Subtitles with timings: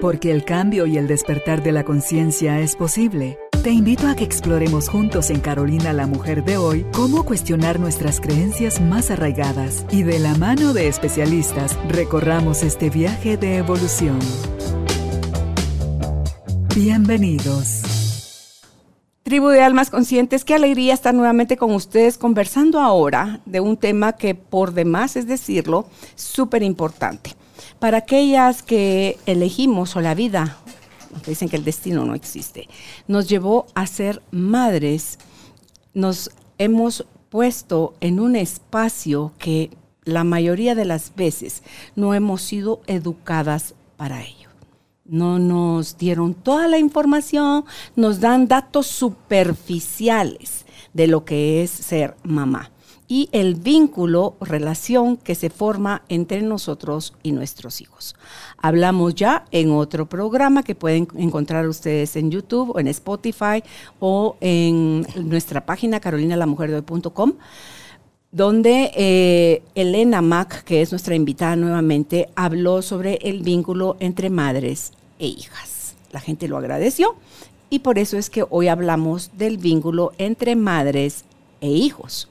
[0.00, 3.38] Porque el cambio y el despertar de la conciencia es posible.
[3.62, 8.20] Te invito a que exploremos juntos en Carolina la Mujer de hoy cómo cuestionar nuestras
[8.20, 14.18] creencias más arraigadas y de la mano de especialistas recorramos este viaje de evolución.
[16.74, 17.82] Bienvenidos.
[19.22, 24.12] Tribu de Almas Conscientes, qué alegría estar nuevamente con ustedes conversando ahora de un tema
[24.12, 27.34] que por demás es decirlo, súper importante.
[27.78, 30.58] Para aquellas que elegimos o la vida,
[31.26, 32.68] dicen que el destino no existe,
[33.08, 35.18] nos llevó a ser madres,
[35.92, 39.70] nos hemos puesto en un espacio que
[40.04, 41.62] la mayoría de las veces
[41.96, 44.50] no hemos sido educadas para ello.
[45.06, 52.16] No nos dieron toda la información, nos dan datos superficiales de lo que es ser
[52.22, 52.70] mamá
[53.06, 58.16] y el vínculo, relación que se forma entre nosotros y nuestros hijos.
[58.58, 63.62] Hablamos ya en otro programa que pueden encontrar ustedes en YouTube o en Spotify
[64.00, 67.34] o en nuestra página carolinalamujerdehoy.com
[68.32, 74.92] donde eh, Elena Mack, que es nuestra invitada nuevamente, habló sobre el vínculo entre madres
[75.20, 75.94] e hijas.
[76.10, 77.14] La gente lo agradeció
[77.70, 81.24] y por eso es que hoy hablamos del vínculo entre madres
[81.60, 82.28] e hijos.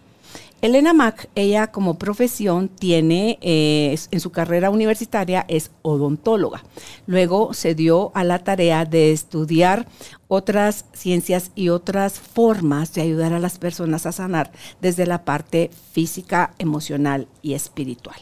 [0.64, 6.64] Elena Mack, ella como profesión tiene, eh, en su carrera universitaria es odontóloga.
[7.06, 9.89] Luego se dio a la tarea de estudiar
[10.30, 15.69] otras ciencias y otras formas de ayudar a las personas a sanar desde la parte
[15.91, 18.22] física, emocional y espiritual.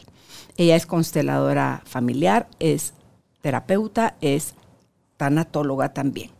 [0.56, 2.92] Ella es consteladora familiar, es
[3.40, 4.54] terapeuta, es
[5.16, 6.32] tanatóloga también.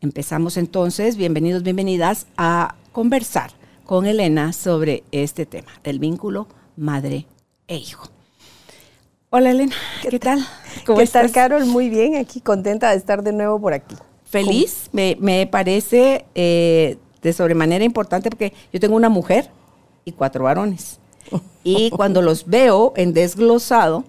[0.00, 7.26] Empezamos entonces, bienvenidos, bienvenidas a conversar con Elena sobre este tema del vínculo madre
[7.68, 8.08] e hijo.
[9.30, 10.46] Hola Elena, ¿qué, tal?
[10.84, 11.32] ¿Cómo ¿Qué estás?
[11.32, 11.64] Carol?
[11.66, 13.94] Muy bien, aquí contenta de estar de nuevo por aquí.
[14.24, 19.50] Feliz, me, parece eh, de sobremanera importante porque yo tengo una mujer
[20.04, 21.00] y cuatro varones.
[21.64, 24.04] Y cuando los veo en desglosado,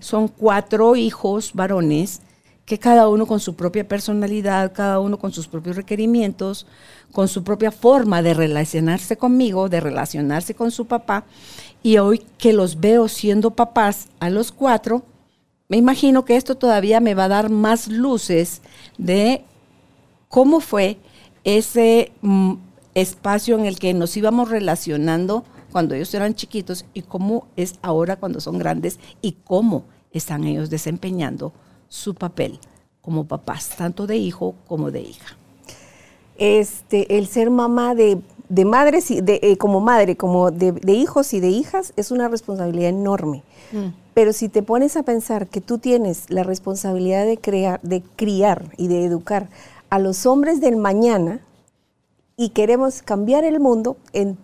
[0.00, 2.20] son cuatro hijos varones
[2.64, 6.66] que cada uno con su propia personalidad, cada uno con sus propios requerimientos,
[7.12, 11.24] con su propia forma de relacionarse conmigo, de relacionarse con su papá,
[11.82, 15.04] y hoy que los veo siendo papás a los cuatro,
[15.68, 18.62] me imagino que esto todavía me va a dar más luces
[18.98, 19.44] de
[20.28, 20.98] cómo fue
[21.44, 22.54] ese mm,
[22.94, 28.16] espacio en el que nos íbamos relacionando cuando ellos eran chiquitos y cómo es ahora
[28.16, 31.52] cuando son grandes y cómo están ellos desempeñando
[31.88, 32.60] su papel
[33.00, 35.36] como papás, tanto de hijo como de hija?
[36.38, 38.20] Este, el ser mamá de,
[38.64, 42.90] madres, y de, eh, como madre, como de, hijos y de hijas, es una responsabilidad
[42.90, 43.42] enorme.
[43.72, 43.94] Mm.
[44.14, 48.70] Pero si te pones a pensar que tú tienes la responsabilidad de, crear, de criar
[48.76, 49.48] y de educar
[49.90, 51.40] a los hombres del mañana
[52.36, 54.36] y queremos cambiar el mundo, en,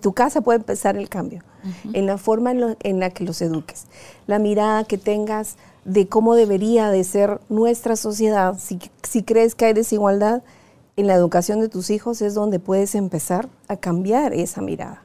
[0.00, 1.42] tu casa puede empezar el cambio,
[1.92, 3.84] en la forma en la que los eduques,
[4.26, 9.72] la mirada que tengas de cómo debería de ser nuestra sociedad, si, crees que hay
[9.72, 10.42] desigualdad
[10.96, 15.02] en la educación de tus hijos, es donde puedes empezar a cambiar esa mirada.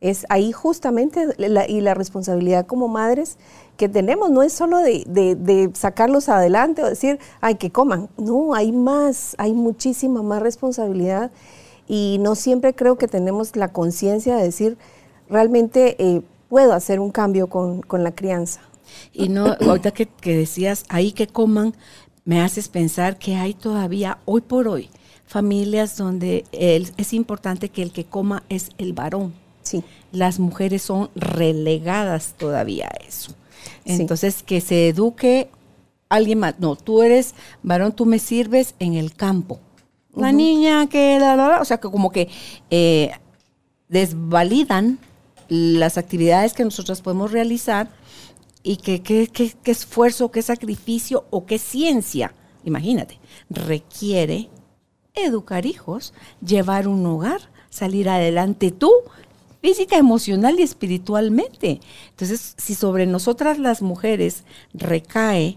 [0.00, 1.26] Es ahí justamente
[1.68, 3.36] y la responsabilidad como madres
[3.76, 8.08] que tenemos, no es solo de, sacarlos adelante o decir, ay, que coman.
[8.16, 11.30] No, hay más, hay muchísima más responsabilidad
[11.86, 14.78] y no siempre creo que tenemos la conciencia de decir,
[15.28, 18.60] realmente eh, puedo hacer un cambio con la crianza.
[19.12, 21.74] Y no, ahorita que, decías ahí que coman,
[22.24, 24.90] me haces pensar que hay todavía, hoy por hoy,
[25.30, 29.32] familias donde es importante que el que coma es el varón.
[29.62, 29.84] Sí.
[30.10, 33.32] Las mujeres son relegadas todavía a eso.
[33.84, 35.48] Entonces, que se eduque
[36.08, 36.58] alguien más.
[36.58, 39.60] No, tú eres varón, tú me sirves en el campo.
[40.16, 42.28] La niña que, la, o sea, que como que
[42.70, 43.12] eh,
[43.88, 44.98] desvalidan
[45.48, 47.88] las actividades que nosotros podemos realizar
[48.64, 52.34] y qué que, esfuerzo, qué sacrificio o qué ciencia,
[52.64, 54.48] imagínate, requiere
[55.14, 56.14] educar hijos,
[56.44, 57.40] llevar un hogar,
[57.70, 58.90] salir adelante tú,
[59.60, 61.80] física, emocional y espiritualmente.
[62.10, 65.56] Entonces, si sobre nosotras las mujeres recae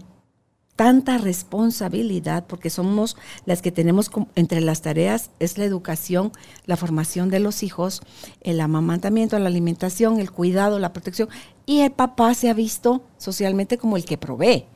[0.76, 3.16] tanta responsabilidad, porque somos
[3.46, 6.32] las que tenemos entre las tareas, es la educación,
[6.66, 8.02] la formación de los hijos,
[8.40, 11.28] el amamantamiento, la alimentación, el cuidado, la protección,
[11.64, 14.66] y el papá se ha visto socialmente como el que provee.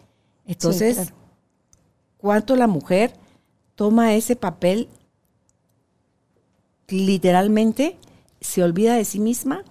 [0.46, 1.12] Entonces,
[2.16, 3.12] ¿cuánto la mujer
[3.78, 4.88] toma ese papel
[6.88, 7.96] literalmente,
[8.40, 9.62] se olvida de sí misma,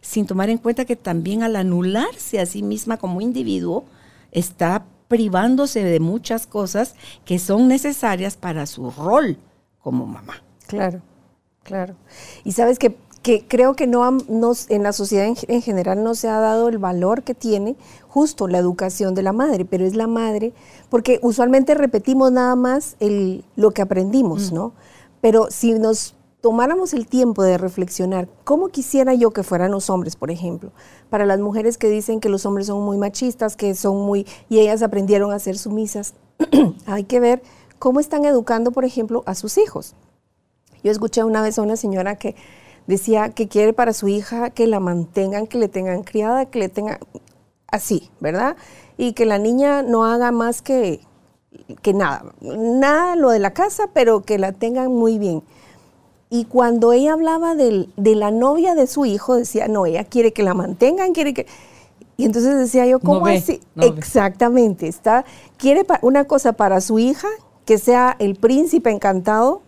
[0.00, 3.84] sin tomar en cuenta que también al anularse a sí misma como individuo,
[4.32, 9.36] está privándose de muchas cosas que son necesarias para su rol
[9.78, 10.42] como mamá.
[10.66, 11.00] Claro,
[11.62, 11.94] claro.
[12.44, 14.04] Y sabes que, que creo que no,
[14.68, 17.76] en la sociedad en, general no se ha dado el valor que tiene
[18.08, 20.52] justo la educación de la madre, pero es la madre,
[20.90, 24.54] porque usualmente repetimos nada más el, lo que aprendimos, mm.
[24.54, 24.72] ¿no?
[25.20, 30.16] Pero si nos tomáramos el tiempo de reflexionar, ¿cómo quisiera yo que fueran los hombres,
[30.16, 30.72] por ejemplo?
[31.08, 34.58] Para las mujeres que dicen que los hombres son muy machistas, que son muy, y
[34.58, 36.14] ellas aprendieron a ser sumisas,
[36.86, 37.42] hay que ver
[37.78, 39.94] cómo están educando, por ejemplo, a sus hijos.
[40.82, 42.34] Yo escuché una vez a una señora que
[42.86, 46.68] decía que quiere para su hija que la mantengan, que le tengan criada, que le
[46.68, 46.98] tengan
[47.68, 48.56] así, ¿verdad?
[48.96, 51.00] Y que la niña no haga más que,
[51.82, 55.42] que nada, nada lo de la casa, pero que la tengan muy bien.
[56.28, 60.42] Y cuando ella hablaba de la novia de su hijo, decía, no, ella quiere que
[60.42, 61.46] la mantengan, quiere que...
[62.16, 63.60] Y entonces decía yo, ¿cómo así?
[63.76, 65.24] Exactamente, está,
[65.58, 67.28] quiere una cosa para su hija,
[67.64, 69.60] que sea el príncipe encantado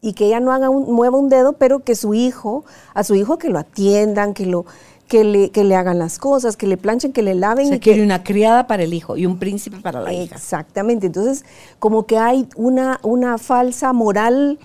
[0.00, 2.64] y que ella no haga un, mueva un dedo, pero que su hijo,
[2.94, 4.64] a su hijo que lo atiendan, que lo,
[5.08, 7.66] que le, que le hagan las cosas, que le planchen, que le laven.
[7.66, 10.36] O sea, quiere una criada para el hijo y un príncipe para la hija.
[10.36, 11.06] Exactamente.
[11.06, 11.44] Entonces,
[11.78, 14.58] como que hay una, una falsa moral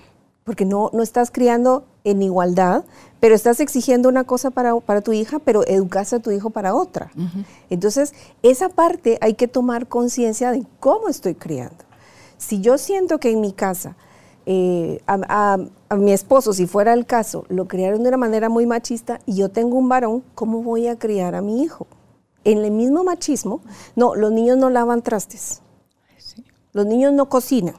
[0.44, 2.84] porque no, no estás criando en igualdad,
[3.18, 6.72] pero estás exigiendo una cosa para, para tu hija, pero educas a tu hijo para
[6.72, 7.10] otra.
[7.68, 11.84] Entonces, esa parte hay que tomar conciencia de cómo estoy criando.
[12.38, 13.96] Si yo siento que en mi casa
[14.46, 15.58] eh, a,
[15.88, 19.34] a, mi esposo, si fuera el caso, lo criaron de una manera muy machista y
[19.34, 21.88] yo tengo un varón, ¿cómo voy a criar a mi hijo?
[22.44, 23.60] En el mismo machismo,
[23.96, 25.62] no, los niños no lavan trastes.
[26.72, 27.74] Los niños no cocinan.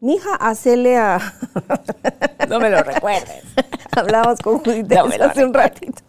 [0.00, 1.18] Mija, hacele a.
[2.48, 3.42] no me lo recuerdes.
[3.96, 6.02] Hablamos con Judith hace un ratito.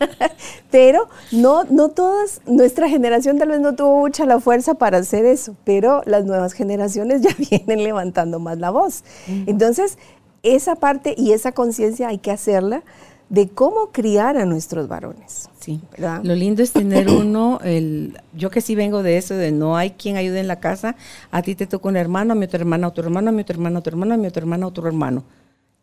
[0.70, 5.24] pero no, no todas, nuestra generación tal vez no tuvo mucha la fuerza para hacer
[5.24, 9.02] eso, pero las nuevas generaciones ya vienen levantando más la voz.
[9.26, 9.96] Entonces,
[10.42, 12.82] esa parte y esa conciencia hay que hacerla
[13.28, 15.48] de cómo criar a nuestros varones.
[15.58, 19.76] Sí, lo lindo es tener uno, el, yo que sí vengo de eso, de no
[19.76, 20.96] hay quien ayude en la casa,
[21.30, 23.42] a ti te toca un hermano, a mi otro hermano, a otro hermano, a mi
[23.42, 25.24] otro hermano, a otro hermano, a mi otro hermano, a otro hermano.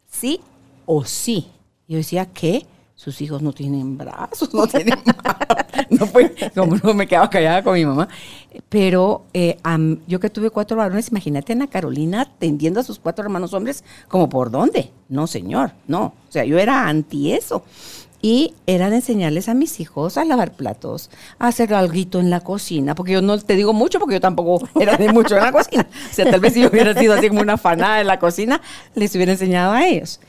[0.09, 0.41] Sí
[0.85, 1.47] o sí.
[1.87, 2.65] Yo decía, ¿qué?
[2.99, 4.99] Sus hijos no tienen brazos, no tienen
[5.89, 8.09] no pues, como no me quedaba callada con mi mamá.
[8.67, 9.57] Pero eh,
[10.05, 13.85] yo que tuve cuatro varones, imagínate a Ana Carolina atendiendo a sus cuatro hermanos hombres,
[14.09, 14.91] como por dónde.
[15.07, 16.07] No, señor, no.
[16.27, 17.63] O sea, yo era anti eso.
[18.21, 21.09] Y era de enseñarles a mis hijos a lavar platos,
[21.39, 24.67] a hacer algo en la cocina, porque yo no te digo mucho, porque yo tampoco
[24.77, 25.87] era de mucho en la cocina.
[26.11, 28.59] O sea, tal vez si yo hubiera sido así como una fanada en la cocina,
[28.93, 30.19] les hubiera enseñado a ellos.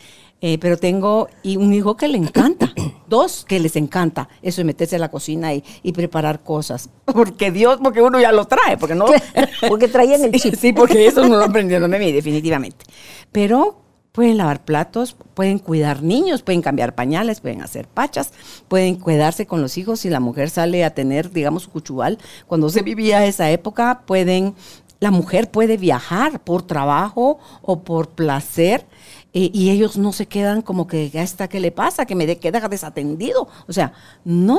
[0.43, 2.73] Eh, pero tengo y un hijo que le encanta,
[3.09, 6.89] dos que les encanta eso de meterse a la cocina y, preparar cosas.
[7.05, 9.07] Porque Dios, porque uno ya lo trae, porque no.
[9.69, 10.55] porque traían el chip.
[10.55, 12.87] Sí, porque eso no lo aprendieron de mí, definitivamente.
[13.33, 13.83] Pero
[14.13, 18.33] pueden lavar platos, pueden cuidar niños, pueden cambiar pañales, pueden hacer pachas,
[18.69, 20.01] pueden cuidarse con los hijos.
[20.01, 24.55] Si la mujer sale a tener, digamos, su cuchubal, cuando se vivía esa época, pueden.
[25.01, 28.87] La mujer puede viajar por trabajo o por placer
[29.33, 32.05] eh, y ellos no se quedan como que, ya está, ¿qué le pasa?
[32.05, 33.49] Que me de, queda desatendido.
[33.69, 33.93] O sea,
[34.25, 34.59] no.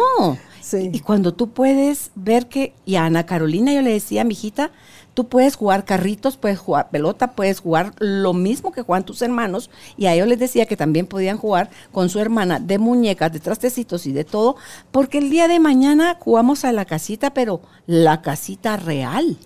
[0.73, 4.71] Y, cuando tú puedes ver que, y a Ana Carolina yo le decía, mi hijita,
[5.13, 9.69] tú puedes jugar carritos, puedes jugar pelota, puedes jugar lo mismo que juegan tus hermanos.
[9.97, 13.41] Y a ellos les decía que también podían jugar con su hermana de muñecas, de
[13.41, 14.55] trastecitos y de todo,
[14.91, 19.37] porque el día de mañana jugamos a la casita, pero la casita real.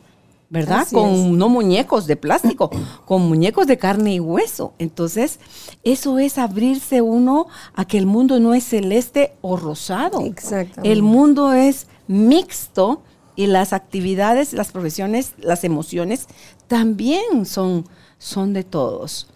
[0.55, 0.87] ¿Verdad?
[0.91, 2.71] con no muñecos de plástico,
[3.05, 4.73] con muñecos de carne y hueso.
[4.79, 5.39] Entonces,
[5.83, 10.21] eso es abrirse uno a que el mundo no es celeste o rosado.
[10.21, 10.91] Exactamente.
[10.91, 13.01] El mundo es mixto
[13.35, 16.27] y las actividades, las profesiones, las emociones
[16.67, 17.85] también son,
[18.17, 19.27] son de todos.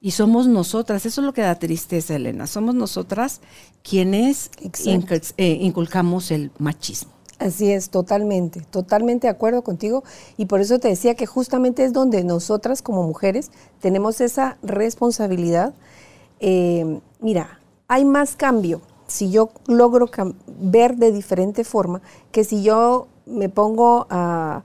[0.00, 3.40] Y somos nosotras, eso es lo que da tristeza, Elena, somos nosotras
[3.82, 4.50] quienes
[5.36, 7.15] eh, inculcamos el machismo.
[7.38, 10.04] Así es, totalmente, totalmente de acuerdo contigo.
[10.36, 13.50] Y por eso te decía que justamente es donde nosotras como mujeres
[13.80, 15.74] tenemos esa responsabilidad.
[16.40, 20.10] Eh, mira, hay más cambio si yo logro
[20.46, 22.00] ver de diferente forma
[22.32, 24.64] que si yo me pongo a,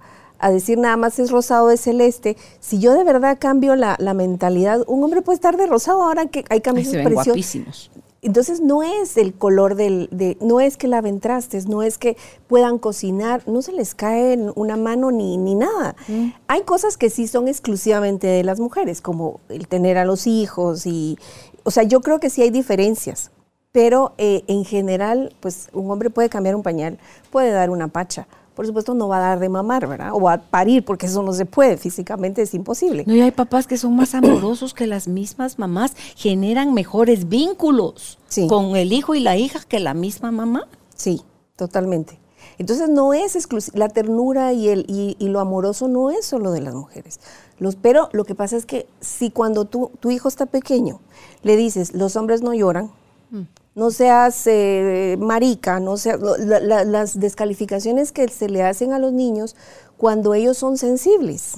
[0.52, 2.36] decir nada más es rosado, es celeste.
[2.60, 6.46] Si yo de verdad cambio la, mentalidad, un hombre puede estar de rosado ahora que
[6.50, 7.92] hay cambios preciosos.
[8.24, 12.18] Entonces no es el color del, de, no es que laven trastes, no es que
[12.48, 15.96] puedan cocinar, no se les cae una mano ni, ni nada.
[16.08, 16.30] Mm.
[16.48, 20.86] Hay cosas que sí son exclusivamente de las mujeres, como el tener a los hijos
[20.86, 21.18] y,
[21.64, 23.32] o sea, yo creo que sí hay diferencias,
[23.72, 27.00] pero eh, en general, pues un hombre puede cambiar un pañal,
[27.32, 30.12] puede dar una pacha, por supuesto no va a dar de mamar, ¿verdad?
[30.14, 33.04] O a parir, porque eso no se puede, físicamente es imposible.
[33.08, 38.20] No, y hay papás que son más amorosos que las mismas mamás, generan mejores vínculos
[38.48, 40.68] con el hijo y la hija que la misma mamá.
[40.96, 41.22] Sí,
[41.56, 42.20] totalmente.
[42.58, 46.62] Entonces no es exclusivo, la ternura y, el, y, lo amoroso no es solo de
[46.62, 47.20] las mujeres.
[47.58, 51.00] Los, pero lo que pasa es que si cuando tu, tu hijo está pequeño
[51.44, 52.92] le dices, los hombres no lloran,
[53.32, 53.42] mm.
[53.76, 59.56] No seas eh, marica, no sea, las descalificaciones que se le hacen a los niños
[59.98, 61.56] cuando ellos son sensibles.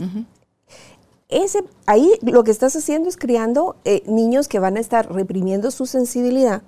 [1.30, 5.72] Ese, ahí lo que estás haciendo es criando eh, niños que van a estar reprimiendo
[5.72, 6.62] su sensibilidad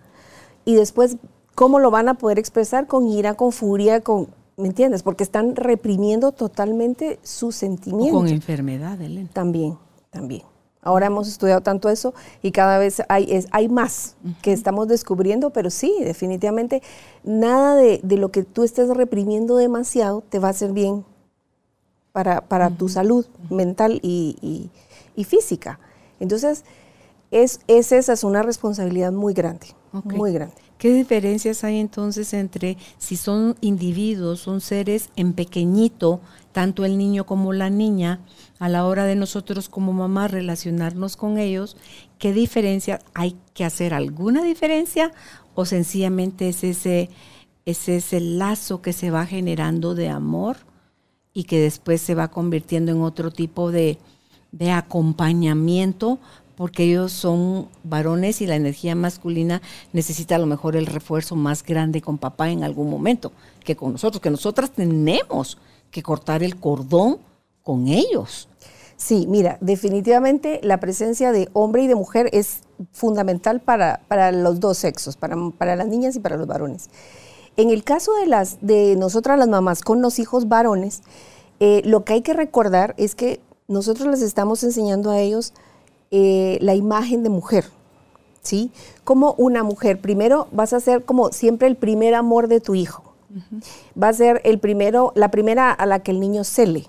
[0.66, 1.18] y después
[1.56, 2.86] ¿Cómo lo van a poder expresar?
[2.86, 4.28] Con ira, con furia, con...
[4.58, 5.04] ¿Me entiendes?
[5.04, 8.22] Porque están reprimiendo totalmente sus sentimientos.
[8.22, 9.30] con enfermedad, Elena.
[9.34, 9.78] También,
[10.12, 10.44] también.
[10.86, 12.14] Ahora hemos estudiado tanto eso
[12.44, 16.84] y cada vez hay, es, hay más que estamos descubriendo, pero sí, definitivamente,
[17.24, 21.04] nada de, lo que tú estés reprimiendo demasiado te va a hacer bien
[22.12, 24.70] para, para tu salud mental y,
[25.16, 25.80] y, física.
[26.20, 26.64] Entonces,
[27.32, 30.56] es, es, esa es una responsabilidad muy grande, muy grande.
[30.78, 36.20] ¿Qué diferencias hay entonces entre si son individuos, son seres en pequeñito,
[36.52, 38.20] tanto el niño como la niña,
[38.60, 41.78] a la hora de nosotros como mamá relacionarnos con ellos?
[42.20, 43.94] ¿Qué diferencia hay que hacer?
[43.94, 45.12] ¿Alguna diferencia
[45.54, 47.10] o sencillamente es ese,
[47.66, 50.58] es ese lazo que se va generando de amor
[51.34, 53.98] y que después se va convirtiendo en otro tipo de,
[54.52, 56.20] de acompañamiento
[56.56, 59.62] porque ellos son varones y la energía masculina
[59.94, 63.32] necesita a lo mejor el refuerzo más grande con papá en algún momento
[63.64, 65.58] que con nosotros, que nosotras tenemos
[65.92, 67.20] que cortar el cordón
[67.66, 68.48] con ellos.
[68.96, 72.60] Sí, mira, definitivamente la presencia de hombre y de mujer es
[72.94, 76.90] fundamental para, para los dos sexos, para, para, las niñas y para los varones.
[77.58, 81.02] En el caso de, las, de nosotras las mamás con los hijos varones,
[81.60, 85.54] eh, lo que hay que recordar es que nosotros les estamos enseñando a ellos
[86.12, 87.66] eh, la imagen de mujer,
[88.44, 88.72] ¿sí?
[89.04, 93.04] Como una mujer, primero vas a ser como siempre el primer amor de tu hijo.
[94.02, 96.88] Va a ser el primero, la primera a la que el niño cele,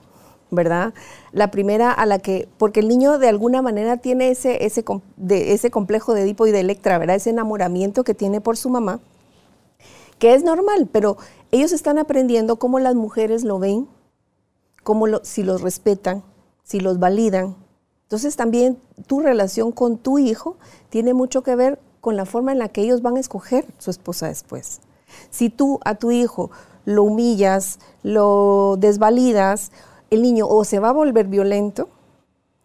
[0.50, 0.94] ¿verdad?
[1.32, 4.84] La primera a la que, porque el niño de alguna manera tiene ese, ese,
[5.16, 7.16] de, ese complejo de Edipo y de Electra, ¿verdad?
[7.16, 9.00] Ese enamoramiento que tiene por su mamá,
[10.18, 11.16] que es normal, pero
[11.50, 13.88] ellos están aprendiendo cómo las mujeres lo ven,
[14.82, 16.22] cómo si los respetan,
[16.62, 17.56] si los validan,
[18.06, 20.56] entonces también tu relación con tu hijo
[20.90, 23.90] tiene mucho que ver con la forma en la que ellos van a escoger su
[23.90, 24.80] esposa después.
[25.30, 26.52] Si tú a tu hijo
[26.84, 29.72] lo humillas, lo desvalidas,
[30.10, 31.88] el niño o se va a volver violento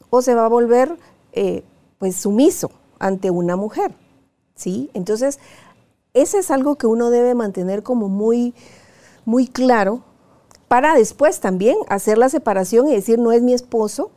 [0.10, 0.98] o se va a volver
[1.34, 1.64] eh,
[1.98, 3.94] pues sumiso ante una mujer.
[4.56, 4.90] ¿sí?
[4.94, 5.40] Entonces,
[6.14, 8.54] ese es algo que uno debe mantener como muy,
[9.26, 10.04] muy claro
[10.68, 14.12] para después también hacer la separación y decir, no es mi esposo,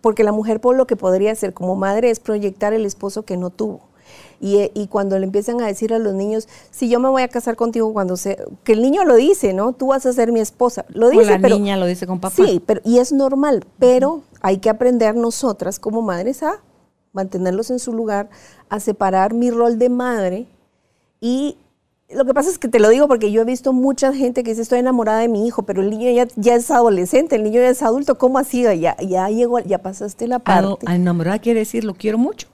[0.00, 3.36] porque la mujer por lo que podría hacer como madre es proyectar el esposo que
[3.36, 3.91] no tuvo.
[4.40, 7.28] Y, y, cuando le empiezan a decir a los niños, si yo me voy a
[7.28, 9.72] casar contigo cuando se, que el niño lo dice, ¿no?
[9.72, 10.84] Tú vas a ser mi esposa.
[10.88, 12.34] Lo dice, la niña lo dice con papá.
[12.34, 16.60] Sí, pero, y es normal, pero hay que aprender nosotras como madres a
[17.12, 18.30] mantenerlos en su lugar,
[18.68, 20.46] a separar mi rol de madre
[21.20, 21.56] y
[22.14, 24.50] lo que pasa es que te lo digo porque yo he visto mucha gente que
[24.50, 27.60] dice estoy enamorada de mi hijo, pero el niño ya, ya es adolescente, el niño
[27.60, 28.62] ya es adulto, ¿cómo así?
[28.62, 30.84] Ya, ya llegó, ya pasaste la parte.
[30.86, 32.48] ¿A enamorada quiere decir lo quiero mucho?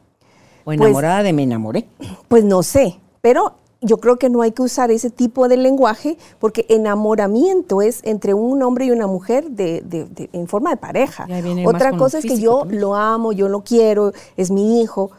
[0.69, 1.89] ¿O pues enamorada de me enamoré?
[2.29, 6.19] Pues no sé, pero yo creo que no hay que usar ese tipo de lenguaje
[6.39, 11.27] porque enamoramiento es entre un hombre y una mujer de, de, en forma de pareja.
[11.65, 15.11] Otra cosa es que yo lo amo, yo lo quiero, es mi hijo.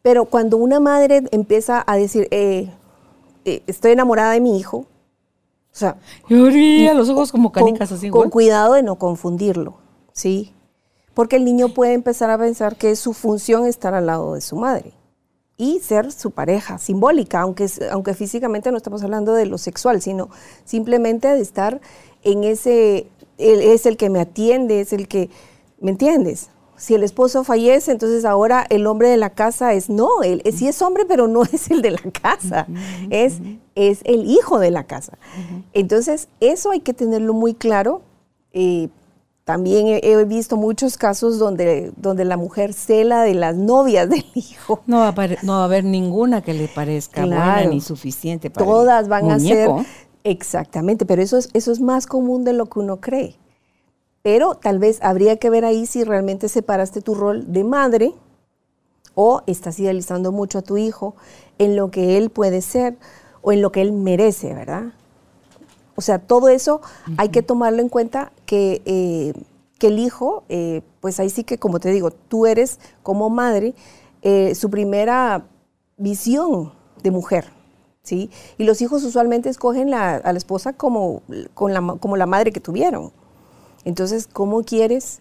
[0.00, 2.72] Pero cuando una madre empieza a decir, eh,
[3.44, 4.78] eh, estoy enamorada de mi hijo.
[4.78, 4.86] O
[5.78, 5.98] sea,
[6.94, 8.08] los ojos como canicas así.
[8.08, 9.74] Con cuidado de no confundirlo,
[10.14, 10.54] ¿sí?
[11.18, 14.40] Porque el niño puede empezar a pensar que es su función estar al lado de
[14.40, 14.92] su madre
[15.56, 20.28] y ser su pareja simbólica, aunque, aunque físicamente no estamos hablando de lo sexual, sino
[20.64, 21.80] simplemente de estar
[22.22, 25.28] en ese, es el que me atiende, es el que,
[25.80, 26.50] ¿me entiendes?
[26.76, 30.68] si el esposo fallece, entonces ahora el hombre de la casa es no, él sí
[30.68, 32.68] es hombre, pero no es el de la casa,
[33.10, 33.40] es,
[33.74, 35.18] es el hijo de la casa.
[35.72, 38.02] Entonces, eso hay que tenerlo muy claro.
[38.52, 38.88] Eh,
[39.48, 44.82] también he, visto muchos casos donde, donde la mujer cela de las novias del hijo.
[44.84, 48.66] No va a, no va a haber ninguna que le parezca buena ni suficiente para
[48.66, 49.70] Todas van a ser.
[50.22, 53.36] Exactamente, pero eso es, eso es más común de lo que uno cree.
[54.20, 58.12] Pero tal vez habría que ver ahí si realmente separaste tu rol de madre
[59.14, 61.16] o estás idealizando mucho a tu hijo
[61.56, 62.98] en lo que él puede ser
[63.40, 64.92] o en lo que él merece, ¿verdad?
[65.98, 66.80] O sea, todo eso
[67.16, 69.32] hay que tomarlo en cuenta que, eh,
[69.80, 73.74] que el hijo, eh, pues ahí sí que, como te digo, tú eres como madre
[74.22, 75.42] eh, su primera
[75.96, 77.46] visión de mujer.
[78.04, 78.30] ¿sí?
[78.58, 82.60] Y los hijos usualmente escogen a la esposa como, con la, como la madre que
[82.60, 83.10] tuvieron.
[83.84, 85.18] Entonces, ¿cómo quieres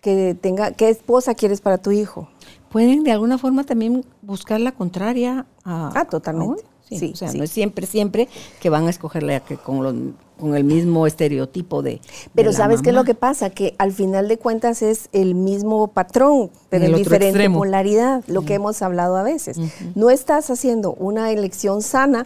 [0.00, 2.26] que tenga, qué esposa quieres para tu hijo?
[2.68, 5.92] Pueden de alguna forma también buscar la contraria a...
[5.94, 6.64] Ah, totalmente.
[6.88, 8.28] Sí, o sea, no es siempre, siempre
[8.60, 12.00] que van a escogerle con, con el mismo estereotipo de.
[12.32, 13.50] Pero ¿sabes qué es lo que pasa?
[13.50, 18.54] Que al final de cuentas es el mismo patrón, pero en, diferente polaridad, lo que
[18.54, 19.58] hemos hablado a veces.
[19.96, 22.24] No estás haciendo una elección sana,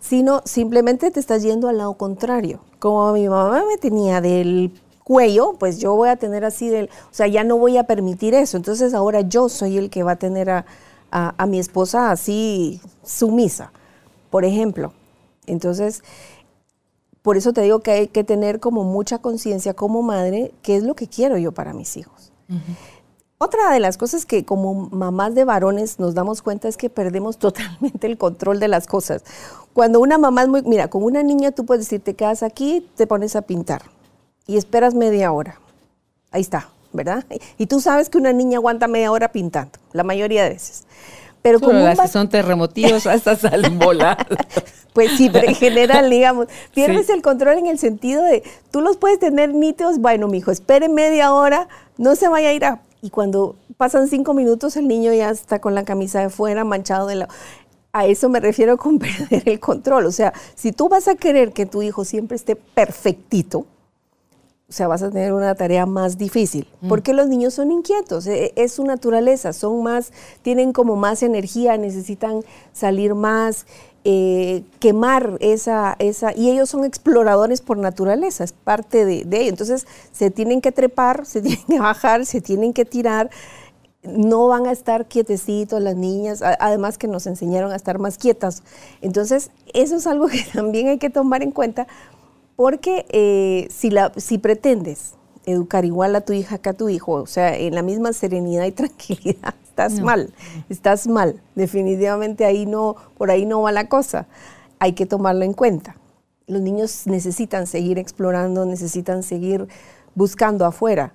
[0.00, 2.60] sino simplemente te estás yendo al lado contrario.
[2.78, 4.72] Como mi mamá me tenía del
[5.04, 8.32] cuello, pues yo voy a tener así del, o sea, ya no voy a permitir
[8.32, 8.56] eso.
[8.56, 10.64] Entonces ahora yo soy el que va a tener a,
[11.10, 13.70] a mi esposa así sumisa
[14.32, 14.94] por ejemplo.
[15.46, 16.02] Entonces,
[17.20, 20.84] por eso te digo que hay que tener como mucha conciencia como madre, qué es
[20.84, 22.32] lo que quiero yo para mis hijos.
[23.36, 27.36] Otra de las cosas que como mamás de varones nos damos cuenta es que perdemos
[27.38, 29.22] totalmente el control de las cosas.
[29.74, 32.88] Cuando una mamá es muy, mira, con una niña tú puedes decir, te quedas aquí,
[32.96, 33.82] te pones a pintar
[34.46, 35.60] y esperas media hora.
[36.30, 37.26] Ahí está, ¿verdad?
[37.58, 40.84] Y tú sabes que una niña aguanta media hora pintando, la mayoría de veces.
[41.42, 44.26] Pero como las que son terremotivos hasta salen voladas.
[44.92, 48.96] pues sí, pero en general, digamos, pierdes el control en el sentido de, tú los
[48.96, 51.68] puedes tener nítidos, bueno, mi hijo, espere media hora,
[51.98, 52.80] no se vaya a ir a...
[53.04, 57.06] Y cuando pasan cinco minutos, el niño ya está con la camisa de fuera, manchado
[57.06, 57.28] de la...
[57.92, 60.06] A eso me refiero con perder el control.
[60.06, 63.66] O sea, si tú vas a querer que tu hijo siempre esté perfectito,
[64.72, 66.88] o sea, vas a tener una tarea más difícil, mm.
[66.88, 71.76] porque los niños son inquietos, e, es su naturaleza, son más, tienen como más energía,
[71.76, 72.40] necesitan
[72.72, 73.66] salir más,
[74.04, 79.50] eh, quemar esa, esa, y ellos son exploradores por naturaleza, es parte de, de ello.
[79.50, 83.28] Entonces, se tienen que trepar, se tienen que bajar, se tienen que tirar,
[84.02, 88.62] no van a estar quietecitos las niñas, además que nos enseñaron a estar más quietas.
[89.00, 91.86] Entonces, eso es algo que también hay que tomar en cuenta
[92.56, 97.12] porque eh, si, la, si pretendes educar igual a tu hija que a tu hijo,
[97.12, 100.32] o sea, en la misma serenidad y tranquilidad, estás mal,
[100.68, 101.40] estás mal.
[101.54, 104.26] Definitivamente ahí no, por ahí no va la cosa.
[104.78, 105.96] Hay que tomarlo en cuenta.
[106.46, 109.68] Los niños necesitan seguir explorando, necesitan seguir
[110.14, 111.14] buscando afuera.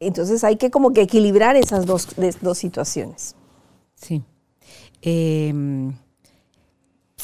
[0.00, 2.08] Entonces hay que como que equilibrar esas dos,
[2.40, 3.36] dos situaciones.
[3.94, 4.22] Sí.
[5.02, 5.52] Eh,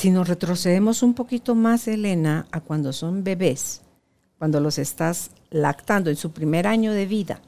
[0.01, 3.83] si nos retrocedemos un poquito más, Elena, a cuando son bebés,
[4.39, 7.43] cuando los estás lactando en su primer año de vida,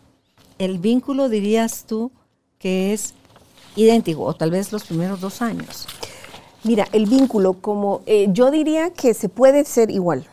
[0.59, 2.13] el vínculo dirías tú
[2.59, 3.15] que es
[3.75, 5.89] idéntico, o tal vez los primeros dos años.
[6.63, 10.27] Mira, el vínculo, como eh, yo diría que se puede ser igual,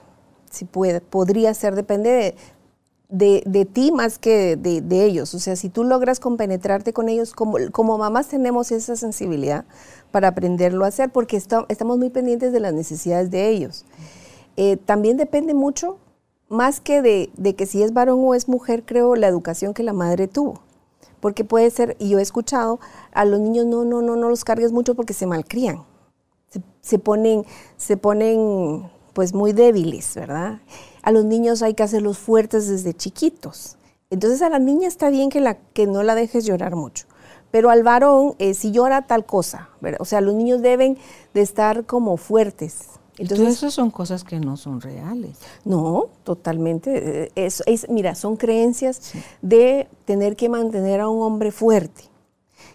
[0.51, 2.35] si puede, podría ser, depende de,
[3.09, 5.33] de, ti más que de, ellos.
[5.33, 9.65] O sea, si tú logras compenetrarte con ellos, como, como mamás tenemos esa sensibilidad
[10.11, 13.85] para aprenderlo a hacer, porque estamos muy pendientes de las necesidades de ellos.
[14.57, 15.97] Eh, también depende mucho,
[16.47, 19.83] más que de, de, que si es varón o es mujer, creo, la educación que
[19.83, 20.61] la madre tuvo.
[21.19, 22.79] Porque puede ser, y yo he escuchado,
[23.11, 25.83] a los niños no, no, no, no los cargues mucho porque se malcrían.
[26.47, 27.45] Se, se ponen,
[27.77, 30.59] se ponen pues muy débiles, ¿verdad?
[31.01, 33.77] a los niños hay que hacerlos fuertes desde chiquitos.
[34.09, 37.05] Entonces a la niña está bien que, la, que no la dejes llorar mucho.
[37.51, 39.69] Pero al varón, eh, si llora tal cosa,
[39.99, 40.97] o sea, los niños deben
[41.33, 42.89] de estar como fuertes.
[43.17, 45.37] Entonces, eso son cosas que no son reales.
[45.65, 47.23] No, totalmente.
[47.23, 52.03] Eh, es, es mira, son creencias de tener que mantener a un hombre fuerte,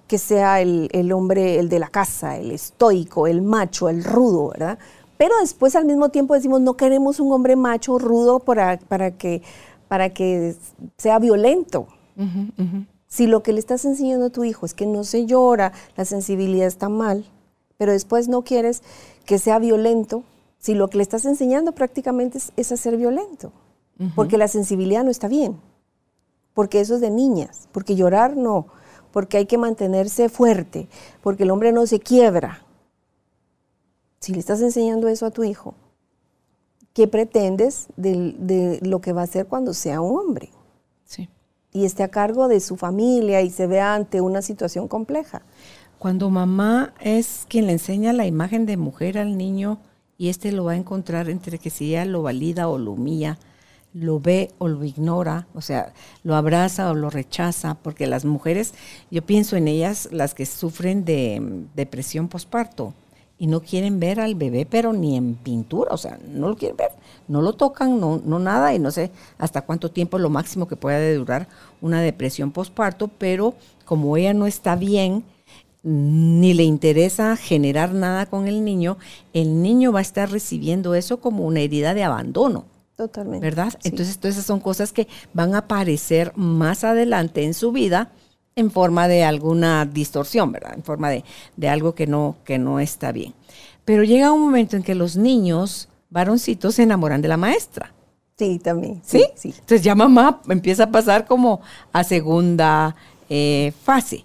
[0.07, 4.51] que sea el, el, hombre, el de la casa, el estoico, el macho, el rudo,
[4.51, 4.79] ¿verdad?
[5.17, 9.43] Pero después al mismo tiempo decimos, no queremos un hombre macho, rudo, para, para, que,
[9.89, 10.57] para que
[10.99, 11.87] sea violento.
[13.07, 16.05] Si lo que le estás enseñando a tu hijo es que no se llora, la
[16.05, 17.25] sensibilidad está mal,
[17.77, 18.83] pero después no quieres
[19.25, 20.25] que sea violento,
[20.59, 23.53] si lo que le estás enseñando prácticamente es, es a ser violento,
[24.17, 25.61] porque la sensibilidad no está bien,
[26.55, 28.67] porque eso es de niñas, porque llorar no,
[29.13, 30.89] porque hay que mantenerse fuerte,
[31.23, 32.64] porque el hombre no se quiebra,
[34.25, 35.75] si le estás enseñando eso a tu hijo,
[36.95, 40.49] ¿qué pretendes de, lo que va a hacer cuando sea un hombre?
[41.05, 41.29] Sí.
[41.73, 45.43] Y esté a cargo de su familia y se vea ante una situación compleja.
[45.99, 49.79] Cuando mamá es quien le enseña la imagen de mujer al niño
[50.17, 53.39] y éste lo va a encontrar entre que si ella lo valida o lo humilla,
[53.93, 58.73] lo ve o lo ignora, o sea, lo abraza o lo rechaza, porque las mujeres,
[59.11, 62.95] yo pienso en ellas, las que sufren de depresión posparto,
[63.45, 66.79] y no quieren ver al bebé, pero ni en pintura, o sea, no lo quieren
[66.79, 66.93] ver,
[67.29, 70.67] no lo tocan, no, no nada, y no sé hasta cuánto tiempo es lo máximo
[70.67, 71.47] que puede durar
[71.83, 73.53] una depresión postparto, pero
[73.85, 75.25] como ella no está bien,
[75.83, 78.97] ni le interesa generar nada con el niño,
[79.35, 82.65] el niño va a estar recibiendo eso como una herida de abandono.
[82.97, 83.45] Totalmente.
[83.45, 83.75] ¿Verdad?
[83.83, 88.11] Entonces, todas esas son cosas que van a aparecer más adelante en su vida
[88.57, 90.75] en forma de alguna distorsión, ¿verdad?
[90.75, 91.25] En forma de,
[91.57, 93.35] de algo que no, que no está bien.
[93.85, 97.93] Pero llega un momento en que los niños, varoncitos, se enamoran de la maestra.
[98.39, 99.01] Sí, también.
[99.05, 99.27] ¿Sí?
[99.37, 99.49] sí.
[99.51, 101.61] Entonces ya mamá empieza a pasar como
[101.93, 102.97] a segunda
[103.29, 104.25] eh, fase.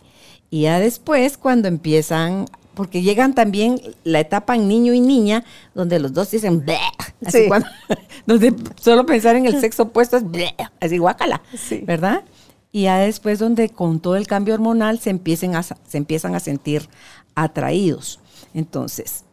[0.50, 5.44] Y ya después, cuando empiezan, porque llegan también la etapa en niño y niña,
[5.76, 6.80] donde los dos dicen, Bleh",
[7.24, 7.68] así cuando,
[8.26, 11.42] donde solo pensar en el sexo opuesto es, Bleh", así guácala,
[11.84, 12.24] ¿verdad?
[12.72, 16.40] Y ya después donde con todo el cambio hormonal se, empiecen a, se empiezan a
[16.40, 16.88] sentir
[17.36, 18.20] atraídos.
[18.54, 19.24] Entonces,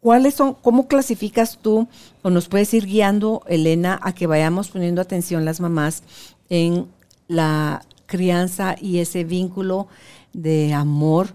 [0.00, 1.88] ¿cuáles son, cómo clasificas tú
[2.22, 6.02] o nos puedes ir guiando, Elena, a que vayamos poniendo atención las mamás
[6.48, 6.88] en
[7.28, 9.86] la crianza y ese vínculo
[10.32, 11.34] de amor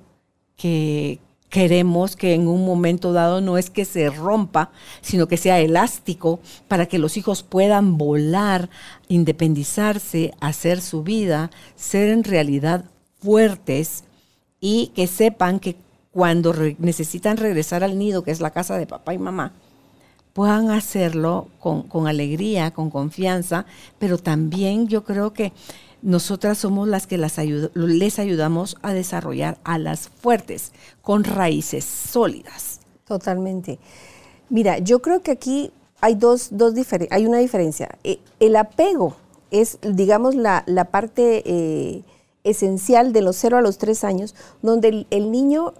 [0.55, 1.19] que
[1.53, 6.39] queremos que en un momento dado no es que se rompa, sino que sea elástico
[6.67, 8.71] para que los hijos puedan volar,
[9.07, 12.85] independizarse, hacer su vida, ser en realidad
[13.19, 14.03] fuertes
[14.59, 15.75] y que sepan que
[16.09, 19.53] cuando necesitan regresar al nido, que es la casa de papá y mamá,
[20.33, 23.67] puedan hacerlo con, con alegría, con confianza,
[23.99, 25.53] pero también yo creo que
[26.03, 27.37] nosotras somos las que las
[27.73, 32.81] les ayudamos a desarrollar alas fuertes, con raíces sólidas.
[33.05, 33.79] Totalmente.
[34.49, 36.73] Mira, yo creo que aquí hay dos, dos
[37.09, 37.97] hay una diferencia.
[38.03, 39.15] E, el apego
[39.49, 42.03] es, digamos, la, parte eh,
[42.43, 45.73] esencial de los 0 a los 3 años, donde el, niño,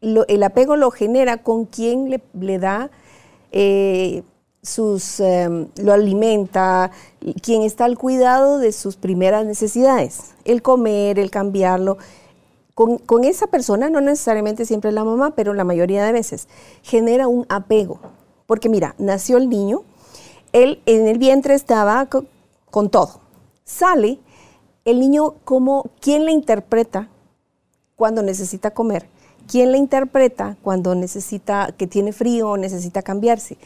[0.00, 2.90] el apego lo genera con quien le, le da
[3.50, 4.22] eh,
[4.64, 6.90] sus, em, lo alimenta,
[7.42, 11.98] quien está al cuidado de sus primeras necesidades, el comer, el cambiarlo.
[12.74, 16.48] Con, esa persona, no necesariamente siempre la mamá, pero la mayoría de veces,
[16.82, 18.00] genera un apego.
[18.46, 19.82] Porque mira, nació el niño,
[20.52, 23.20] él en el vientre estaba con, todo.
[23.64, 24.18] Sale
[24.84, 27.08] el niño como, ¿quién le interpreta
[27.94, 29.08] cuando necesita comer?
[29.46, 33.56] ¿Quién le interpreta cuando necesita, que tiene frío o necesita cambiarse?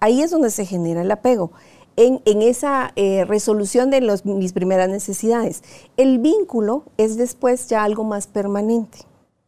[0.00, 1.50] Ahí es donde se genera el apego.
[1.96, 5.64] En, esa eh, resolución de mis primeras necesidades.
[5.96, 8.98] El vínculo es después ya algo más permanente.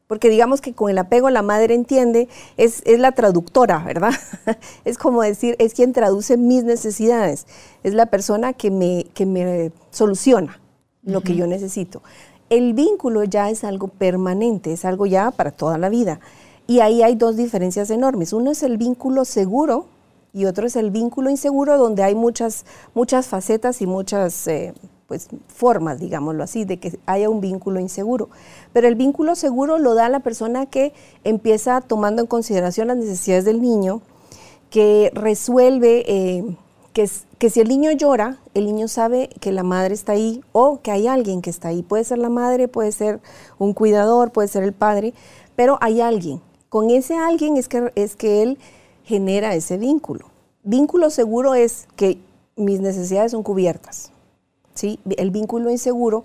[0.09, 4.11] Porque digamos que con el apego la madre entiende, es, la traductora, ¿verdad?
[4.85, 7.47] es como decir, es quien traduce mis necesidades,
[7.85, 10.61] es la persona que me, que me soluciona
[11.05, 12.03] lo que yo necesito.
[12.49, 16.19] El vínculo ya es algo permanente, es algo ya para toda la vida.
[16.67, 18.33] Y ahí hay dos diferencias enormes.
[18.33, 19.87] Uno es el vínculo seguro,
[20.33, 22.65] y otro es el vínculo inseguro, donde hay muchas,
[22.95, 24.75] muchas facetas y muchas eh,
[25.07, 28.29] pues, formas, digámoslo así, de que haya un vínculo inseguro.
[28.73, 30.93] Pero el vínculo seguro lo da la persona que
[31.25, 34.03] empieza tomando en consideración las necesidades del niño,
[34.71, 36.57] que resuelve eh,
[36.93, 40.81] que, que si el niño llora, el niño sabe que la madre está ahí o
[40.81, 41.83] que hay alguien que está ahí.
[41.83, 43.21] Puede ser la madre, puede ser
[43.59, 45.13] un cuidador, puede ser el padre,
[45.57, 46.41] pero hay alguien.
[46.69, 48.59] Con ese alguien es que, es que él
[49.11, 50.27] genera ese vínculo.
[50.63, 52.19] Vínculo seguro es que
[52.55, 54.13] mis necesidades son cubiertas.
[54.75, 55.01] ¿sí?
[55.17, 56.23] El vínculo inseguro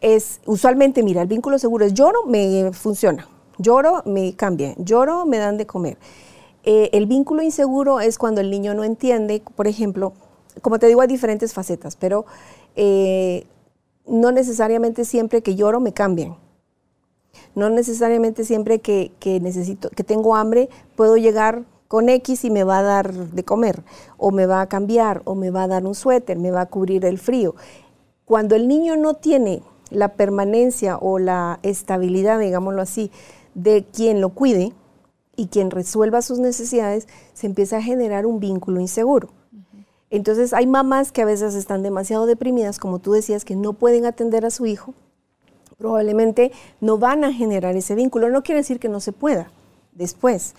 [0.00, 3.26] es, usualmente, mira, el vínculo seguro es lloro, me funciona.
[3.58, 4.74] Lloro, me cambia.
[4.78, 5.98] Lloro, me dan de comer.
[6.62, 10.12] Eh, el vínculo inseguro es cuando el niño no entiende, por ejemplo,
[10.62, 12.26] como te digo, hay diferentes facetas, pero
[12.76, 13.44] eh,
[14.06, 16.36] no necesariamente siempre que lloro me cambian.
[17.56, 19.10] No necesariamente siempre que,
[19.42, 23.84] necesito, que tengo hambre, puedo llegar con X y me va a dar de comer,
[24.16, 26.66] o me va a cambiar, o me va a dar un suéter, me va a
[26.66, 27.54] cubrir el frío.
[28.24, 33.12] Cuando el niño no tiene la permanencia o la estabilidad, digámoslo así,
[33.54, 34.72] de quien lo cuide
[35.36, 39.28] y quien resuelva sus necesidades, se empieza a generar un vínculo inseguro.
[40.10, 44.04] Entonces hay mamás que a veces están demasiado deprimidas, como tú decías, que no pueden
[44.04, 44.94] atender a su hijo,
[45.78, 48.30] probablemente no van a generar ese vínculo.
[48.30, 49.52] No quiere decir que no se pueda
[49.92, 50.56] después,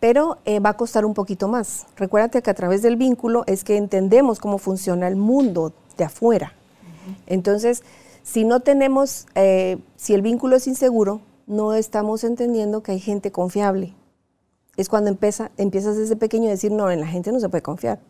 [0.00, 1.86] pero eh, va a costar un poquito más.
[1.96, 6.52] Recuérdate que a través del vínculo es que entendemos cómo funciona el mundo de afuera.
[7.26, 7.82] Entonces,
[8.22, 13.30] si no tenemos, eh, si el vínculo es inseguro, no estamos entendiendo que hay gente
[13.30, 13.94] confiable.
[14.76, 17.62] Es cuando empieza, empiezas desde pequeño a decir, no, en la gente no se puede
[17.62, 18.00] confiar.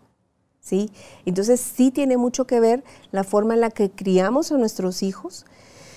[0.60, 0.90] ¿Sí?
[1.26, 5.46] Entonces sí tiene mucho que ver la forma en la que criamos a nuestros hijos.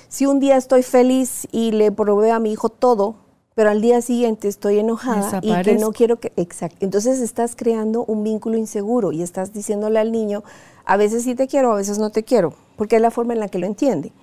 [0.09, 3.15] Si un día estoy feliz y le proveo a mi hijo todo,
[3.59, 6.31] pero al día siguiente estoy enojada y que no quiero que...
[6.37, 6.77] Exacto.
[6.79, 10.45] Entonces estás creando un vínculo inseguro y estás diciéndole al niño,
[10.85, 13.41] a veces sí te quiero, a veces no te quiero, porque es la forma en
[13.41, 14.13] la que lo entiende.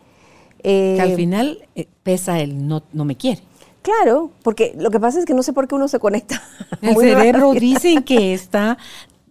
[0.63, 3.43] Eh, Que al final eh, pesa el no, no me quiere.
[3.83, 6.43] Claro, porque lo que pasa es que no sé por qué uno se conecta.
[6.81, 7.61] El cerebro rápido.
[7.61, 8.79] dicen que está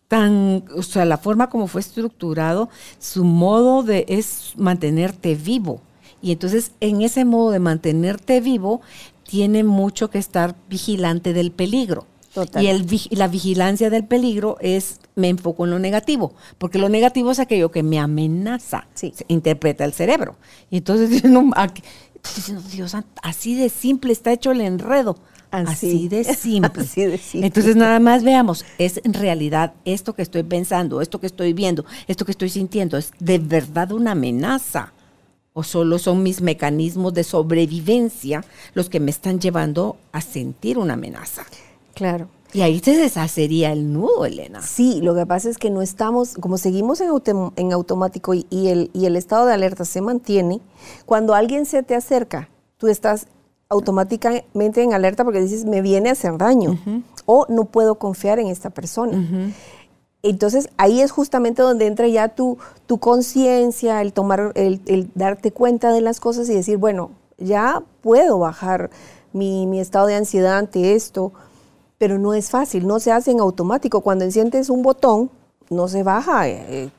[0.07, 5.81] tan, o sea, la forma como fue estructurado, su modo de es mantenerte vivo.
[6.21, 8.81] Y entonces en ese modo de mantenerte vivo
[9.27, 12.05] tiene mucho que estar vigilante del peligro.
[12.33, 12.61] Total.
[12.63, 17.31] Y el, la vigilancia del peligro es, me enfoco en lo negativo, porque lo negativo
[17.31, 19.13] es aquello que me amenaza, Sí.
[19.15, 20.35] se interpreta el cerebro.
[20.69, 21.09] Y entonces,
[22.35, 25.17] diciendo, Dios así de simple está hecho el enredo.
[25.51, 25.69] Así.
[25.87, 26.83] Así de simple.
[26.83, 27.47] Así de simple.
[27.47, 31.85] Entonces nada más veamos, es en realidad esto que estoy pensando, esto que estoy viendo,
[32.07, 34.91] esto que estoy sintiendo, es de verdad una amenaza.
[35.57, 40.95] O solo son mis mecanismos de sobrevivencia los que me están llevando a sentir una
[40.95, 41.45] amenaza.
[41.93, 42.27] Claro.
[42.51, 44.61] Y ahí se deshacería el nudo, Elena.
[44.61, 48.45] Sí, lo que pasa es que no estamos, como seguimos en, autom- en automático y,
[48.49, 50.59] y el, y el estado de alerta se mantiene,
[51.05, 53.27] cuando alguien se te acerca, tú estás
[53.69, 56.77] automáticamente en alerta porque dices, me viene a hacer daño
[57.25, 59.53] o no puedo confiar en esta persona.
[60.29, 62.57] Entonces ahí es justamente donde entra ya tu,
[62.87, 67.83] tu conciencia, el tomar, el, el darte cuenta de las cosas y decir, bueno, ya
[68.01, 68.89] puedo bajar
[69.33, 71.31] mi, mi estado de ansiedad ante esto,
[71.97, 74.01] pero no es fácil, no se hace en automático.
[74.01, 75.29] Cuando enciendes un botón,
[75.69, 76.89] no se baja, eh,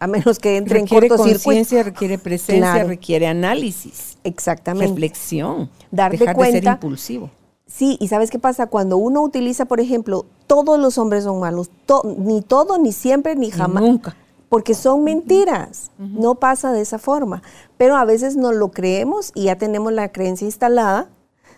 [0.00, 2.88] a menos que entre requiere en conciencia, requiere presencia, Claro.
[2.88, 4.88] requiere análisis, Exactamente.
[4.92, 7.30] reflexión, Darte dejar de ser impulsivo.
[7.68, 8.66] Sí, y ¿sabes qué pasa?
[8.66, 13.36] Cuando uno utiliza, por ejemplo, todos los hombres son malos, to- ni todo, ni siempre,
[13.36, 13.82] ni jamás.
[13.84, 14.16] Nunca.
[14.48, 17.42] Porque son mentiras, no pasa de esa forma.
[17.76, 21.08] Pero a veces nos lo creemos y ya tenemos la creencia instalada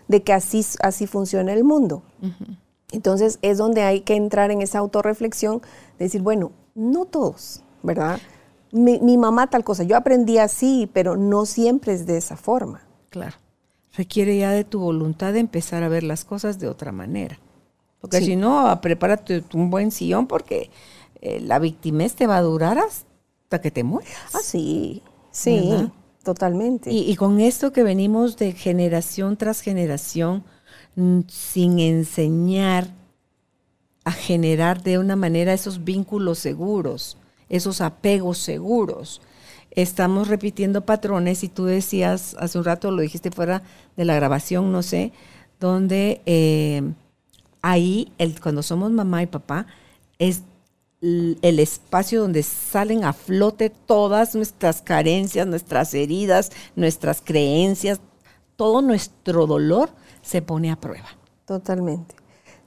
[0.09, 2.03] de que así, así funciona el mundo.
[2.91, 5.61] Entonces es donde hay que entrar en esa autorreflexión,
[5.97, 8.19] decir, bueno, no todos, ¿verdad?
[8.73, 12.81] Mi, mi mamá tal cosa, yo aprendí así, pero no siempre es de esa forma.
[13.09, 13.37] Claro.
[13.95, 17.39] Requiere ya de tu voluntad de empezar a ver las cosas de otra manera.
[17.99, 18.25] Porque Sí.
[18.25, 20.69] si no, prepárate un buen sillón porque
[21.21, 24.33] eh, la victimez te va a durar hasta que te mueras.
[24.33, 25.91] Ah, sí, sí, ¿Verdad?
[26.23, 26.91] totalmente.
[26.91, 30.43] Y, y con esto que venimos de generación tras generación,
[30.95, 32.87] mm, sin enseñar
[34.03, 37.17] a generar de una manera esos vínculos seguros,
[37.49, 39.21] esos apegos seguros.
[39.71, 43.63] Estamos repitiendo patrones y tú decías, hace un rato lo dijiste fuera
[43.95, 45.13] de la grabación, no sé,
[45.59, 46.81] donde eh,
[47.61, 49.67] ahí, el, cuando somos mamá y papá,
[50.19, 50.43] es
[51.01, 57.99] el espacio donde salen a flote todas nuestras carencias, nuestras heridas, nuestras creencias,
[58.55, 59.89] todo nuestro dolor
[60.21, 61.07] se pone a prueba.
[61.45, 62.15] Totalmente.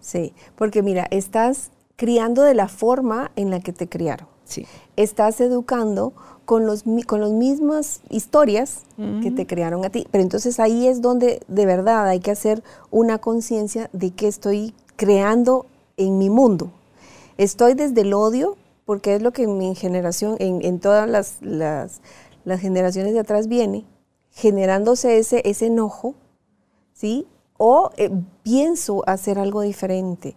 [0.01, 4.34] Sí, porque mira, estás criando de la forma en la que te criaron.
[4.45, 4.67] Sí.
[4.97, 6.13] Estás educando
[6.45, 8.83] con los con las mismas historias
[9.23, 10.07] que te crearon a ti.
[10.11, 14.75] Pero entonces ahí es donde de verdad hay que hacer una conciencia de que estoy
[14.97, 16.71] creando en mi mundo.
[17.39, 21.39] Estoy desde el odio, porque es lo que en mi generación, en, en todas las,
[21.41, 22.01] las,
[22.45, 23.85] las generaciones de atrás viene,
[24.31, 26.15] generándose ese, ese enojo,
[26.93, 27.27] ¿sí?
[27.57, 28.11] O eh,
[28.43, 30.37] pienso hacer algo diferente.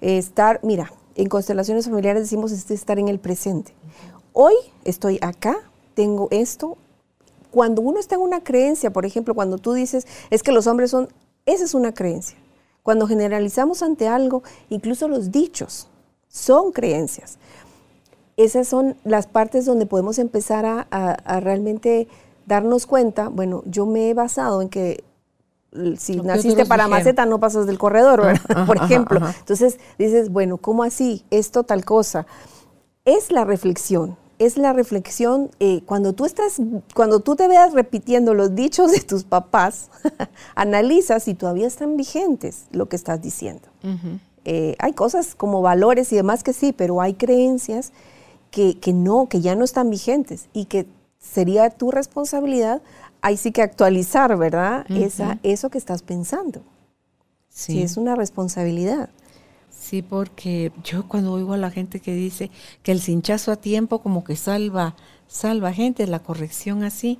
[0.00, 3.72] Eh, estar, mira, en constelaciones familiares decimos es estar en el presente.
[4.32, 5.56] Hoy estoy acá,
[5.94, 6.76] tengo esto.
[7.50, 10.90] Cuando uno está en una creencia, por ejemplo, cuando tú dices, es que los hombres
[10.90, 11.08] son,
[11.46, 12.36] esa es una creencia.
[12.82, 15.88] Cuando generalizamos ante algo, incluso los dichos
[16.28, 17.38] son creencias.
[18.36, 22.08] Esas son las partes donde podemos empezar a, a- a realmente
[22.46, 25.04] darnos cuenta, bueno, yo me he basado en que
[25.98, 26.90] si naciste para dijeron.
[26.90, 28.42] maceta no pasas del corredor, ¿verdad?
[28.48, 29.18] Ajá, por ajá, ejemplo.
[29.20, 29.34] ajá.
[29.38, 31.24] Entonces dices, bueno, ¿cómo así?
[31.30, 32.26] Esto tal cosa.
[33.04, 36.60] Es la reflexión, es la reflexión eh, cuando tú estás,
[36.94, 39.90] cuando tú te veas repitiendo los dichos de tus papás,
[40.54, 43.68] analiza si todavía están vigentes lo que estás diciendo.
[44.46, 47.92] Eh, hay cosas como valores y demás que sí, pero hay creencias
[48.50, 50.86] que, que no, que ya no están vigentes y que
[51.18, 52.82] sería tu responsabilidad,
[53.24, 54.84] ahí sí que actualizar, ¿verdad?
[54.90, 56.62] Esa, eso que estás pensando.
[57.48, 57.82] Sí.
[57.82, 59.08] es una responsabilidad.
[59.70, 62.50] Sí, porque yo cuando oigo a la gente que dice
[62.82, 64.94] que el cinchazo a tiempo como que salva,
[65.26, 67.18] salva gente, la corrección así,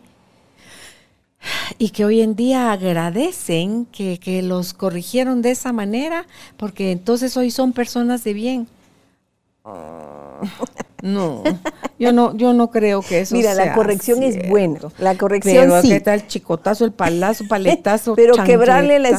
[1.78, 6.26] y que hoy en día agradecen que, que los corrigieron de esa manera,
[6.58, 8.68] porque entonces hoy son personas de bien.
[11.02, 11.42] No,
[11.98, 14.80] yo no, yo no creo que eso Mira, la sea corrección es buena.
[14.98, 15.88] La corrección Pero sí.
[15.90, 18.14] ¿qué tal chicotazo, el palazo, paletazo?
[18.14, 19.18] Pero quebrarle la, la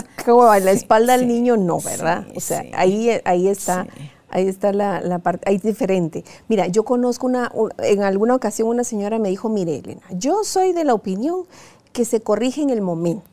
[0.71, 2.25] Sí, espalda al niño, no, ¿verdad?
[2.27, 2.71] sí, o sea, sí.
[2.75, 3.86] ahí, ahí está,
[4.29, 6.23] ahí está la, la parte, ahí es diferente.
[6.47, 10.43] Mira, yo conozco una, un- en alguna ocasión una señora me dijo, mire, Elena, yo
[10.43, 11.43] soy de la opinión
[11.91, 13.29] que se corrige en el momento.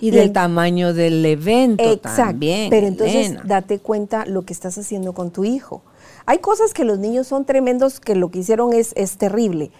[0.00, 2.22] Y del tamaño del evento Exacto.
[2.30, 2.70] también.
[2.70, 3.42] Pero entonces Elena.
[3.44, 5.82] date cuenta lo que estás haciendo con tu hijo.
[6.26, 9.70] Hay cosas que los niños son tremendos, que lo que hicieron es, es terrible,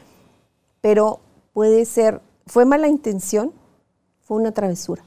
[0.81, 1.21] pero
[1.53, 3.53] puede ser, fue mala intención,
[4.21, 5.05] fue una travesura.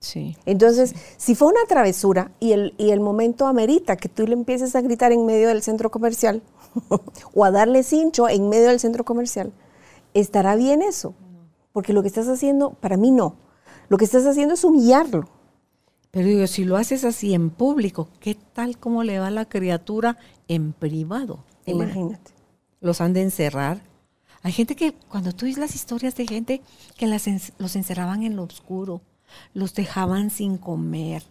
[0.00, 0.36] Sí.
[0.46, 4.76] Entonces, si fue una travesura y el, y el momento amerita que tú le empieces
[4.76, 6.42] a gritar en medio del centro comercial
[7.34, 9.52] o a darle cincho en medio del centro comercial,
[10.14, 11.14] ¿estará bien eso?
[11.72, 13.36] Porque lo que estás haciendo, para mí no.
[13.88, 15.28] Lo que estás haciendo es humillarlo.
[16.10, 19.44] Pero digo, si lo haces así en público, ¿qué tal cómo le va a la
[19.44, 20.16] criatura
[20.48, 21.44] en privado?
[21.66, 22.32] Imagínate.
[22.80, 23.82] Los han de encerrar.
[24.42, 26.62] Hay gente que, cuando tú ves las historias de gente
[26.96, 29.02] que las en- los encerraban en lo oscuro,
[29.52, 31.22] los dejaban sin comer.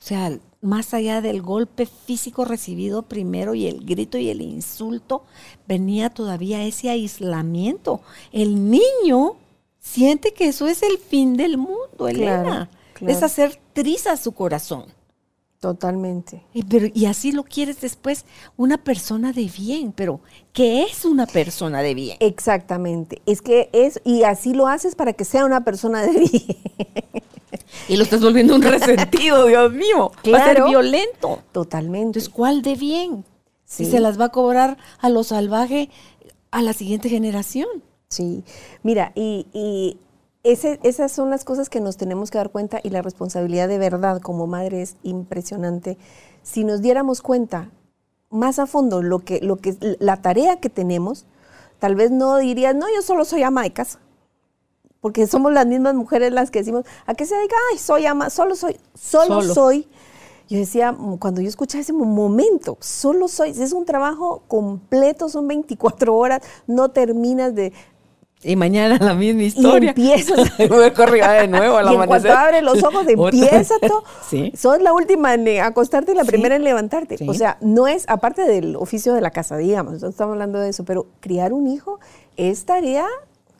[0.00, 5.24] O sea, más allá del golpe físico recibido primero y el grito y el insulto,
[5.66, 8.00] venía todavía ese aislamiento.
[8.32, 9.34] El niño
[9.78, 12.42] siente que eso es el fin del mundo, Elena.
[12.42, 12.68] claro.
[13.06, 14.86] Es hacer triza su corazón.
[15.60, 16.42] Totalmente.
[16.54, 18.24] Y, pero- y así lo quieres después,
[18.56, 20.20] una persona de bien, pero
[20.54, 22.16] ¿qué es una persona de bien?
[22.20, 23.20] Exactamente.
[23.26, 26.56] Es que es, y así lo haces para que sea una persona de bien.
[27.88, 30.12] Y lo estás volviendo un resentido, Dios mío.
[30.32, 30.68] Va a ser Claro.
[30.70, 31.42] violento.
[31.52, 32.06] Totalmente.
[32.20, 33.24] Entonces, ¿cuál de bien?
[33.66, 33.90] Si Sí.
[33.90, 35.90] se las va a cobrar a lo salvaje
[36.50, 37.68] a la siguiente generación.
[38.08, 38.44] Sí,
[38.82, 39.98] mira, y, y
[40.42, 43.78] ese- esas son las cosas que nos tenemos que dar cuenta y la responsabilidad de
[43.78, 45.98] verdad como madre es impresionante.
[46.42, 47.70] Si nos diéramos cuenta
[48.30, 51.26] más a fondo lo que, lo que la tarea que tenemos,
[51.78, 53.98] tal vez no dirías, no, yo solo soy ama de casa.
[55.00, 57.56] Porque somos las mismas mujeres las que decimos, ¿a qué se dedica?
[57.72, 59.54] Ay, soy ama, solo soy, solo, Solo.
[59.54, 59.88] soy.
[60.48, 66.14] Yo decía, cuando yo escuchaba ese momento, solo soy, es un trabajo completo, son 24
[66.16, 67.72] horas, no terminas de,
[68.42, 69.90] Y mañana la misma historia.
[69.90, 70.50] empiezas.
[70.68, 72.30] Voy corrida de nuevo al y en cuanto amanecer.
[72.30, 74.02] abres los ojos empieza todo.
[74.28, 74.52] Sí.
[74.56, 76.28] Sos la última en eh, acostarte y la Sí.
[76.30, 77.18] primera en levantarte.
[77.18, 77.26] Sí.
[77.28, 80.70] O sea, no es, aparte del oficio de la casa, digamos, no estamos hablando de
[80.70, 82.00] eso, pero criar un hijo
[82.38, 83.04] es tarea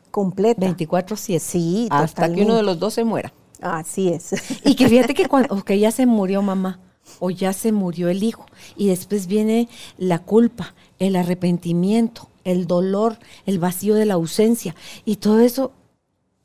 [0.09, 0.65] completa.
[0.65, 1.39] 24-7.
[1.39, 3.31] Sí, Hasta que uno de los dos se muera.
[3.61, 4.31] Así es.
[4.65, 6.79] Y que fíjate que cuando o que ya se murió mamá
[7.19, 13.17] o ya se murió el hijo y después viene la culpa, el arrepentimiento, el dolor,
[13.47, 15.71] el vacío de la ausencia y todo eso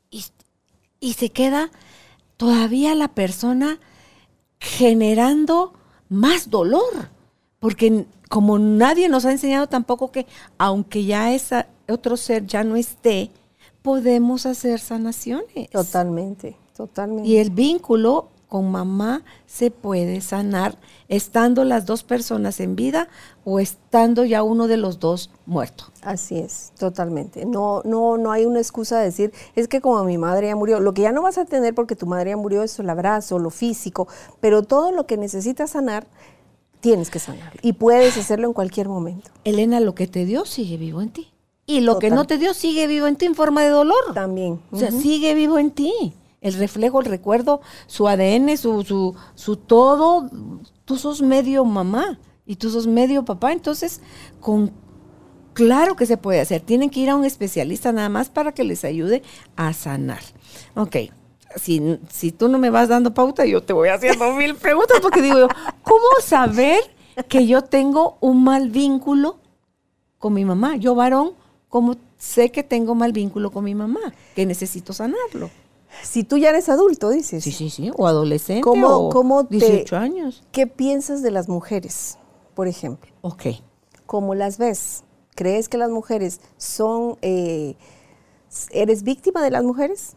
[0.09, 0.25] y,
[0.99, 1.69] y se queda
[2.37, 3.79] todavía la persona
[4.59, 5.73] generando
[6.09, 7.09] más dolor,
[7.59, 10.25] porque como nadie nos ha enseñado tampoco que
[10.57, 13.29] aunque ya esa otro ser ya no esté,
[13.83, 15.69] podemos hacer sanaciones.
[15.69, 17.29] totalmente, totalmente.
[17.29, 20.77] Y el vínculo con mamá se puede sanar
[21.09, 23.09] estando las dos personas en vida
[23.43, 25.85] o estando ya uno de los dos muerto.
[26.01, 27.45] Así es, totalmente.
[27.45, 30.79] No, no, no hay una excusa de decir, es que como mi madre ya murió,
[30.79, 33.39] lo que ya no vas a tener porque tu madre ya murió es el abrazo,
[33.39, 34.07] lo físico,
[34.39, 36.07] pero todo lo que necesitas sanar,
[36.79, 37.53] tienes que sanar.
[37.61, 39.29] Y puedes hacerlo en cualquier momento.
[39.43, 41.31] Elena, lo que te dio sigue vivo en ti.
[41.65, 44.13] Y lo que no te dio sigue vivo en ti en forma de dolor.
[44.13, 44.61] También.
[44.71, 46.13] O sea, sigue vivo en ti.
[46.41, 50.29] El reflejo, el recuerdo, su ADN, su, su, su todo.
[50.85, 53.51] Tú sos medio mamá y tú sos medio papá.
[53.51, 54.01] Entonces,
[54.39, 54.71] con
[55.57, 56.61] claro que se puede hacer.
[56.61, 59.23] Tienen que ir a un especialista nada más para que les ayude
[59.55, 60.21] a sanar.
[60.75, 60.97] Ok.
[61.55, 65.23] Si, si tú no me vas dando pauta, yo te voy haciendo mil preguntas porque
[65.23, 65.47] digo yo,
[65.81, 66.79] ¿cómo saber
[67.27, 69.39] que yo tengo un mal vínculo
[70.19, 70.75] con mi mamá?
[70.75, 71.31] Yo varón,
[71.69, 74.13] ¿cómo sé que tengo mal vínculo con mi mamá?
[74.35, 75.49] Que necesito sanarlo.
[76.03, 77.43] Si tú ya eres adulto, dices.
[77.43, 77.91] Sí, sí, sí.
[77.97, 78.61] O adolescente.
[78.61, 80.43] ¿Cómo- o cómo te- 18 años.
[80.51, 82.17] ¿Qué piensas de las mujeres,
[82.55, 83.11] por ejemplo?
[83.21, 83.43] Ok.
[84.05, 85.03] ¿Cómo las ves?
[85.35, 87.17] ¿Crees que las mujeres son...
[87.21, 87.75] eh,
[88.71, 90.15] ¿Eres víctima de las mujeres?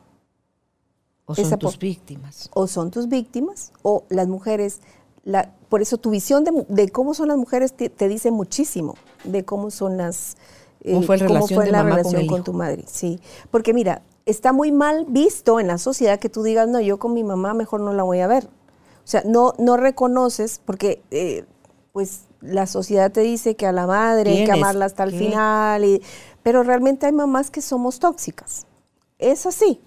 [1.26, 2.48] O son Esa tus víctimas.
[2.54, 4.80] o son tus víctimas, o las mujeres,
[5.24, 8.94] la, por eso tu visión de, cómo son las mujeres te, te dice muchísimo
[9.24, 10.36] de cómo son las...
[10.82, 11.02] eh, ¿Cómo
[11.46, 12.84] fue de la mamá relación el con tu madre.
[12.86, 16.98] Sí, porque mira, está muy mal visto en la sociedad que tú digas, no, yo
[16.98, 18.44] con mi mamá mejor no la voy a ver.
[19.04, 21.44] O sea, no, no reconoces, porque eh,
[21.92, 25.84] pues la sociedad te dice que a la madre hay que amarla hasta el final,
[25.84, 26.02] y-
[26.42, 28.66] pero realmente hay mamás que somos tóxicas.
[29.18, 29.80] Es así.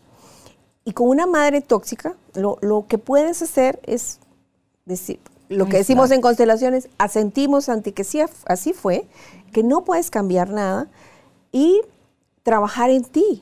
[0.86, 4.20] Y con una madre tóxica, lo, lo que puedes hacer es
[4.86, 5.20] decir,
[5.50, 9.08] lo que decimos en constelaciones, asentimos ante que sí, así fue,
[9.54, 10.88] que no puedes cambiar nada
[11.52, 11.82] y
[12.44, 13.42] trabajar en ti,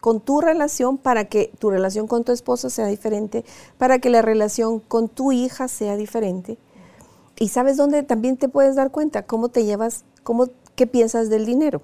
[0.00, 3.44] con tu relación para que tu relación con tu esposa sea diferente,
[3.78, 6.58] para que la relación con tu hija sea diferente.
[7.38, 11.46] Y sabes dónde también te puedes dar cuenta, cómo te llevas, cómo, qué piensas del
[11.46, 11.82] dinero.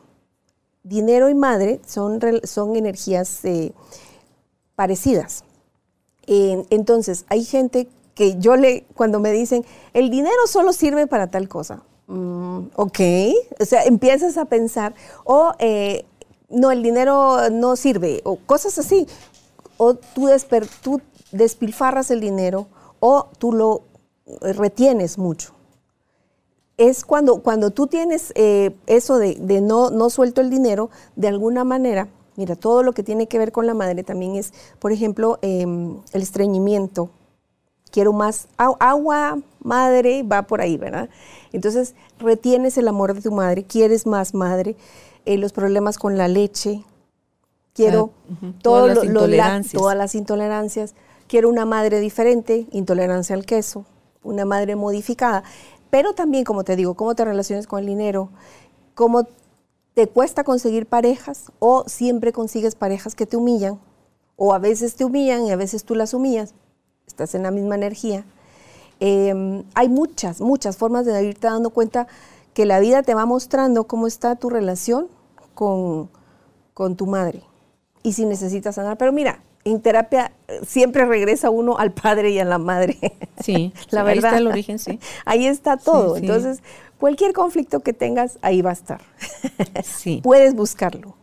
[0.82, 3.72] Dinero y madre son, son energías eh,
[4.74, 5.44] parecidas.
[6.26, 11.48] entonces, hay gente que yo le, cuando me dicen, el dinero solo sirve para tal
[11.48, 11.82] cosa.
[12.06, 13.00] Mm, ok,
[13.60, 14.94] o sea, empiezas a pensar,
[15.24, 16.04] o eh,
[16.48, 19.06] no, el dinero no sirve, o cosas así.
[19.76, 20.28] O tú,
[21.32, 22.66] despilfarras el dinero,
[23.00, 23.82] o tú lo
[24.40, 25.52] retienes mucho.
[26.76, 31.64] Es cuando, cuando tú tienes eh, eso de, no, no suelto el dinero, de alguna
[31.64, 35.38] manera, mira, todo lo que tiene que ver con la madre también es, por ejemplo,
[35.42, 37.10] em, el estreñimiento,
[37.90, 41.08] quiero más agua, madre, va por ahí, ¿verdad?
[41.52, 44.76] Entonces, retienes el amor de tu madre, quieres más madre,
[45.26, 46.84] eh, los problemas con la leche,
[47.74, 48.12] quiero
[48.62, 49.72] todas, las intolerancias.
[49.80, 50.94] todas las intolerancias,
[51.26, 53.84] quiero una madre diferente, intolerancia al queso,
[54.22, 55.42] una madre modificada,
[55.90, 58.30] pero también, como te digo, cómo te relaciones con el dinero,
[58.94, 59.26] cómo
[59.94, 63.80] te cuesta conseguir parejas o siempre consigues parejas que te humillan,
[64.36, 66.54] o a veces te humillan y a veces tú las humillas.
[67.06, 68.24] Estás en la misma energía.
[69.00, 72.06] Em, hay muchas, muchas formas de irte dando cuenta
[72.54, 75.08] que la vida te va mostrando cómo está tu relación
[75.56, 76.08] con,
[76.72, 77.42] con tu madre
[78.04, 78.96] y si necesitas sanar.
[78.96, 82.96] Pero mira, en terapia eh, siempre regresa uno al padre y a la madre.
[83.42, 84.30] Sí, la verdad.
[84.30, 84.98] Ahí está el origen, sí.
[85.26, 86.16] Ahí está todo.
[86.16, 86.62] Entonces,
[86.98, 89.02] cualquier conflicto que tengas, ahí va a estar.
[89.84, 90.20] Sí.
[90.22, 91.16] Puedes buscarlo.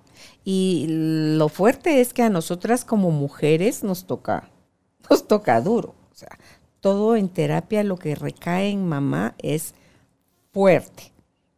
[0.45, 4.51] Y lo fuerte es que a nosotras como mujeres nos toca
[5.09, 5.95] nos toca duro.
[6.11, 6.37] O sea,
[6.79, 9.73] todo en terapia lo que recae en mamá es
[10.51, 11.12] fuerte.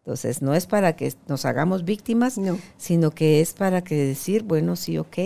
[0.06, 2.40] Entonces, no es para que nos hagamos víctimas,
[2.78, 5.18] sino que es para que decir, bueno, sí, ok,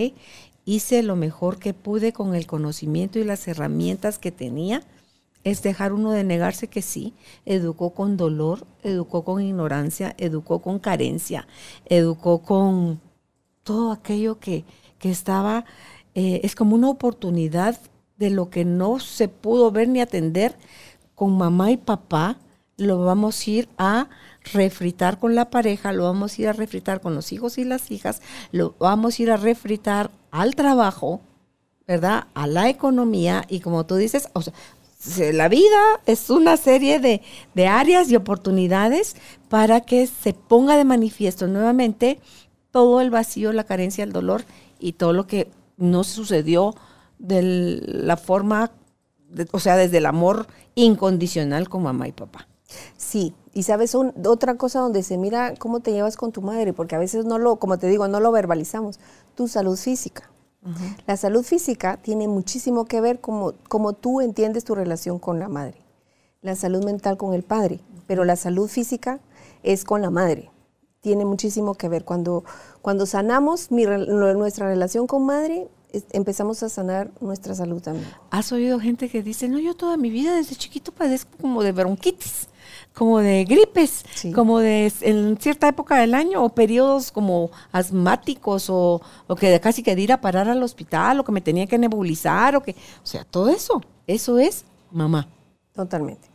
[0.63, 4.81] hice lo mejor que pude con el conocimiento y las herramientas que tenía.
[5.43, 7.13] Es dejar uno de negarse que sí,
[7.45, 11.45] educó con dolor, educó con ignorancia, educó con carencia,
[11.85, 13.01] educó con
[13.63, 14.63] todo aquello que,
[14.97, 15.65] que estaba,
[16.15, 17.77] eh, es como una oportunidad
[18.17, 20.55] de lo que no se pudo ver ni atender
[21.15, 22.37] con mamá y papá,
[22.77, 24.09] lo vamos a ir a
[24.53, 27.91] refritar con la pareja, lo vamos a ir a refritar con los hijos y las
[27.91, 28.21] hijas,
[28.51, 31.21] lo vamos a ir a refritar al trabajo,
[31.87, 32.27] ¿verdad?
[32.33, 34.53] A la economía y como tú dices, o sea,
[35.33, 37.21] la vida es una serie de,
[37.55, 39.15] de áreas y oportunidades
[39.47, 42.19] para que se ponga de manifiesto nuevamente
[42.71, 44.43] todo el vacío, la carencia, el dolor
[44.79, 46.75] y todo lo que no sucedió
[47.17, 47.41] de
[47.85, 48.71] la forma,
[49.51, 52.48] o sea, desde el amor incondicional con mamá y papá.
[52.97, 56.95] Sí, y sabes, otra cosa donde se mira cómo te llevas con tu madre, porque
[56.95, 58.99] a veces no lo, como te digo, no lo verbalizamos,
[59.35, 60.29] tu salud física.
[61.07, 65.47] La salud física tiene muchísimo que ver como, como tú entiendes tu relación con la
[65.47, 65.81] madre.
[66.41, 69.19] La salud mental con el padre, pero la salud física
[69.63, 70.51] es con la madre.
[71.01, 72.03] Tiene muchísimo que ver.
[72.03, 72.43] Cuando,
[72.81, 75.69] cuando sanamos nuestra relación con madre,
[76.11, 78.07] empezamos a sanar nuestra salud también.
[78.29, 81.71] ¿Has oído gente que dice, no, yo toda mi vida desde chiquito padezco como de
[81.71, 82.47] bronquitis,
[82.93, 84.03] como de gripes,
[84.35, 89.83] como de en cierta época del año o periodos como asmáticos o, o que casi
[89.83, 93.05] que ir a parar al hospital o que me tenía que nebulizar o que, o
[93.05, 95.29] sea, todo eso, eso es mamá.
[95.73, 96.27] Totalmente.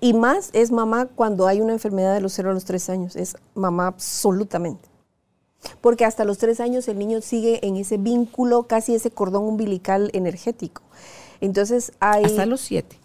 [0.00, 3.16] Y más es mamá cuando hay una enfermedad de los 0 a los 3 años,
[3.16, 4.92] es mamá absolutamente.
[5.80, 10.10] Porque hasta los tres años el niño sigue en ese vínculo, casi ese cordón umbilical
[10.12, 10.82] energético.
[11.40, 12.24] Entonces hay...
[12.24, 12.98] Hasta los siete.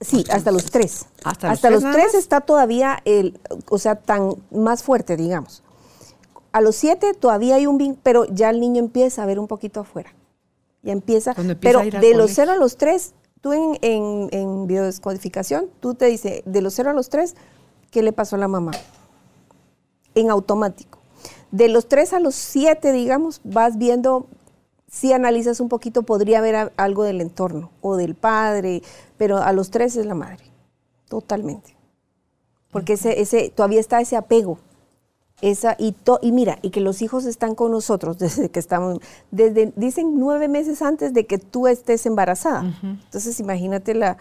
[0.00, 1.06] Sí, hasta los tres.
[1.24, 5.62] Hasta, los, tres, está todavía, el, o sea, tan más fuerte, digamos.
[6.50, 9.46] A los siete todavía hay un vínculo, pero ya el niño empieza a ver un
[9.46, 10.12] poquito afuera.
[10.82, 11.34] Ya empieza.
[11.60, 16.42] pero de los cero a los tres, tú en, en, en biodescodificación, tú te dices,
[16.44, 17.36] de los cero a los tres,
[17.90, 18.72] ¿qué le pasó a la mamá?
[20.14, 21.02] En automático
[21.52, 24.26] de los tres a los siete, digamos, vas viendo,
[24.92, 28.82] si analizas un poquito, podría haber algo del entorno o del padre,
[29.16, 30.44] pero a los tres es la madre,
[31.08, 31.74] totalmente.
[32.70, 34.58] Porque ese, ese, todavía está ese apego.
[35.40, 38.98] Esa, y, y mira, y que los hijos están con nosotros desde que estamos,
[39.30, 42.74] desde, dicen nueve meses antes de que tú estés embarazada.
[42.82, 44.18] Entonces imagínate la,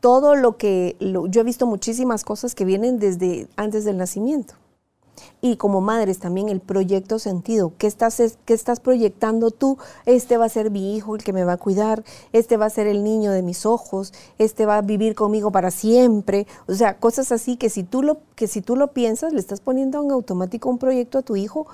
[0.00, 4.54] todo lo que, yo he visto muchísimas cosas que vienen desde antes del nacimiento.
[5.40, 7.72] Y como madres también el proyecto sentido.
[7.78, 9.78] ¿Qué estás, es- qué estás proyectando tú?
[10.04, 12.70] Este va a ser mi hijo el que me va a cuidar, este va a
[12.70, 16.46] ser el niño de mis ojos, este va a vivir conmigo para siempre.
[16.68, 19.60] O sea, cosas así que si tú lo, que si tú lo piensas, le estás
[19.60, 21.66] poniendo en automático un proyecto a tu hijo,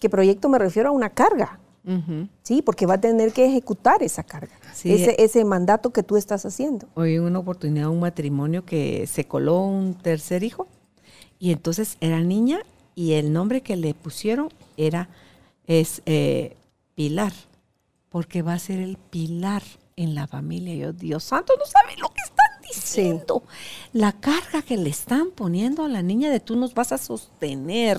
[0.00, 1.60] que proyecto me refiero a una carga.
[2.42, 4.92] Sí, porque va a tener que ejecutar esa carga, Sí.
[4.92, 6.86] ese, ese mandato que tú estás haciendo.
[6.94, 10.66] Hoy en una oportunidad un matrimonio que se coló un tercer hijo
[11.38, 12.60] y entonces era niña
[12.98, 15.08] y el nombre que le pusieron era
[15.68, 16.56] es eh,
[16.96, 17.32] Pilar
[18.08, 19.62] porque va a ser el pilar
[19.94, 20.74] en la familia.
[20.74, 23.44] Yo, Dios santo, no sabe lo que están diciendo.
[23.92, 27.98] La carga que le están poniendo a la niña de tú nos vas a sostener.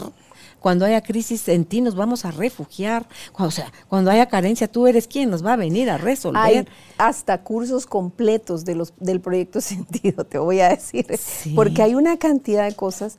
[0.59, 3.07] Cuando haya crisis en ti nos vamos a refugiar.
[3.31, 6.41] Cuando, o sea, cuando haya carencia tú eres quien nos va a venir a resolver.
[6.41, 11.05] Hay hasta cursos completos de los, del proyecto Sentido, te voy a decir.
[11.17, 11.53] Sí.
[11.55, 13.17] Porque hay una cantidad de cosas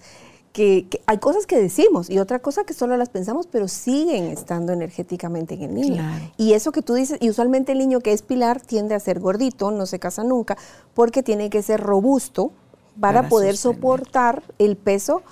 [0.52, 4.24] que, que- hay cosas que decimos y otra cosa que solo las pensamos, pero siguen
[4.26, 5.94] estando energéticamente en el niño.
[6.02, 6.24] Claro.
[6.36, 9.20] Y eso que tú dices, y usualmente el niño que es pilar tiende a ser
[9.20, 10.56] gordito, no se casa nunca,
[10.94, 12.50] porque tiene que ser robusto
[12.98, 13.76] para, Para poder sostener.
[13.76, 15.22] soportar el peso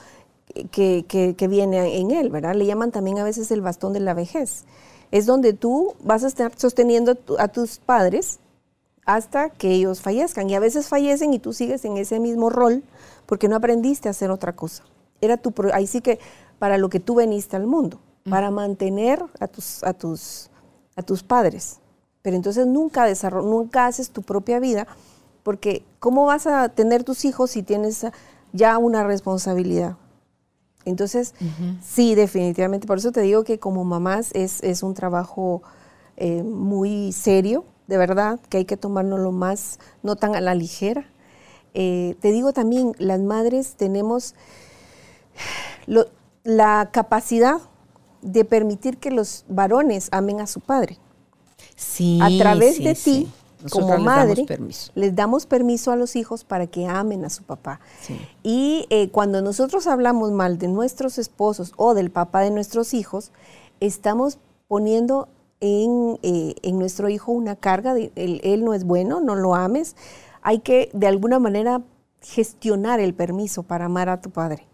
[0.70, 2.54] que, que- que viene en él, ¿verdad?
[2.54, 4.64] Le llaman también a veces el bastón de la vejez.
[5.10, 8.38] Es donde tú vas a estar sosteniendo a tus padres
[9.04, 10.48] hasta que ellos fallezcan.
[10.50, 12.82] Y a veces fallecen y tú sigues en ese mismo rol
[13.26, 14.84] porque no aprendiste a hacer otra cosa.
[15.20, 16.18] Era tu ahí sí que
[16.58, 20.50] para lo que tú veniste al mundo, para mantener a tus, a tus,
[20.96, 21.80] a tus padres.
[22.22, 23.06] Pero entonces nunca
[23.42, 24.86] nunca haces tu propia vida,
[25.42, 28.06] porque ¿cómo vas a tener tus hijos si tienes
[28.52, 29.96] ya una responsabilidad?
[30.84, 31.34] Entonces,
[31.82, 32.86] sí, definitivamente.
[32.86, 35.62] Por eso te digo que como mamás es, es un trabajo
[36.16, 41.06] eh, muy serio, de verdad, que hay que tomárnoslo más, no tan a la ligera.
[41.74, 44.34] Eh, te digo también, las madres tenemos
[45.86, 46.06] lo-
[46.44, 47.58] la capacidad
[48.22, 50.98] de permitir que los varones amen a su padre.
[51.76, 53.32] Sí, a través sí, de ti,
[53.70, 54.46] como les madre,
[54.94, 57.80] les damos permiso a los hijos para que amen a su papá.
[58.42, 63.32] Y eh, cuando nosotros hablamos mal de nuestros esposos o del papá de nuestros hijos,
[63.80, 65.28] estamos poniendo
[65.60, 69.54] en, eh, en nuestro hijo una carga de él, él no es bueno, no lo
[69.54, 69.96] ames.
[70.42, 71.82] Hay que de alguna manera
[72.20, 74.66] gestionar el permiso para amar a tu padre.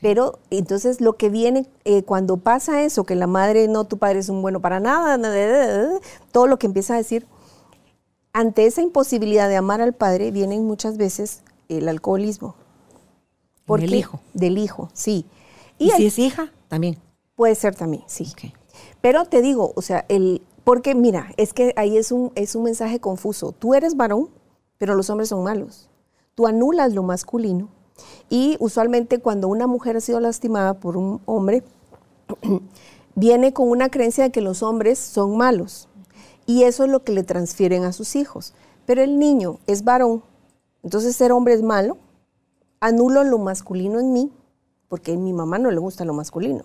[0.00, 4.20] Pero entonces lo que viene eh, cuando pasa eso, que la madre, no, tu padre
[4.20, 6.00] es un bueno para nada, na- na- na- na,
[6.32, 7.26] todo lo que empieza a decir,
[8.32, 12.54] ante esa imposibilidad de amar al padre, vienen muchas veces el alcoholismo.
[13.68, 14.20] En el hijo.
[14.34, 15.26] Del hijo, sí.
[15.78, 16.98] Y, si es hija, también.
[17.36, 18.32] puede ser también, sí.
[18.32, 18.52] Ok.
[19.00, 22.62] Pero te digo, o sea, el, porque mira, es que ahí es un, es un
[22.64, 23.52] mensaje confuso.
[23.52, 24.30] Tú eres varón,
[24.78, 25.88] pero los hombres son malos.
[26.34, 27.68] Tú anulas lo masculino
[28.28, 31.62] y usualmente cuando una mujer ha sido lastimada por un hombre,
[33.14, 35.88] viene con una creencia de que los hombres son malos.
[36.46, 38.54] Y eso es lo que le transfieren a sus hijos.
[38.86, 40.22] Pero el niño es varón,
[40.82, 41.98] entonces ser hombre es malo,
[42.80, 44.32] anulo lo masculino en mí,
[44.88, 46.64] porque a mi mamá no le gusta lo masculino.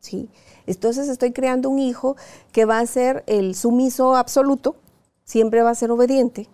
[0.00, 0.30] ¿sí?
[0.66, 2.16] Entonces estoy creando un hijo
[2.52, 4.76] que va a ser el sumiso absoluto,
[5.24, 6.48] siempre va a ser obediente,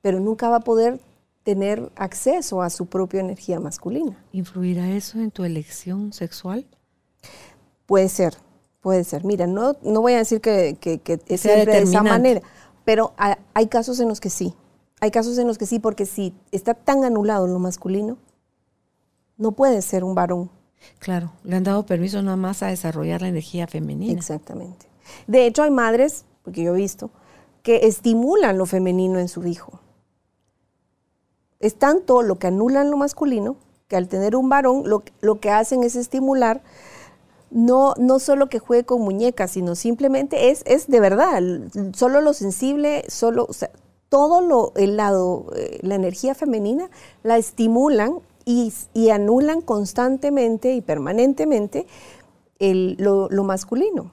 [0.00, 1.00] pero nunca va a poder
[1.46, 4.18] tener acceso a su propia energía masculina.
[4.32, 6.66] ¿Influirá eso en tu elección sexual?
[7.86, 8.34] Puede ser,
[8.80, 9.24] puede ser.
[9.24, 12.42] Mira, no, no voy a decir que, que- que es siempre de esa manera,
[12.84, 14.54] pero ha- hay casos en los que sí.
[15.00, 18.18] Hay casos en los que sí, porque si está tan anulado lo masculino,
[19.36, 20.50] no puede ser un varón.
[20.98, 24.12] Claro, le han dado permiso nada más a desarrollar la energía femenina.
[24.18, 24.86] Exactamente.
[25.28, 27.10] De hecho, hay madres, porque yo he visto,
[27.62, 29.80] que estimulan lo femenino en su hijo.
[31.60, 33.56] Es tanto lo que anulan lo masculino,
[33.88, 36.62] que al tener un varón, lo, lo que hacen es estimular
[37.50, 41.40] no, no solo que juegue con muñecas, sino simplemente es, es de verdad,
[41.94, 43.48] solo lo sensible, solo,
[44.08, 46.90] todo lo, el lado, eh, la energía femenina
[47.22, 51.86] la estimulan y, y anulan constantemente y permanentemente
[52.58, 54.10] el- lo, lo masculino.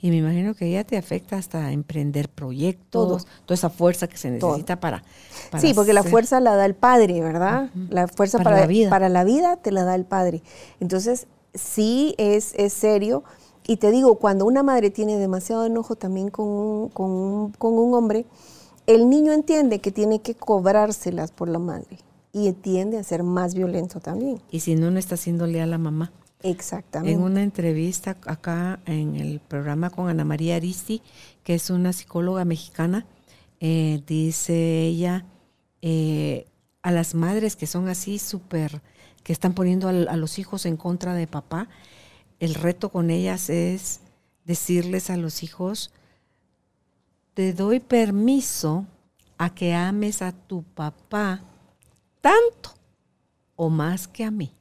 [0.00, 3.32] Y me imagino que ella te afecta hasta emprender proyectos, Todo.
[3.46, 5.02] toda esa fuerza que se necesita para,
[5.50, 7.70] para Sí, porque la fuerza la da el padre, ¿verdad?
[7.90, 8.90] La fuerza Para para, la vida.
[8.90, 10.42] para la vida te la da el padre.
[10.80, 13.24] Entonces, sí es, es serio.
[13.66, 17.74] Y te digo, cuando una madre tiene demasiado enojo también con un, con un- con
[17.78, 18.26] un hombre,
[18.86, 21.98] el niño entiende que tiene que cobrárselas por la madre
[22.32, 24.40] y tiende a ser más violento también.
[24.50, 26.12] Y si no, no está siendo leal a la mamá.
[26.44, 27.12] Exactamente.
[27.14, 31.00] En una entrevista acá en el programa con Ana María Aristi,
[31.42, 33.06] que es una psicóloga mexicana,
[33.60, 35.24] eh, dice ella,
[35.80, 36.46] eh,
[36.82, 38.82] a las madres que son así súper
[39.22, 41.68] que están poniendo a, los hijos en contra de papá,
[42.40, 44.00] el reto con ellas es
[44.44, 45.92] decirles a los hijos,
[47.32, 48.84] te doy permiso
[49.38, 51.40] a que ames a tu papá
[52.20, 52.74] tanto
[53.56, 54.53] o más que a mí.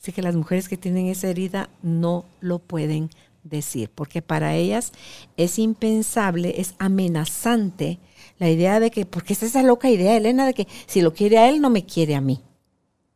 [0.00, 3.10] Así que las mujeres que tienen esa herida no lo pueden
[3.42, 4.92] decir, porque para ellas
[5.36, 7.98] es impensable, es amenazante
[8.38, 11.38] la idea de que, porque es esa loca idea, Elena, de que si lo quiere
[11.38, 12.40] a él, no me quiere a mí.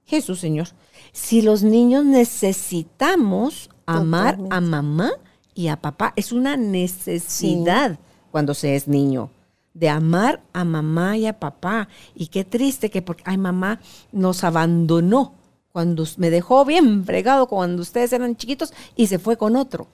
[0.04, 0.68] Jesús, Señor,
[1.12, 4.56] si los niños necesitamos amar Totalmente.
[4.56, 5.12] a mamá
[5.54, 7.98] y a papá, es una necesidad
[8.30, 9.30] cuando se es niño
[9.72, 11.88] de amar a mamá y a papá.
[12.14, 13.80] Y qué triste que porque, ay, mamá
[14.12, 15.34] nos abandonó
[15.74, 19.88] cuando me dejó bien fregado cuando ustedes eran chiquitos y se fue con otro.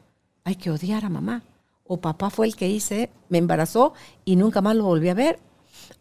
[0.45, 1.43] Hay que odiar a mamá.
[1.85, 3.95] O papá fue el que hice, me embarazó
[4.27, 5.39] y nunca más lo volví a ver.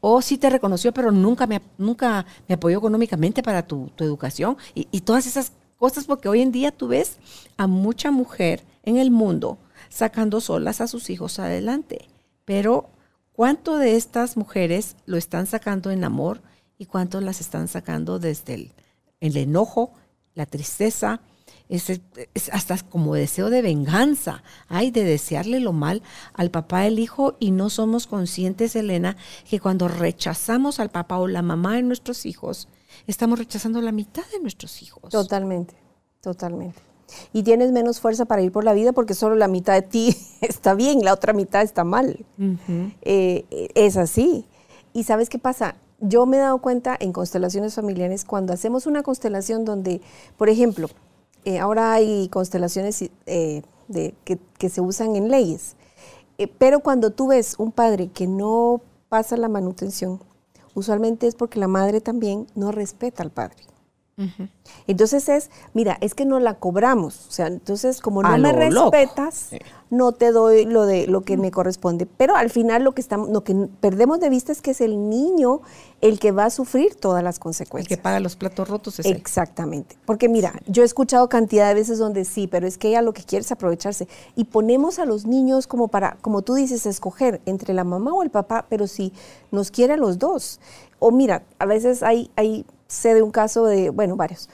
[0.01, 4.57] O sí te reconoció, pero nunca me, nunca me apoyó económicamente para tu, tu educación.
[4.75, 7.15] Y, y todas esas cosas, porque hoy en día tú ves
[7.55, 12.09] a mucha mujer en el mundo sacando solas a sus hijos adelante.
[12.43, 12.89] Pero
[13.31, 16.41] ¿cuánto de estas mujeres lo están sacando en amor
[16.77, 18.73] y cuánto las están sacando desde el,
[19.19, 19.93] el enojo,
[20.35, 21.21] la tristeza?
[21.67, 26.01] Es, es hasta como deseo de venganza, hay de desearle lo mal
[26.33, 29.17] al papá del hijo y no somos conscientes, Elena,
[29.47, 32.67] que cuando rechazamos al papá o la mamá de nuestros hijos,
[33.05, 35.11] estamos rechazando la mitad de nuestros hijos.
[35.11, 35.75] Totalmente,
[36.21, 36.81] totalmente.
[37.33, 40.15] Y tienes menos fuerza para ir por la vida porque solo la mitad de ti
[40.41, 42.25] está bien, la otra mitad está mal.
[43.01, 44.45] Eh, es así.
[44.93, 45.75] ¿Y sabes qué pasa?
[46.01, 50.01] Yo me he dado cuenta en constelaciones familiares cuando hacemos una constelación donde,
[50.37, 50.87] por ejemplo,
[51.45, 55.75] eh, ahora hay constelaciones eh, de, que, se usan en leyes,
[56.37, 60.21] Eh, pero cuando tú ves un padre que no pasa la manutención,
[60.73, 63.57] usualmente es porque la madre también no respeta al padre.
[64.87, 67.27] Entonces es, mira, es que no la cobramos.
[67.27, 68.91] O sea, entonces como no me loco.
[68.91, 69.51] respetas,
[69.89, 72.05] no te doy lo de lo que me corresponde.
[72.05, 75.09] Pero al final lo que estamos, lo que perdemos de vista es que es el
[75.09, 75.61] niño
[76.01, 77.97] el que va a sufrir todas las El consecuencias.
[77.97, 79.15] que paga los platos rotos es él.
[79.15, 79.97] Exactamente.
[80.05, 83.13] Porque mira, yo he escuchado cantidad de veces donde sí, pero es que ella lo
[83.13, 84.07] que quiere es aprovecharse.
[84.35, 88.23] Y ponemos a los niños como para, como tú dices, escoger entre la mamá o
[88.23, 89.13] el papá, pero si
[89.51, 90.59] nos quiere a los dos.
[90.99, 94.49] O mira, a veces hay, hay sé de un caso de, bueno, varios,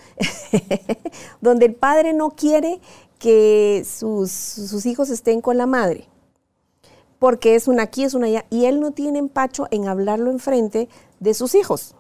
[1.42, 2.80] donde el padre no quiere
[3.18, 6.08] que sus, sus hijos estén con la madre
[7.18, 10.90] porque es una aquí, es una allá, y él no tiene empacho en hablarlo enfrente
[11.20, 11.96] de sus hijos.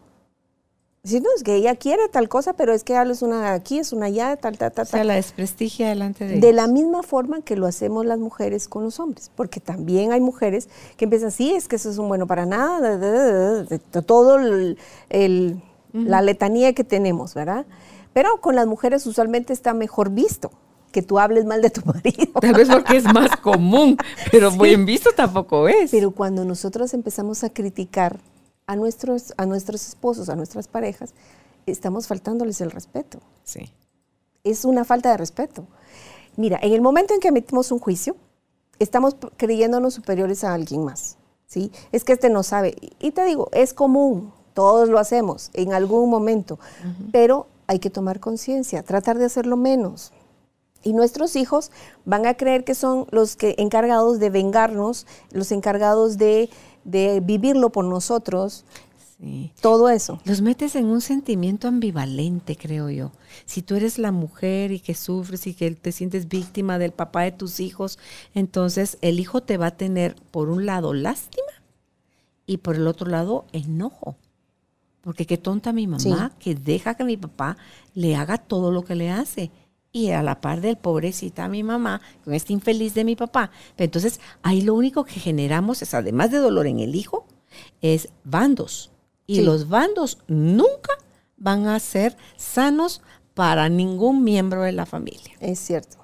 [1.05, 3.93] Si no, es que ella quiere tal cosa, pero es que es una aquí, es
[3.93, 5.07] una allá, tal, tal, tal, O sea, tal.
[5.07, 6.55] la desprestigia delante de De ellos.
[6.55, 10.67] la misma forma que lo hacemos las mujeres con los hombres, porque también hay mujeres
[10.97, 13.65] que empiezan, sí, es que eso es un bueno para nada,
[14.05, 14.77] todo el,
[15.09, 15.61] el-
[15.95, 17.65] la letanía que tenemos, ¿verdad?
[18.13, 20.51] Pero con las mujeres usualmente está mejor visto
[20.91, 22.39] que tú hables mal de tu marido.
[22.39, 23.97] Tal vez porque es más común,
[24.31, 25.91] pero bien visto tampoco es.
[25.91, 28.19] Pero cuando nosotros empezamos a criticar
[28.67, 31.13] a nuestros, a nuestros esposos, a nuestras parejas,
[31.65, 33.19] estamos faltándoles el respeto.
[33.43, 33.71] sí.
[34.43, 35.65] Es una falta de respeto.
[36.37, 38.15] Mira, en el momento en que emitimos un juicio,
[38.77, 41.17] estamos creyéndonos superiores a alguien más.
[41.47, 41.71] ¿sí?
[41.91, 42.75] Es que este no sabe.
[42.99, 46.57] Y te digo, es común, todos lo hacemos en algún momento,
[47.11, 50.11] pero hay que tomar conciencia, tratar de hacerlo menos.
[50.81, 51.71] Y nuestros hijos
[52.05, 56.49] van a creer que son los que encargados de vengarnos, los encargados de,
[56.83, 58.65] de vivirlo por nosotros,
[59.17, 59.53] Sí.
[59.61, 60.19] todo eso.
[60.25, 63.11] Los metes en un sentimiento ambivalente, creo yo.
[63.45, 67.21] Si tú eres la mujer y que sufres y que te sientes víctima del papá
[67.21, 67.97] de tus hijos,
[68.33, 71.47] entonces el hijo te va a tener, por un lado, lástima
[72.45, 74.17] y por el otro lado, enojo.
[75.05, 77.55] Porque qué tonta mi mamá que deja que mi papá
[77.93, 79.51] le haga todo lo que le hace.
[79.91, 83.51] Y a la par del pobrecita mi mamá, con este infeliz de mi papá.
[83.77, 87.25] Pero entonces, ahí lo único que generamos es, además de dolor en el hijo,
[87.81, 88.91] es bandos.
[89.27, 89.41] Y Sí.
[89.43, 90.91] los bandos nunca
[91.37, 93.01] van a ser sanos
[93.35, 95.35] para ningún miembro de la familia.
[95.39, 95.97] Es cierto.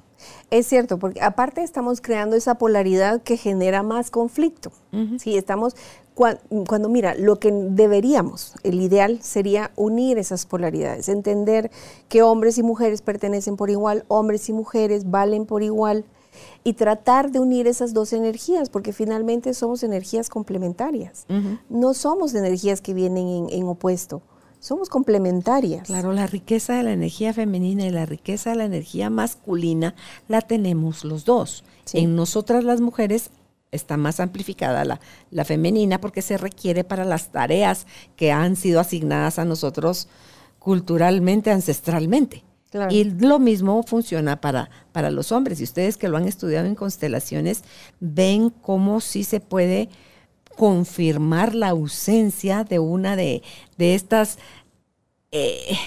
[0.52, 4.72] Es cierto, porque aparte estamos creando esa polaridad que genera más conflicto.
[5.18, 5.76] Sí, estamos,
[6.22, 11.72] cua- cuando mira, lo que deberíamos, el ideal sería unir esas polaridades, entender
[12.09, 16.05] que hombres y mujeres pertenecen por igual, hombres y mujeres valen por igual
[16.63, 21.26] y tratar de unir esas dos energías, porque finalmente somos energías complementarias.
[21.69, 24.22] No somos energías que vienen en, en opuesto,
[24.59, 25.88] somos complementarias.
[25.88, 29.95] Claro, la riqueza de la energía femenina y la riqueza de la energía masculina
[30.28, 31.63] la tenemos los dos.
[31.86, 31.97] Sí.
[31.97, 33.32] En nosotras las mujeres
[33.72, 34.99] está más amplificada la,
[35.30, 40.07] la femenina porque se requiere para las tareas que han sido asignadas a nosotros
[40.59, 42.43] culturalmente, ancestralmente.
[42.69, 42.93] Claro.
[42.93, 45.59] Y lo mismo funciona para, para los hombres.
[45.59, 47.63] Y ustedes que lo han estudiado en constelaciones,
[47.99, 49.89] ven cómo sí se puede
[50.55, 53.41] confirmar la ausencia de una de,
[53.78, 54.38] de estas
[55.32, 55.78] eh,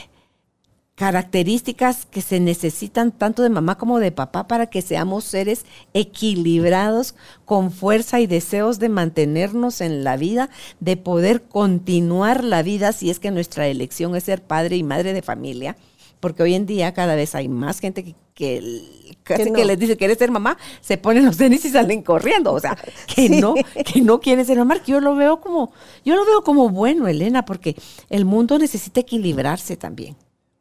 [0.95, 7.15] características que se necesitan tanto de mamá como de papá para que seamos seres equilibrados,
[7.45, 13.11] con fuerza y deseos de mantenernos en la vida, de poder continuar la vida si
[13.11, 15.77] es que nuestra elección es ser padre y madre de familia
[16.21, 19.99] porque hoy en día cada vez hay más gente que, que casi Que les dice
[19.99, 22.79] quieres ser mamá, se ponen los tenis y salen corriendo, o sea,
[23.15, 23.41] que Sí.
[23.41, 23.53] no,
[23.85, 27.09] que no quieren ser mamá, que yo lo veo como, yo lo veo como bueno,
[27.09, 27.77] Elena, porque
[28.09, 30.17] el mundo necesita equilibrarse también.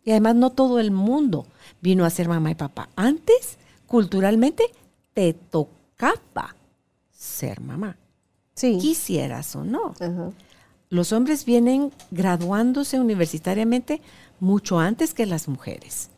[0.06, 1.46] Y además no todo el mundo
[1.82, 2.90] vino a ser mamá y papá.
[2.96, 4.64] Antes, culturalmente,
[5.14, 6.56] te tocaba
[7.12, 7.98] ser mamá,
[8.56, 8.78] Sí.
[8.80, 9.94] quisieras o no.
[10.00, 10.32] Ajá.
[10.90, 14.02] Los hombres vienen graduándose universitariamente
[14.40, 16.10] mucho antes que las mujeres.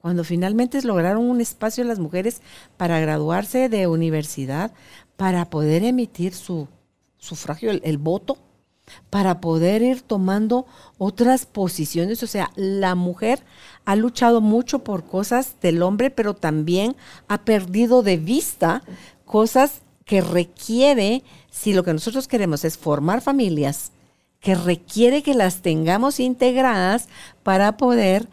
[0.00, 2.40] Cuando finalmente lograron un espacio las mujeres
[2.76, 4.72] para graduarse de universidad,
[5.16, 6.68] para poder emitir su
[7.18, 8.38] sufragio, el, el voto,
[9.10, 10.66] para poder ir tomando
[10.98, 12.22] otras posiciones.
[12.22, 13.44] O sea, la mujer
[13.84, 16.96] ha luchado mucho por cosas del hombre, pero también
[17.28, 18.82] ha perdido de vista
[19.24, 23.92] cosas que requiere, si lo que nosotros queremos es formar familias,
[24.40, 27.08] que requiere que las tengamos integradas
[27.42, 28.28] para poder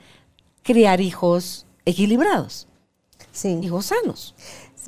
[0.64, 2.68] criar hijos equilibrados,
[3.32, 3.60] Sí.
[3.62, 4.36] hijos sanos.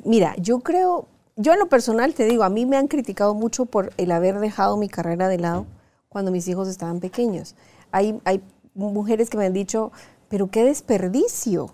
[0.04, 1.08] Mira, yo creo,
[1.40, 4.40] yo en lo personal te digo, a mí me han criticado mucho por el haber
[4.40, 5.66] dejado mi carrera de lado
[6.08, 7.54] cuando mis hijos estaban pequeños.
[7.92, 8.20] Hay,
[8.74, 9.92] mujeres que me han dicho,
[10.28, 11.70] pero qué desperdicio.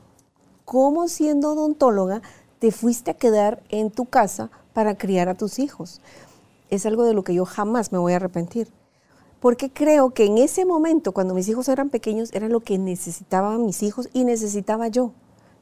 [0.67, 2.21] ¿Cómo siendo odontóloga
[2.59, 6.03] te fuiste a quedar en tu casa para criar a tus hijos?
[6.69, 8.69] Es algo de lo que yo jamás me voy a arrepentir.
[9.41, 13.65] Porque creo que en ese momento, cuando mis hijos eran pequeños, era lo que necesitaban
[13.65, 15.13] mis hijos y necesitaba yo.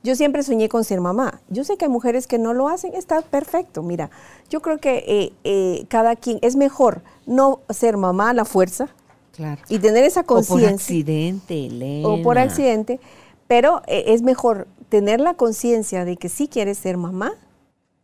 [0.02, 1.40] Yo siempre soñé con ser mamá.
[1.48, 3.82] Yo sé que hay mujeres que no lo hacen, está perfecto.
[3.82, 4.10] Mira,
[4.50, 8.88] yo creo que eh, eh, cada quien es mejor no ser mamá a la fuerza
[9.32, 9.62] Claro.
[9.68, 12.06] y tener esa O por conciencia accidente, Elena.
[12.08, 13.00] o por accidente,
[13.46, 17.32] pero eh, es mejor tener la conciencia de que sí quieres ser mamá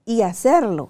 [0.07, 0.89] y hacerlo.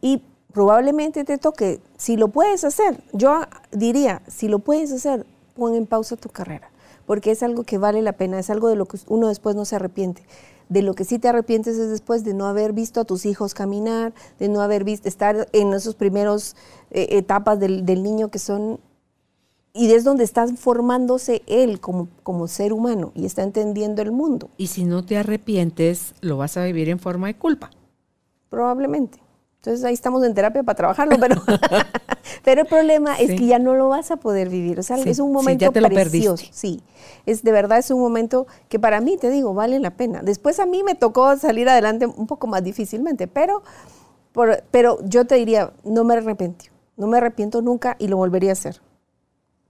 [0.00, 3.42] Y probablemente te toque, si lo puedes hacer, yo
[3.72, 6.70] diría, si lo puedes hacer, pon en pausa tu carrera,
[7.06, 9.64] porque es algo que vale la pena, es algo de lo que uno después no
[9.64, 10.22] se arrepiente.
[10.68, 13.52] De lo que sí te arrepientes es después de no haber visto a tus hijos
[13.52, 16.56] caminar, de no haber visto, estar en esos primeros
[16.90, 18.80] eh, etapas del, del niño que son
[19.76, 24.48] y es donde está formándose él como, como ser humano y está entendiendo el mundo,
[24.56, 27.70] Y si no te arrepientes, lo vas a vivir en forma de culpa.
[28.48, 29.23] probablemente.
[29.64, 31.40] Entonces ahí estamos en terapia para trabajarlo, pero,
[32.44, 34.78] pero el problema es que ya no lo vas a poder vivir.
[34.78, 36.36] O sea, Sí, es un sí, momento ya te lo precioso.
[36.36, 36.54] perdiste.
[36.54, 36.82] Sí,
[37.24, 40.20] es de verdad es un momento que para mí, te digo, vale la pena.
[40.22, 43.62] Después a mí me tocó salir adelante un poco más difícilmente, pero,
[44.32, 46.66] por- pero yo te diría, no me arrepiento.
[46.98, 48.82] No me arrepiento nunca y lo volvería a hacer.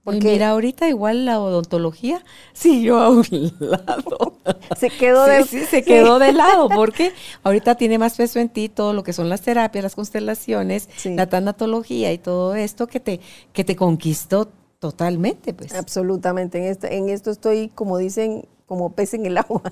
[0.05, 3.25] Y Porque mira, ahorita igual la odontología siguió a un
[3.59, 4.33] lado.
[4.77, 5.43] se quedó de...
[5.43, 9.03] Sí, sí, se quedó de lado, porque ahorita tiene más peso en ti todo lo
[9.03, 13.19] que son las terapias, las constelaciones, la tanatología y todo esto que te,
[13.51, 14.47] que te conquistó
[14.77, 15.73] totalmente, pues.
[15.73, 16.59] Absolutamente.
[16.59, 19.63] En esto, en esto estoy, como dicen, como pez en el agua.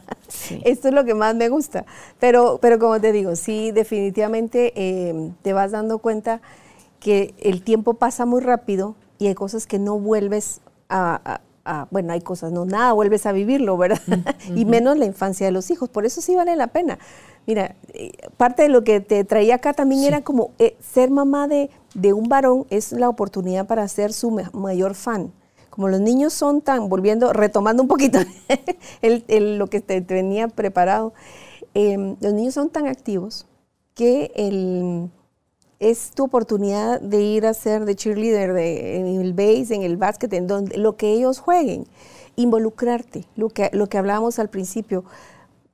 [0.66, 1.86] Esto es lo que más me gusta.
[2.20, 6.42] Pero, pero como te digo, sí, definitivamente eh, te vas dando cuenta
[7.00, 11.88] que el tiempo pasa muy rápido y hay cosas que no vuelves a, a- a-
[11.91, 14.01] bueno, hay cosas, no, nada vuelves a vivirlo, ¿verdad?
[14.55, 15.89] y menos la infancia de los hijos.
[15.89, 16.99] Por eso sí vale la pena.
[17.47, 21.47] Mira, eh, parte de lo que te traía acá también era como eh, ser mamá
[21.47, 25.32] de, de un varón es la oportunidad para ser su ma- mayor fan.
[25.69, 28.19] Como los niños son tan, volviendo, retomando un poquito
[29.01, 31.13] el- el- lo que te tenía preparado,
[31.74, 33.45] eh, los niños son tan activos
[33.95, 35.09] que el,
[35.90, 39.98] es tu oportunidad de ir a ser de cheerleader de, en el base, en el
[39.98, 41.86] básquet, en donde, lo que ellos jueguen,
[42.36, 45.04] involucrarte, lo que, lo que hablábamos al principio.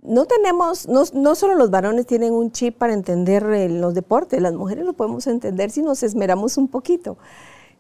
[0.02, 4.42] No tenemos, no, no solo los varones tienen un chip para entender eh, los deportes,
[4.42, 7.18] las mujeres lo podemos entender si nos esmeramos un poquito.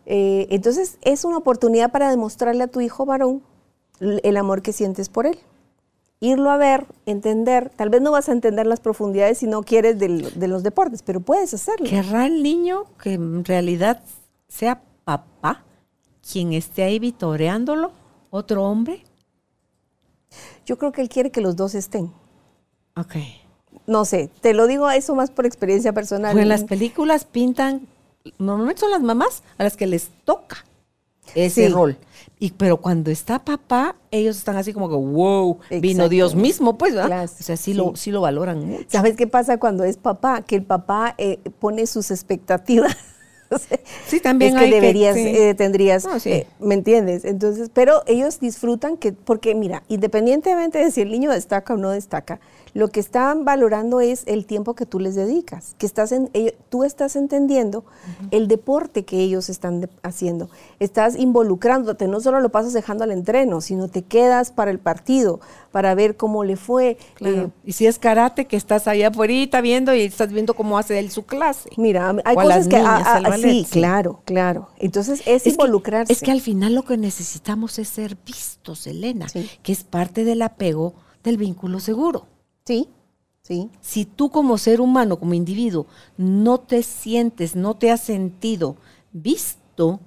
[0.05, 3.41] Eh, entonces es una oportunidad para demostrarle a tu hijo varón
[3.99, 5.37] el amor que sientes por él.
[6.21, 9.97] Irlo a ver, entender, tal vez no vas a entender las profundidades si no quieres
[9.99, 11.89] del- de los deportes, pero puedes hacerlo.
[11.89, 14.01] ¿Querrá el niño que en realidad
[14.49, 15.63] sea papá
[16.29, 17.91] quien esté ahí vitoreándolo?
[18.31, 19.03] ¿Otro hombre?
[20.65, 22.11] Yo creo que él quiere que los dos estén.
[22.97, 23.15] Ok.
[23.87, 26.33] No sé, te lo digo eso más por experiencia personal.
[26.33, 27.87] Pues en las películas pintan,
[28.37, 30.57] normalmente son las mamás a las que les toca.
[31.35, 31.73] Ese Sí.
[31.73, 31.97] rol.
[32.41, 36.07] Y, pero cuando está papá, ellos están así como que, wow, vino.
[36.09, 37.07] Dios mismo, pues, ¿verdad?
[37.07, 37.73] Claro, O sea, sí, sí.
[37.73, 38.85] Lo, sí lo valoran mucho.
[38.87, 40.41] ¿Sabes qué pasa cuando es papá?
[40.43, 42.95] Que el papá eh, pone sus expectativas.
[44.07, 45.21] Sí, también es que hay que- deberías, sí.
[45.27, 46.29] eh, tendrías, No, sí.
[46.31, 47.25] eh, ¿me entiendes?
[47.25, 51.89] Entonces, pero ellos disfrutan que, porque mira, independientemente de si el niño destaca o no
[51.89, 52.39] destaca,
[52.73, 56.29] lo que están valorando es el tiempo que tú les dedicas, que estás en,
[56.69, 57.83] tú estás entendiendo
[58.31, 60.49] el deporte que ellos están de- haciendo,
[60.79, 65.39] estás involucrándote, no solo lo pasas dejando al entreno, sino te quedas para el partido,
[65.71, 66.97] para ver cómo le fue.
[67.15, 67.35] Claro.
[67.35, 70.97] eh, y si es karate, que estás allá afuera viendo y estás viendo cómo hace
[70.99, 71.69] él su clase.
[71.77, 73.71] Mira, hay O a cosas que niñas, ah, ah, ballet, sí, sí.
[73.71, 74.69] claro, claro.
[74.79, 76.11] Entonces es, involucrarse.
[76.13, 79.49] es que al final lo que necesitamos es ser vistos, Elena, Sí.
[79.61, 80.93] que es parte del apego
[81.23, 82.25] del vínculo seguro.
[82.69, 82.87] Sí,
[83.41, 88.75] sí, Si tú como ser humano, como individuo, no te sientes, no te has sentido
[89.11, 89.99] visto,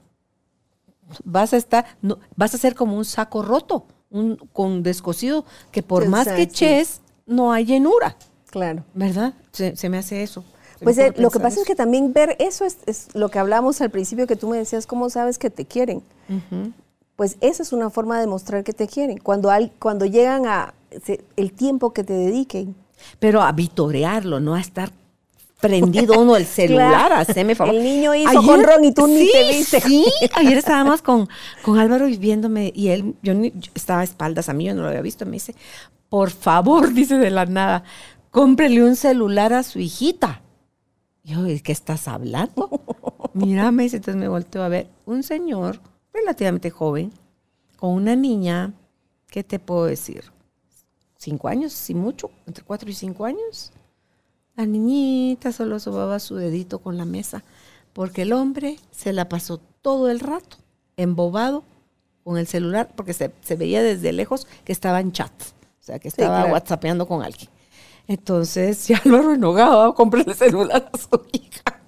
[1.25, 5.83] vas a estar, no, vas a ser como un saco roto, un con descosido, que
[5.83, 6.51] por más que sí.
[6.51, 8.85] ches, no hay llenura, claro.
[8.95, 9.35] ¿verdad?
[9.51, 10.45] Se, se me hace eso.
[10.79, 13.41] Se Pues eh, lo que pasa es que también ver eso es, es lo que
[13.41, 16.05] hablamos al principio que tú me decías, ¿cómo sabes que te quieren?
[17.23, 19.17] Pues esa es una forma de mostrar que te quieren.
[19.19, 22.75] Cuando, al- cuando llegan a se- el tiempo que te dediquen.
[23.21, 24.91] Pero a vitorearlo, no a estar
[25.61, 27.15] prendido uno el celular, Claro.
[27.15, 27.77] haceme favor.
[27.77, 29.81] El niño hizo jonrón y tú ni sí, te viste.
[29.83, 30.05] Sí,
[30.35, 31.29] ayer estábamos con,
[31.63, 34.75] con Álvaro y viéndome y él, yo, ni- yo estaba a espaldas a mí, yo
[34.75, 35.55] no lo había visto, me dice,
[36.09, 37.85] por favor, dice de la nada,
[38.33, 40.43] cómprele un celular a su hijita.
[41.23, 42.69] Y yo, ¿de qué estás hablando?
[43.33, 45.79] Mira, me dice, entonces me volteo a ver, un señor
[46.13, 47.13] relativamente joven,
[47.77, 48.73] con una niña,
[49.29, 50.25] ¿qué te puedo decir?
[51.17, 53.73] Cinco años, si mucho, entre cuatro y cinco años.
[54.57, 57.43] La niñita solo sobaba su dedito con la mesa,
[57.93, 60.59] porque el hombre se la pasó todo el rato
[60.97, 61.65] embobado
[62.25, 65.99] con el celular, porque se, se veía desde lejos que estaba en chat, o sea,
[65.99, 66.53] que estaba claro.
[66.53, 67.49] whatsappeando con alguien.
[68.07, 71.82] Entonces, ya lo enojado, compré el celular a su hija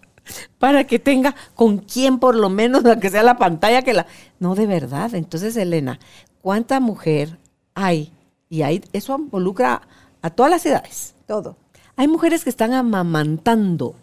[0.59, 4.07] para que tenga con quién por lo menos, aunque sea la pantalla que la...
[4.39, 5.15] No, de verdad.
[5.15, 5.99] Entonces, Elena,
[6.43, 7.39] ¿cuánta mujer
[7.75, 8.13] hay?
[8.49, 9.83] Y hay, eso involucra
[10.23, 11.15] a todas las edades.
[11.27, 11.57] Todo.
[11.97, 13.95] Hay mujeres que están amamantando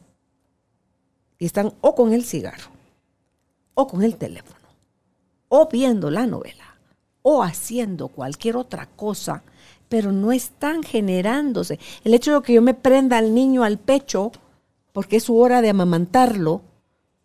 [1.37, 2.69] y están o con el cigarro,
[3.73, 4.67] o con el teléfono,
[5.49, 6.77] o viendo la novela,
[7.23, 9.43] o haciendo cualquier otra cosa,
[9.89, 11.79] pero no están generándose.
[12.03, 14.31] El hecho de que yo me prenda al niño al pecho,
[14.93, 16.61] porque es su hora de amamantarlo,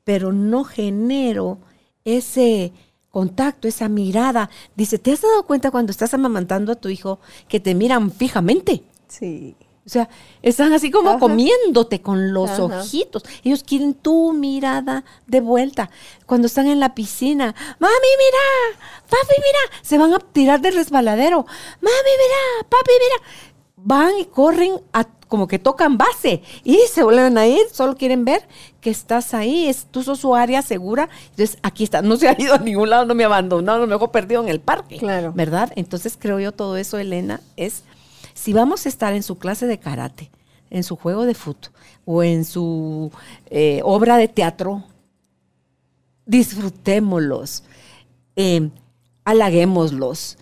[0.05, 1.59] pero no genero
[2.05, 2.73] ese
[3.11, 4.51] contacto, esa mirada.
[4.77, 8.83] Dice, ¿te has dado cuenta cuando estás amamantando a tu hijo que te miran fijamente?
[9.09, 9.57] Sí.
[9.85, 10.09] O sea,
[10.43, 11.19] están así como Ajá.
[11.21, 12.64] comiéndote con los Ajá.
[12.64, 13.23] ojitos.
[13.45, 15.91] Ellos quieren tu mirada de vuelta.
[16.27, 21.47] Cuando están en la piscina, mami, mira, papi, mira, se van a tirar del resbaladero.
[21.81, 23.29] Mami, mira, papi, mira.
[23.77, 25.07] Van y corren a-
[25.37, 28.49] como que tocan base y se vuelven a ir, solo quieren ver
[28.80, 31.11] que estás ahí, es, tú sos su área segura.
[31.28, 33.87] Entonces, aquí está, no se ha ido a ningún lado, no me ha abandonado, no
[33.87, 34.97] me dejó perdido en el parque.
[34.97, 35.34] Claro.
[35.34, 35.74] ¿Verdad?
[35.76, 37.82] Entonces, creo yo todo eso, Elena, es
[38.32, 40.30] si vamos a estar en su clase de karate,
[40.70, 41.70] en su juego de fútbol
[42.07, 43.12] o en su
[43.51, 44.84] eh, obra de teatro,
[46.24, 47.62] disfrutémoslos,
[48.37, 48.70] eh,
[49.26, 50.39] halaguémoslos.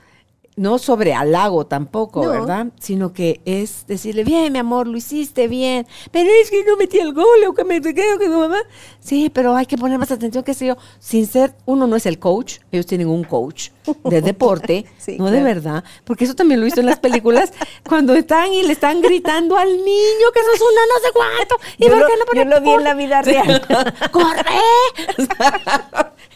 [0.57, 2.30] No sobre halago tampoco, No.
[2.30, 2.66] ¿verdad?
[2.78, 6.98] Sino que es decirle, bien, mi amor, lo hiciste bien, pero es que no metí
[7.00, 8.59] el gol, o que me creo que mamá.
[9.00, 10.76] Sí, pero hay que poner más atención, qué sé yo.
[11.00, 13.70] Sin ser, uno no es el coach, ellos tienen un coach
[14.05, 17.52] de deporte, Sí, no de verdad, porque eso también lo he visto en las películas,
[17.88, 21.82] cuando están y le están gritando al niño que sos una no sé cuánto, y
[21.84, 23.61] Yo por lo- qué no yo lo vi en la vida real.
[24.12, 24.44] ¡Corre!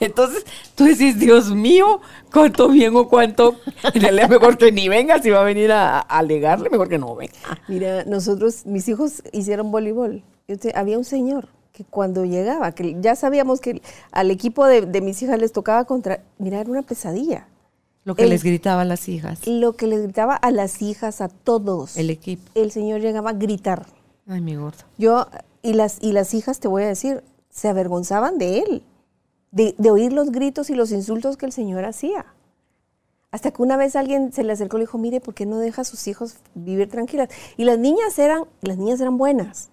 [0.01, 0.45] Entonces,
[0.77, 2.01] tú decís, Dios mío,
[2.33, 3.57] cuánto bien o cuánto.
[3.95, 7.15] Realidad, mejor que ni venga, si va a venir a, a alegarle, mejor que no
[7.17, 7.33] venga.
[7.69, 10.23] Mira, nosotros, mis hijos hicieron voleibol.
[10.47, 14.83] Yo te- había un señor que cuando llegaba, que ya sabíamos que al equipo de,
[14.83, 17.47] de mis hijas les tocaba contra, mira, era una pesadilla.
[18.05, 21.21] Lo que El- les gritaba a las hijas, Lo que les gritaba a las hijas,
[21.21, 21.97] a todos.
[21.97, 22.51] el El, equipo.
[22.71, 23.87] señor llegaba a gritar.
[24.27, 24.79] Ay, mi gordo.
[24.97, 25.27] Yo,
[25.63, 28.83] y las, y las hijas, te voy a decir, se avergonzaban de él,
[29.51, 32.27] de, de oír los gritos y los insultos que el señor hacía.
[33.31, 35.59] Hasta que una vez alguien se le acercó y le dijo, mire, ¿por qué no
[35.59, 37.29] deja a sus hijos vivir tranquilas?
[37.57, 39.69] Y las niñas eran, las niñas eran buenas,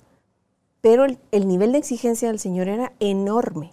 [0.81, 3.71] pero el, el nivel de exigencia del señor era enorme.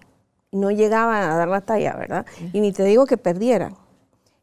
[0.52, 2.26] No llegaban a dar la talla, ¿verdad?
[2.52, 3.74] Y ni te digo que perdieran.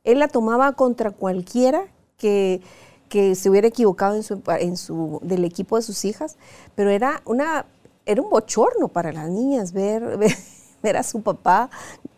[0.03, 1.85] Él la tomaba contra cualquiera
[2.17, 2.61] que,
[3.09, 6.37] que se hubiera equivocado en su, en su, del equipo de sus hijas,
[6.75, 7.65] pero era, una,
[8.05, 10.35] era un bochorno para las niñas ver, ver,
[10.81, 11.69] ver a su papá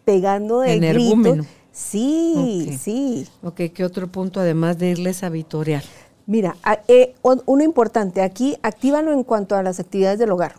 [0.05, 1.47] pegando de gritos.
[1.71, 3.27] Sí, sí.
[3.43, 5.83] Ok, ¿qué otro punto además de irles a vitorear?
[6.27, 6.55] Mira,
[6.87, 10.55] eh, un- uno importante aquí, actívalo en cuanto a las actividades del hogar.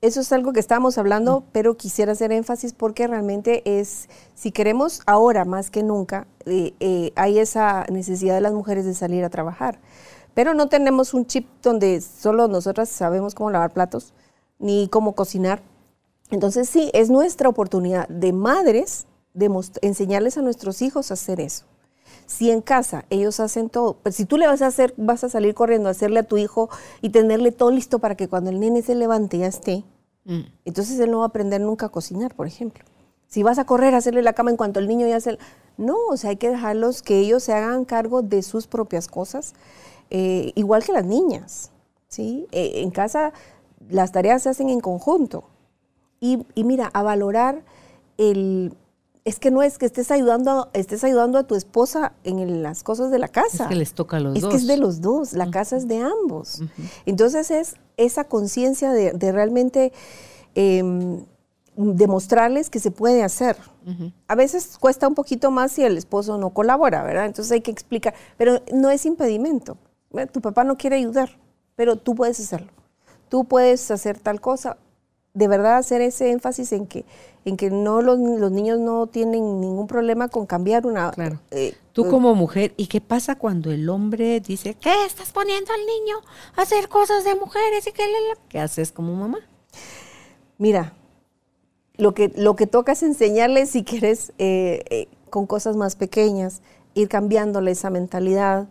[0.00, 5.00] Eso es algo que estábamos hablando, pero quisiera hacer énfasis porque realmente es, si queremos
[5.06, 9.30] ahora más que nunca, eh, eh, hay esa necesidad de las mujeres de salir a
[9.30, 9.80] trabajar.
[10.34, 14.12] Pero no tenemos un chip donde solo nosotras sabemos cómo lavar platos
[14.60, 15.62] ni cómo cocinar.
[16.30, 19.50] Entonces sí, es nuestra oportunidad de madres de
[19.82, 21.64] enseñarles a nuestros hijos a hacer eso.
[22.26, 25.28] Si en casa ellos hacen todo, pues si tú le vas a hacer, vas a
[25.28, 26.68] salir corriendo a hacerle a tu hijo
[27.00, 29.84] y tenerle todo listo para que cuando el nene se levante ya esté,
[30.28, 30.40] Mm.
[30.66, 32.84] entonces él no va a aprender nunca a cocinar, por ejemplo.
[33.28, 35.38] Si vas a correr a hacerle la cama en cuanto el niño ya se...
[35.78, 39.54] No, o sea, hay que dejarlos que ellos se hagan cargo de sus propias cosas,
[40.10, 41.70] eh, igual que las niñas,
[42.08, 42.46] ¿sí?
[42.52, 43.32] Eh, en casa
[43.88, 45.44] las tareas se hacen en conjunto.
[46.20, 47.62] Y, y mira, a valorar
[48.16, 48.74] el...
[49.24, 52.82] Es que no es que estés ayudando, estés ayudando a tu esposa en el- las
[52.82, 53.64] cosas de la casa.
[53.64, 54.50] Es que les toca a los Es dos.
[54.50, 56.62] que es de los dos, la casa es de ambos.
[57.04, 59.92] Entonces es esa conciencia de, de realmente
[60.54, 61.24] em,
[61.76, 63.56] demostrarles que se puede hacer.
[64.26, 67.24] A veces cuesta un poquito más si el esposo no colabora, ¿verdad?
[67.26, 69.78] Entonces hay que explicar, pero no es impedimento.
[70.32, 71.38] Tu papá no quiere ayudar,
[71.74, 72.68] pero tú puedes hacerlo.
[73.30, 74.76] Tú puedes hacer tal cosa.
[75.38, 77.04] De verdad hacer ese énfasis en que,
[77.44, 81.12] en que no los, los niños no tienen ningún problema con cambiar una...
[81.12, 81.38] Claro.
[81.52, 85.72] eh, Tú eh, como mujer, ¿y qué pasa cuando el hombre dice, ¿qué estás poniendo
[85.72, 86.16] al niño
[86.56, 89.38] a hacer cosas de mujeres y qué le la-?" ¿Qué haces como mamá?
[90.58, 90.94] Mira,
[91.96, 96.62] lo que, lo que toca es enseñarles, si quieres, eh, eh, con cosas más pequeñas,
[96.94, 98.66] ir cambiándole esa mentalidad.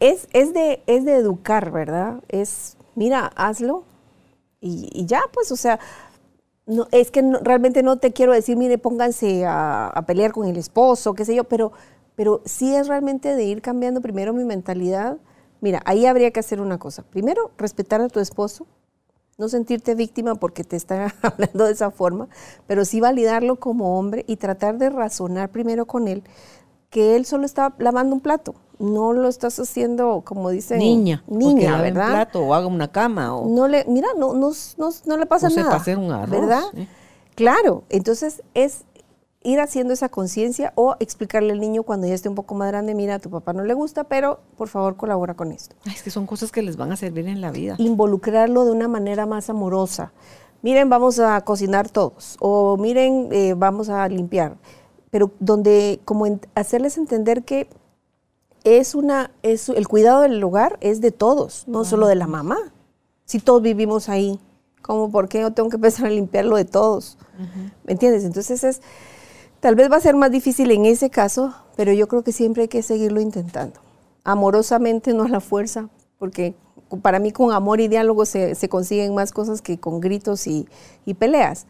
[0.00, 2.22] Es, es, de, es de educar, ¿verdad?
[2.28, 3.84] Es, mira, hazlo
[4.66, 5.78] y, ya, pues, o sea,
[6.90, 11.14] es que realmente no te quiero decir, mire, pónganse a, a pelear con el esposo,
[11.14, 11.72] qué sé yo, pero,
[12.16, 15.18] pero sí es realmente de ir cambiando primero mi mentalidad.
[15.60, 17.02] Mira, ahí habría que hacer una cosa.
[17.04, 18.66] Primero, respetar a tu esposo,
[19.38, 22.28] no sentirte víctima porque te está hablando de esa forma,
[22.66, 26.24] pero sí validarlo como hombre y tratar de razonar primero con él
[26.96, 31.22] que él solo está lavando un plato, no lo estás haciendo como dicen Niña.
[31.26, 32.10] niña, lave un ¿verdad?
[32.10, 33.46] plato o haga una cama o...
[33.50, 35.76] No le, mira, no, no, no, no le pasa O nada.
[35.76, 36.62] hacer un arroz, ¿Verdad?
[36.74, 36.88] ¿eh?
[37.34, 38.84] Claro, entonces es
[39.42, 42.94] ir haciendo esa conciencia o explicarle al niño cuando ya esté un poco más grande,
[42.94, 45.76] mira, a tu papá no le gusta, pero por favor colabora con esto.
[45.84, 47.74] Ay, es que son cosas que les van a servir en la vida.
[47.76, 50.14] Involucrarlo de una manera más amorosa.
[50.62, 54.56] Miren, vamos a cocinar todos, o miren, eh, vamos a limpiar,
[55.16, 57.70] pero donde como en- hacerles entender que
[58.64, 62.58] es una, es el cuidado del hogar es de todos, no solo de la mamá.
[63.24, 64.38] Si todos vivimos ahí,
[64.82, 67.16] ¿cómo por qué yo tengo que empezar a limpiarlo de todos?
[67.84, 68.24] ¿Me entiendes?
[68.24, 68.82] Entonces es,
[69.60, 72.64] tal vez va a ser más difícil en ese caso, pero yo creo que siempre
[72.64, 73.80] hay que seguirlo intentando.
[74.22, 75.88] Amorosamente, no a la fuerza,
[76.18, 76.54] porque
[77.00, 80.68] para mí con amor y diálogo se, se consiguen más cosas que con gritos y,
[81.06, 81.64] y peleas.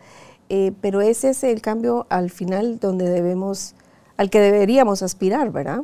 [0.48, 3.74] Eh, pero ese es el cambio al final donde debemos,
[4.16, 5.80] al que deberíamos aspirar, ¿verdad?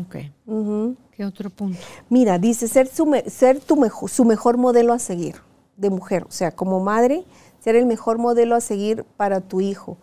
[0.00, 0.16] Ok.
[0.46, 0.96] Ujú.
[1.12, 1.78] ¿Qué otro punto?
[2.10, 5.36] Mira, dice ser, su, ser tu mejo- su mejor modelo a seguir
[5.76, 6.24] de mujer.
[6.24, 7.24] O sea, como madre,
[7.60, 9.96] ser el mejor modelo a seguir para tu hijo.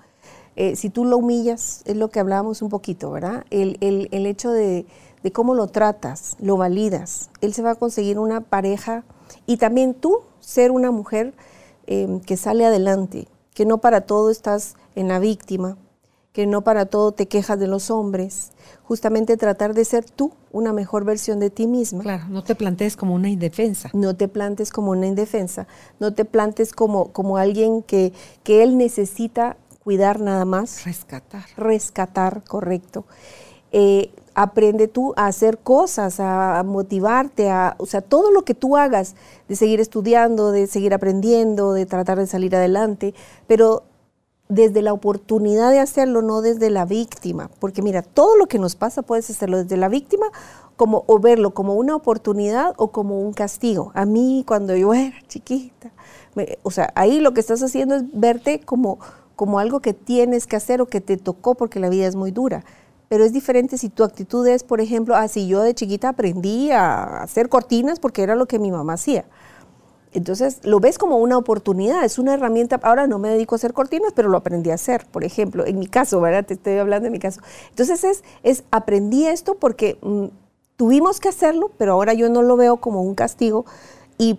[0.55, 3.45] Eh, si tú lo humillas, es lo que hablábamos un poquito, ¿verdad?
[3.51, 4.85] El, el- el hecho de,
[5.23, 7.29] de cómo lo tratas, lo validas.
[7.41, 9.03] Él se va a conseguir una pareja
[9.45, 11.33] y también tú ser una mujer
[11.87, 13.27] eh, que sale adelante,
[13.61, 15.77] que no para todo estás en la víctima,
[16.33, 18.53] que no para todo te quejas de los hombres.
[18.81, 22.01] Justamente tratar de ser tú una mejor versión de ti misma.
[22.01, 23.91] Claro, no te plantees como una indefensa.
[23.93, 25.67] No te plantes como una indefensa,
[25.99, 31.45] no te plantes como, como alguien que, que él necesita cuidar nada más, Rescatar.
[31.55, 33.05] rescatar, correcto.
[33.71, 38.77] Eh, aprende tú a hacer cosas, a, motivarte, a, o sea, todo lo que tú
[38.77, 39.15] hagas,
[39.47, 43.13] de seguir estudiando, de seguir aprendiendo, de tratar de salir adelante,
[43.47, 43.83] pero
[44.51, 47.49] desde la oportunidad de hacerlo, no desde la víctima.
[47.59, 50.27] Porque mira, todo lo que nos pasa puedes hacerlo desde la víctima
[50.75, 53.91] como, o verlo como una oportunidad o como un castigo.
[53.95, 55.91] A mí cuando yo era chiquita,
[56.63, 58.99] o sea, ahí lo que estás haciendo es verte como,
[59.35, 62.31] como algo que tienes que hacer o que te tocó porque la vida es muy
[62.31, 62.65] dura.
[63.11, 67.23] Pero es diferente si tu actitud es, por ejemplo, así yo de chiquita aprendí a
[67.23, 69.25] hacer cortinas porque era lo que mi mamá hacía.
[70.13, 72.79] Entonces lo ves como una oportunidad, es una herramienta.
[72.81, 75.77] Ahora no me dedico a hacer cortinas, pero lo aprendí a hacer, por ejemplo, en
[75.77, 76.45] mi caso, ¿verdad?
[76.45, 77.41] Te estoy hablando de mi caso.
[77.71, 80.27] Entonces es, es aprendí esto porque mm,
[80.77, 83.65] tuvimos que hacerlo, pero ahora yo no lo veo como un castigo.
[84.17, 84.37] Y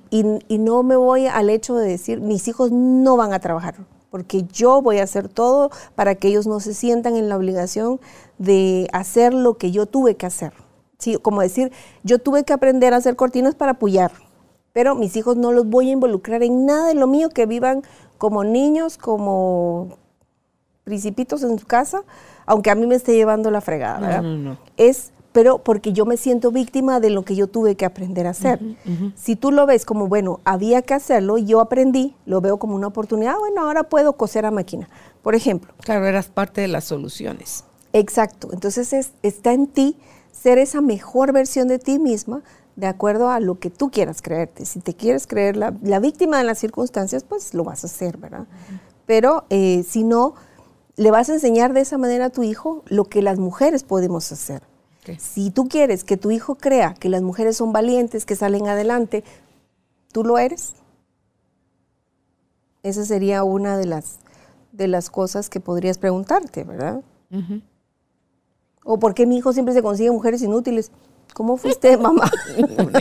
[0.49, 3.75] no me voy al hecho de decir, mis hijos no van a trabajar,
[4.11, 8.01] porque yo voy a hacer todo para que ellos no se sientan en la obligación
[8.43, 10.53] de hacer lo que yo tuve que hacer.
[10.99, 11.72] Sí, como decir,
[12.03, 14.12] yo tuve que aprender a hacer cortinas para apoyar,
[14.72, 17.82] pero mis hijos no los voy a involucrar en nada de lo mío, que vivan
[18.18, 19.97] como niños, como
[20.84, 22.03] principitos en su casa,
[22.47, 24.22] aunque a mí me esté llevando la fregada, ¿verdad?
[24.22, 24.59] no, no.
[24.76, 28.30] Es, pero porque yo me siento víctima de lo que yo tuve que aprender a
[28.30, 28.61] hacer.
[29.14, 32.88] Si tú lo ves como, bueno, había que hacerlo, yo aprendí, lo veo como una
[32.88, 34.88] oportunidad, bueno, ahora puedo coser a máquina,
[35.22, 35.72] por ejemplo.
[35.80, 37.64] Claro, eras parte de las soluciones.
[37.93, 38.49] Exacto.
[38.53, 39.97] Entonces es- está en ti
[40.32, 42.43] ser esa mejor versión de ti misma
[42.76, 44.64] de acuerdo a lo que tú quieras creerte.
[44.64, 48.16] Si te quieres creer la, la víctima de las circunstancias, pues lo vas a hacer,
[48.16, 48.47] ¿verdad?
[49.05, 50.34] Pero eh, si no,
[50.97, 54.32] le vas a enseñar de esa manera a tu hijo lo que las mujeres podemos
[54.32, 54.62] hacer.
[55.20, 59.22] Si tú quieres que tu hijo crea que las mujeres son valientes, que salen adelante,
[60.12, 60.74] ¿tú lo eres?
[62.82, 64.18] Esa sería una de las,
[64.72, 67.03] de las cosas que podrías preguntarte, ¿verdad?
[68.85, 70.91] ¿O por qué mi hijo siempre se consigue mujeres inútiles?
[71.35, 72.30] ¿Cómo fuiste mamá?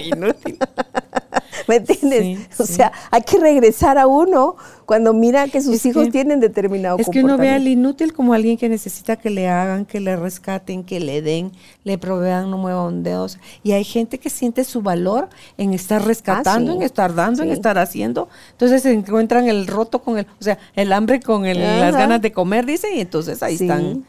[0.03, 0.57] Inútil.
[1.67, 2.21] ¿Me entiendes?
[2.23, 2.73] Sí, o sí.
[2.73, 4.55] sea, hay que regresar a uno
[4.85, 8.13] cuando mira que sus Es hijos que- tienen determinado Es que uno ve al inútil
[8.13, 11.51] como alguien que necesita que le hagan, que le rescaten, que le den,
[11.83, 13.37] le provean, no muevan dedos.
[13.63, 16.77] Y hay gente que siente su valor en estar rescatando, Ah, sí.
[16.77, 18.27] en estar dando, en estar haciendo.
[18.51, 22.21] Entonces se encuentran el roto con el, o sea, el hambre con el- las ganas
[22.21, 24.05] de comer, dicen, y entonces ahí están.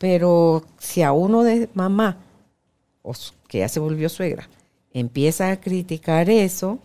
[0.00, 2.16] Pero si a uno de mamá,
[3.48, 4.48] que ya se volvió suegra,
[4.94, 6.78] empieza a criticar eso,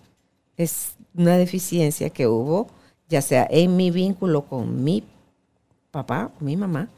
[0.57, 2.67] es una deficiencia que hubo,
[3.07, 5.01] ya sea en mi vínculo con mi
[5.91, 6.89] papá, mi mamá,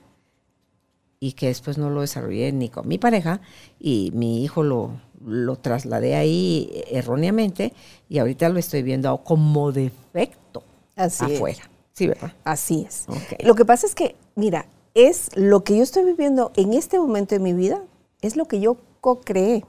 [1.20, 3.40] y que después no lo desarrollé ni con mi pareja,
[3.80, 7.74] y mi hijo lo, lo trasladé ahí erróneamente,
[8.10, 10.64] y ahorita lo estoy viendo como defecto
[10.96, 11.36] Así es.
[11.36, 11.70] afuera.
[11.94, 12.34] Sí, ¿verdad?
[12.44, 13.06] Así es.
[13.44, 14.66] Lo que pasa es que, mira,
[14.98, 17.84] es lo que yo estoy viviendo en este momento de mi vida,
[18.22, 19.64] es lo que yo co-creé.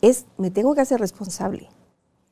[0.00, 1.68] Es, me tengo que hacer responsable.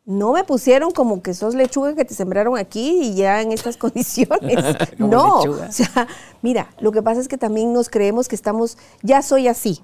[0.07, 3.77] No me pusieron como que sos lechuga que te sembraron aquí y ya en estas
[3.79, 4.57] condiciones.
[4.99, 5.67] No, lechuga.
[5.69, 6.09] o sea,
[6.41, 9.83] mira, lo que pasa es que también nos creemos que estamos, ya soy así,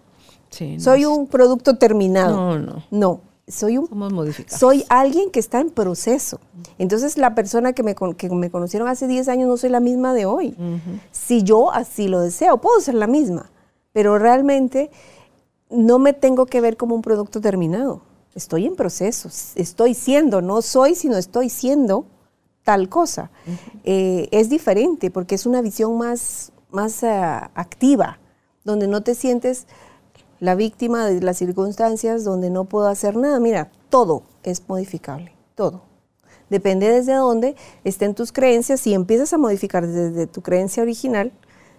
[0.50, 2.34] Sí, no, soy un producto terminado.
[2.34, 2.82] No, no.
[2.90, 3.88] No, soy un
[4.46, 6.40] soy alguien que está en proceso.
[6.78, 10.14] Entonces, la persona que me, que me conocieron hace 10 años no soy la misma
[10.14, 10.56] de hoy.
[11.10, 13.50] Si yo así lo deseo, puedo ser la misma,
[13.92, 14.90] pero realmente
[15.70, 18.02] no me tengo que ver como un producto terminado.
[18.34, 22.06] Estoy en proceso, estoy siendo, no soy, sino estoy siendo
[22.62, 23.30] tal cosa.
[23.84, 28.18] Eh, es diferente porque es una visión más, más ah, activa,
[28.64, 29.66] donde no te sientes
[30.40, 33.40] la víctima de las circunstancias, donde no puedo hacer nada.
[33.40, 35.82] Mira, todo es modificable, todo.
[36.50, 38.80] Depende desde dónde estén tus creencias.
[38.80, 41.32] Si empiezas a modificar desde tu creencia original,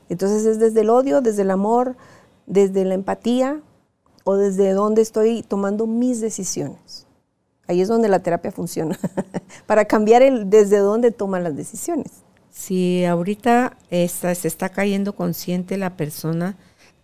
[0.09, 1.95] entonces es desde el odio, desde el amor,
[2.45, 3.61] desde la empatía
[4.25, 7.07] o desde dónde estoy tomando mis decisiones.
[7.67, 8.97] Ahí es donde la terapia funciona,
[9.67, 12.11] para cambiar el desde dónde toman las decisiones.
[12.51, 16.57] Si ahorita está- se está cayendo consciente la persona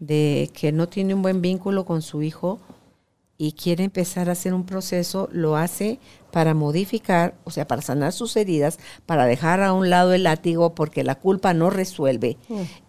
[0.05, 2.59] de que no tiene un buen vínculo con su hijo
[3.37, 5.99] y quiere empezar a hacer un proceso, lo hace
[6.31, 10.73] para modificar, o sea, para sanar sus heridas, para dejar a un lado el látigo
[10.73, 12.37] porque la culpa no resuelve.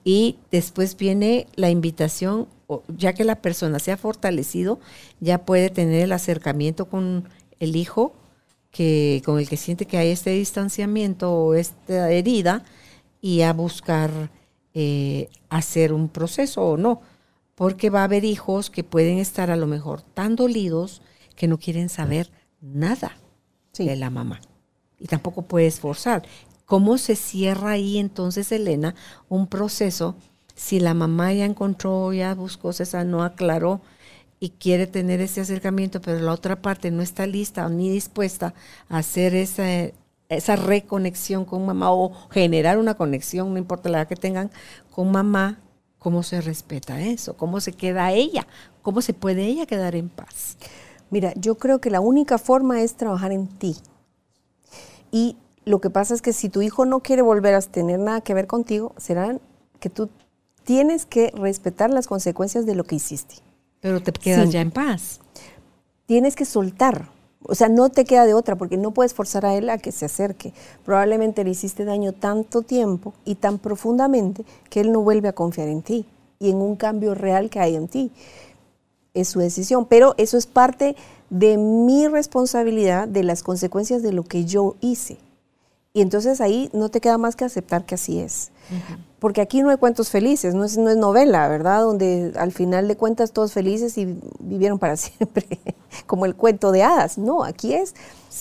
[0.05, 2.49] Y después viene la invitación,
[2.89, 4.79] ya que la persona se ha fortalecido,
[5.21, 8.13] ya puede tener el acercamiento con el hijo
[8.71, 12.63] que con el que siente que hay este distanciamiento o esta herida
[13.23, 14.31] y a buscar
[14.79, 17.01] eh, hacer un proceso o no,
[17.55, 21.01] porque va a haber hijos que pueden estar a lo mejor tan dolidos
[21.35, 23.17] que no quieren saber nada
[23.73, 23.87] Sí.
[23.87, 24.41] de la mamá
[25.01, 26.25] y tampoco puedes forzar.
[26.67, 28.95] ¿Cómo se cierra ahí entonces, Elena,
[29.31, 30.15] un proceso
[30.55, 33.81] si la mamá ya encontró, ya buscó, se no aclaró
[34.41, 38.53] y quiere tener ese acercamiento, pero la otra parte no está lista ni dispuesta
[38.91, 39.65] a hacer esa,
[40.29, 44.51] esa reconexión con mamá o generar una conexión, no importa la edad que tengan,
[44.91, 45.61] con mamá?
[45.99, 47.37] ¿Cómo se respeta eso?
[47.37, 48.47] ¿Cómo se queda ella?
[48.83, 50.57] ¿Cómo se puede ella quedar en paz?
[51.11, 53.77] Mira, yo creo que la única forma es trabajar en ti.
[55.11, 58.21] Y lo que pasa es que si tu hijo no quiere volver a tener nada
[58.21, 59.39] que ver contigo, será
[59.81, 60.09] que tú
[60.65, 63.37] tienes que respetar las consecuencias de lo que hiciste.
[63.81, 64.53] Pero te quedas Sí.
[64.53, 65.21] ya en paz.
[66.07, 67.11] Tienes que soltar.
[67.49, 69.93] O sea, no te queda de otra porque no puedes forzar a él a que
[69.93, 70.53] se acerque.
[70.85, 75.69] Probablemente le hiciste daño tanto tiempo y tan profundamente que él no vuelve a confiar
[75.69, 76.07] en ti
[76.39, 78.11] y en un cambio real que hay en ti.
[79.15, 80.97] Es su decisión, pero eso es parte
[81.31, 85.17] de mi responsabilidad, de las consecuencias de lo que yo hice.
[85.97, 88.51] Y entonces ahí no te queda más que aceptar que así es.
[89.19, 91.81] Porque aquí no hay cuentos felices, no es, no es novela, ¿verdad?
[91.81, 95.47] Donde al final de cuentas todos felices y vivieron para siempre,
[96.07, 97.17] como el cuento de hadas.
[97.17, 97.95] No, aquí es,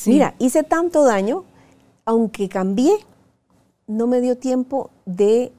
[0.06, 1.46] mira, hice tanto daño,
[2.04, 2.94] aunque cambié,
[3.88, 5.54] no me dio tiempo de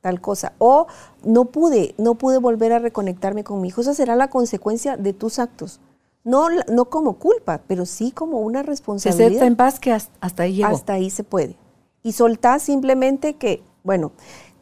[0.00, 0.52] tal cosa.
[0.58, 0.88] O
[1.22, 3.82] no pude, no pude volver a reconectarme con mi hijo.
[3.82, 5.78] Esa será la consecuencia de tus actos.
[6.26, 9.16] No, no como culpa, pero sí como una responsabilidad.
[9.16, 10.68] Se acepta en paz que hasta, ahí llegó.
[10.74, 11.56] Hasta ahí se puede.
[12.02, 14.10] Y soltás simplemente que, bueno,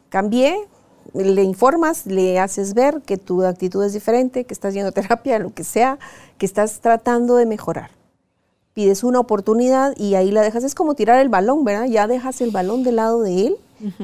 [0.09, 0.67] cambié,
[1.15, 5.39] le informas, le haces ver que tu actitud es diferente, que estás yendo a terapia,
[5.39, 5.97] lo que sea,
[6.37, 7.89] que estás tratando de mejorar.
[8.75, 10.63] Pides una oportunidad y ahí la dejas.
[10.63, 11.85] Es como tirar el balón, ¿verdad?
[11.85, 13.57] Ya dejas el balón del lado de él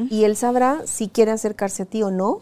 [0.10, 2.42] y él sabrá si quiere acercarse a ti o no.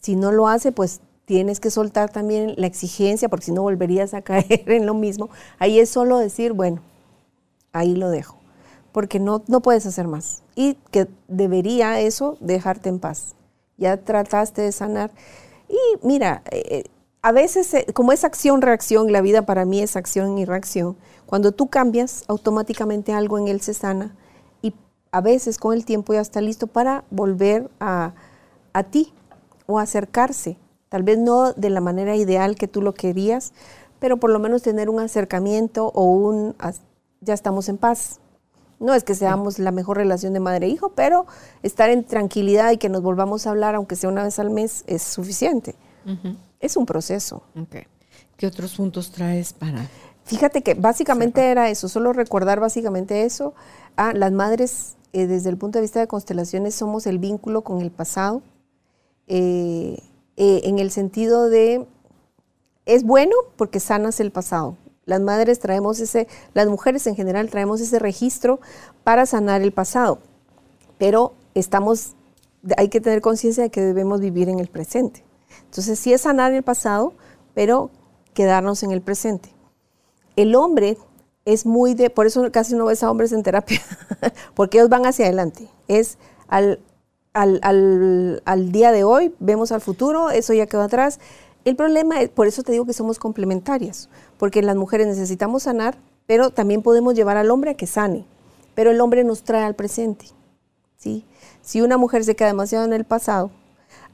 [0.00, 4.14] Si no lo hace, pues tienes que soltar también la exigencia, porque si no volverías
[4.14, 5.30] a caer en lo mismo.
[5.58, 6.80] Ahí es solo decir, bueno,
[7.72, 8.36] ahí lo dejo,
[8.92, 10.42] porque no, no puedes hacer más.
[10.54, 13.34] Y que debería eso dejarte en paz.
[13.76, 15.10] Ya trataste de sanar.
[15.68, 16.84] Y mira, eh,
[17.22, 20.96] a veces, eh, como es acción-reacción, la vida para mí es acción y reacción,
[21.26, 24.14] cuando tú cambias, automáticamente algo en él se sana
[24.60, 24.74] y
[25.10, 28.12] a veces con el tiempo ya está listo para volver a,
[28.74, 29.12] a ti
[29.66, 30.58] o acercarse
[30.94, 33.52] Tal vez no de la manera ideal que tú lo querías,
[33.98, 36.54] pero por lo menos tener un acercamiento o un
[37.20, 38.20] ya estamos en paz.
[38.78, 41.26] No es que seamos la mejor relación de madre-hijo, e pero
[41.64, 44.84] estar en tranquilidad y que nos volvamos a hablar, aunque sea una vez al mes,
[44.86, 45.74] es suficiente.
[46.60, 47.42] Es un proceso.
[48.36, 49.88] ¿Qué otros puntos traes para...?
[50.22, 53.52] Fíjate que básicamente era eso, solo recordar básicamente eso.
[53.96, 57.80] Ah, las madres, eh, desde el punto de vista de constelaciones, somos el vínculo con
[57.80, 58.42] el pasado.
[59.26, 60.00] Eh,
[60.36, 61.86] eh, en el sentido de,
[62.86, 64.76] es bueno porque sanas el pasado.
[65.06, 68.60] Las madres traemos ese, las mujeres en general traemos ese registro
[69.04, 70.18] para sanar el pasado,
[70.98, 72.14] pero estamos,
[72.76, 75.24] hay que tener conciencia de que debemos vivir en el presente.
[75.64, 77.12] Entonces sí es sanar el pasado,
[77.52, 77.90] pero
[78.32, 79.50] quedarnos en el presente.
[80.36, 80.96] El hombre
[81.44, 83.80] es muy de, por eso casi no ves a hombres en terapia,
[84.54, 85.68] porque ellos van hacia adelante.
[85.88, 86.80] Es al
[87.34, 91.18] al, al, día de hoy, vemos al futuro, eso ya quedó atrás.
[91.64, 94.08] El problema es, por eso te digo que somos complementarias,
[94.38, 98.24] porque las mujeres necesitamos sanar, pero también podemos llevar al hombre a que sane,
[98.74, 100.26] pero el hombre nos trae al presente.
[100.96, 101.24] ¿sí?
[101.60, 103.50] Si una mujer se queda demasiado en el pasado,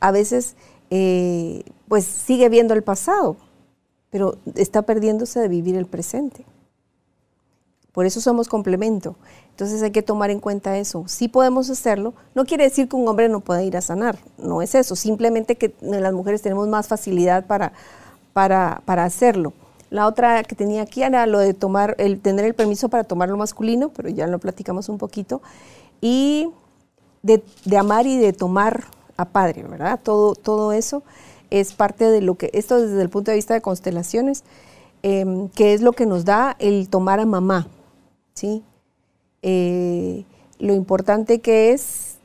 [0.01, 0.57] a veces
[0.89, 3.37] eh, pues sigue viendo el pasado,
[4.11, 6.45] pero está perdiéndose de vivir el presente.
[7.93, 9.17] Por eso somos complemento.
[9.51, 11.05] Entonces hay que tomar en cuenta eso.
[11.07, 12.15] Sí podemos hacerlo.
[12.35, 14.19] No quiere decir que un hombre no pueda ir a sanar.
[14.39, 14.97] No es eso.
[14.97, 17.73] Simplemente que las mujeres tenemos más facilidad para,
[18.33, 19.53] para, para hacerlo.
[19.91, 23.29] La otra que tenía aquí era lo de tomar, el tener el permiso para tomar
[23.29, 25.43] lo masculino, pero ya lo platicamos un poquito.
[26.01, 26.49] Y
[27.23, 27.43] de,
[27.77, 28.85] amar y de tomar
[29.17, 30.01] a padre, ¿verdad?
[30.03, 31.03] Todo, todo eso
[31.51, 34.45] es parte de lo que, esto desde el punto de vista de constelaciones,
[35.03, 37.67] em, que es lo que nos da el tomar a mamá,
[38.35, 38.63] ¿sí?
[39.43, 40.25] Eh,
[40.59, 42.19] lo importante que es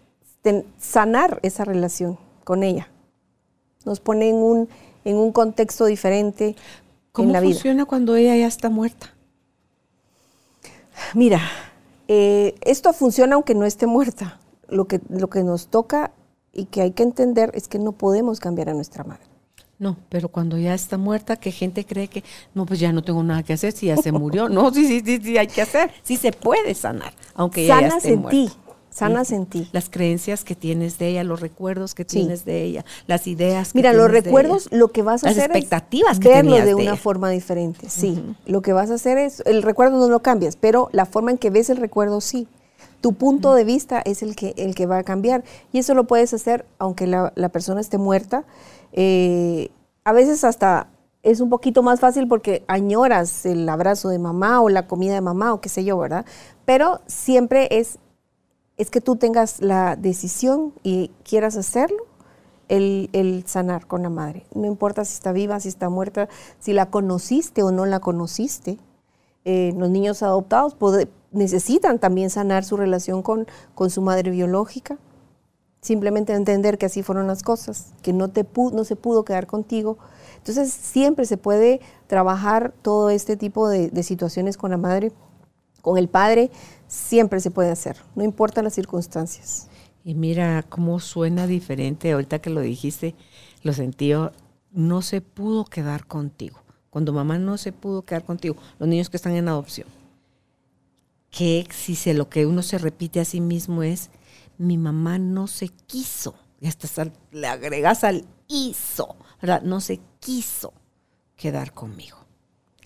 [0.77, 2.90] sanar esa relación con ella.
[3.86, 4.69] Nos pone en un,
[5.03, 6.56] en un contexto diferente
[7.18, 7.52] en la vida.
[7.52, 9.14] ¿Cómo funciona cuando ella ya está muerta?
[11.14, 11.41] Mira,
[12.07, 14.40] eh, esto funciona aunque no esté muerta.
[14.68, 16.11] Lo que, lo que nos toca
[16.52, 19.35] y que hay que entender es que no podemos cambiar a nuestra madre.
[19.77, 22.23] No, pero cuando ya está muerta, que gente cree que,
[22.53, 24.47] no, pues ya no tengo nada que hacer si ya se murió.
[24.47, 25.91] No, sí, sí, sí, sí, hay que hacer.
[26.03, 28.49] Sí se puede sanar, aunque ya esté en ti.
[28.95, 29.68] Sanas en ti.
[29.73, 33.80] Las creencias que tienes de ella, los recuerdos que tienes de ella, las ideas que
[33.80, 37.30] Mira, los recuerdos, lo que vas a hacer expectativas es que verlo de, una forma
[37.30, 37.89] diferente.
[37.89, 41.31] Sí, lo que vas a hacer es, el recuerdo no lo cambias, pero la forma
[41.31, 42.47] en que ves el recuerdo sí.
[43.02, 45.43] Tu punto de vista es el que, el que va a cambiar.
[45.73, 48.45] Y eso lo puedes hacer aunque la, la persona esté muerta.
[48.98, 49.70] Eh,
[50.06, 50.88] a veces hasta
[51.22, 55.22] es un poquito más fácil porque añoras el abrazo de mamá o la comida de
[55.22, 56.26] mamá o qué sé yo, ¿verdad?
[56.66, 58.00] Pero siempre es,
[58.78, 61.98] es que tú tengas la decisión y quieras hacerlo,
[62.70, 64.46] el, sanar con la madre.
[64.54, 68.80] No importa si está viva, si está muerta, si la conociste o no la conociste.
[69.46, 70.76] Eh, los niños adoptados
[71.32, 74.98] necesitan también sanar su relación con, con su madre biológica
[75.86, 79.98] simplemente entender que así fueron las cosas, que no, te no se pudo quedar contigo.
[80.38, 85.12] Entonces siempre se puede trabajar todo este tipo de, situaciones con la madre,
[85.82, 86.49] con el padre,
[86.88, 89.68] siempre se puede hacer, no importa las circunstancias.
[90.03, 93.16] Y mira cómo suena diferente, ahorita que lo dijiste,
[93.64, 94.12] lo sentí,
[94.72, 99.18] no se pudo quedar contigo cuando mamá no se pudo quedar contigo, los niños que
[99.18, 99.86] están en adopción,
[101.30, 104.10] que si se, lo que uno se repite a sí mismo es,
[104.57, 109.61] mi mamá no se quiso, y hasta le agregas al hizo, ¿verdad?
[109.61, 110.73] No se quiso
[111.36, 112.18] quedar conmigo.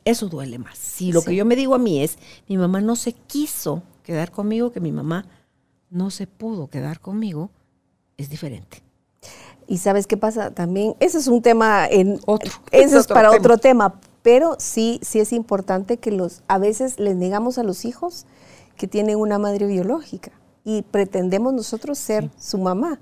[0.05, 0.77] Eso duele más.
[0.77, 2.17] Si lo que yo me digo a mí es,
[2.47, 5.25] mi mamá no se quiso quedar conmigo, que mi mamá
[5.89, 7.51] no se pudo quedar conmigo,
[8.17, 8.81] es diferente.
[9.67, 12.51] Y sabes qué pasa también, ese es un tema en otro.
[12.71, 17.15] Eso es, para otro tema, pero sí, sí es importante que los, a veces les
[17.15, 18.25] negamos a los hijos
[18.77, 20.31] que tienen una madre biológica
[20.64, 22.99] y pretendemos nosotros ser su mamá.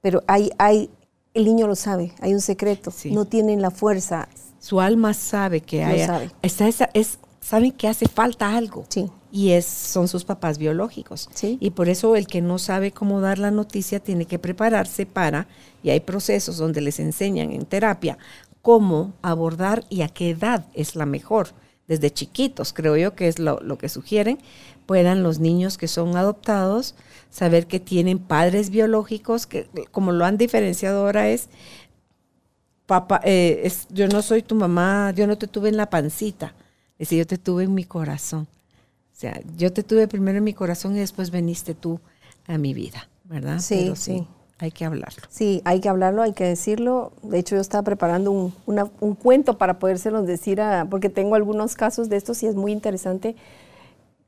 [0.00, 0.90] Pero hay, hay,
[1.32, 4.28] el niño lo sabe, hay un secreto, no tienen la fuerza.
[4.58, 6.06] Su alma sabe que hay,
[6.42, 8.84] está esa, es, saben que hace falta algo.
[8.88, 11.28] Sí y es, son sus papás biológicos.
[11.42, 15.48] Y por eso el que no sabe cómo dar la noticia tiene que prepararse para,
[15.82, 18.16] y hay procesos donde les enseñan en terapia
[18.62, 21.48] cómo abordar y a qué edad es la mejor.
[21.88, 24.38] Desde chiquitos, creo yo que es lo, que sugieren,
[24.86, 26.94] puedan los niños que son adoptados
[27.34, 31.48] saber que tienen padres biológicos, que como lo han diferenciado ahora es,
[32.86, 36.54] papá, eh, es, yo no soy tu mamá, yo no te tuve en la pancita,
[36.92, 38.46] es decir, yo te tuve en mi corazón.
[39.12, 41.98] O sea, yo te tuve primero en mi corazón y después veniste tú
[42.46, 43.58] a mi vida, ¿verdad?
[43.58, 44.26] Sí, sí.
[44.58, 45.22] Hay que hablarlo.
[45.28, 47.12] Sí, hay que hablarlo, hay que decirlo.
[47.22, 51.74] De hecho, yo estaba preparando un, un cuento para podérselos decir, a, porque tengo algunos
[51.74, 53.34] casos de estos y es muy interesante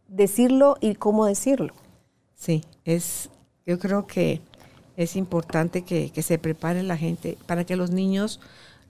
[0.08, 1.74] decirlo y cómo decirlo.
[2.34, 3.30] Sí, es,
[3.66, 4.40] yo creo que
[4.96, 8.40] es importante que, que, se prepare la gente para que los niños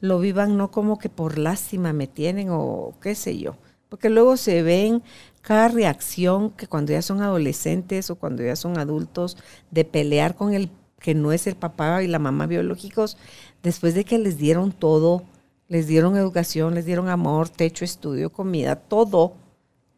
[0.00, 3.56] lo vivan no como que por lástima me tienen o qué sé yo,
[3.88, 5.02] porque luego se ven
[5.40, 9.36] cada reacción que cuando ya son adolescentes o cuando ya son adultos
[9.70, 10.70] de pelear con el
[11.00, 13.16] que no es el papá y la mamá biológicos,
[13.62, 15.22] después de que les dieron todo,
[15.68, 19.34] les dieron educación, les dieron amor, techo, estudio, comida, todo,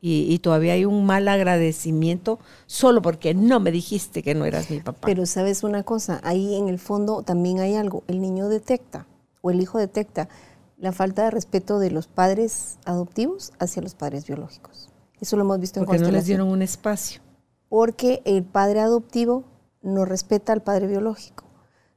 [0.01, 4.81] y, todavía hay un mal agradecimiento solo porque no me dijiste que no eras mi
[4.81, 5.07] papá.
[5.07, 9.07] Pero sabes una cosa, ahí en el fondo también hay algo, el niño detecta
[9.43, 10.29] o el hijo detecta
[10.77, 14.89] la falta de respeto de los padres adoptivos hacia los padres biológicos.
[15.21, 17.21] Eso lo hemos visto en Porque no les dieron un espacio.
[17.69, 19.45] Porque el padre adoptivo
[19.83, 21.45] no respeta al padre biológico.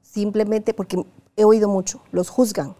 [0.02, 1.06] Simplemente porque
[1.36, 2.76] he oído mucho, los juzgan.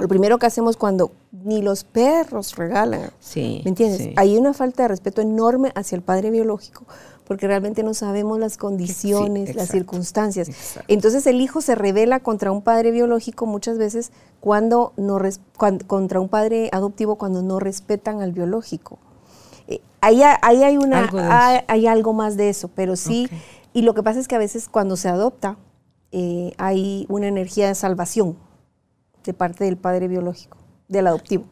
[0.00, 3.10] Lo primero que hacemos cuando ni los perros regalan.
[3.20, 4.10] Sí, ¿Me entiendes?
[4.16, 6.84] Hay una falta de respeto enorme hacia el padre biológico
[7.26, 10.50] porque realmente no sabemos las condiciones, las circunstancias.
[10.88, 14.10] Entonces el hijo se revela contra un padre biológico muchas veces
[14.40, 15.20] cuando no
[15.86, 18.98] contra un padre adoptivo cuando no respetan al biológico
[20.00, 21.18] ahí, hay, una, algo
[21.68, 23.28] hay, algo más de eso, pero sí,
[23.72, 25.56] y lo que pasa es que a veces cuando se adopta
[26.12, 28.36] eh, hay una energía de salvación
[29.24, 31.44] de parte del padre biológico, del adoptivo,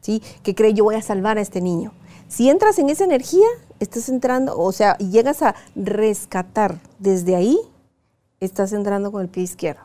[0.00, 0.22] ¿sí?
[0.42, 1.92] que cree yo voy a salvar a este niño.
[2.28, 3.46] Si entras en esa energía,
[3.80, 7.58] estás entrando, o sea, y llegas a rescatar desde ahí,
[8.38, 9.82] estás entrando con el pie izquierdo.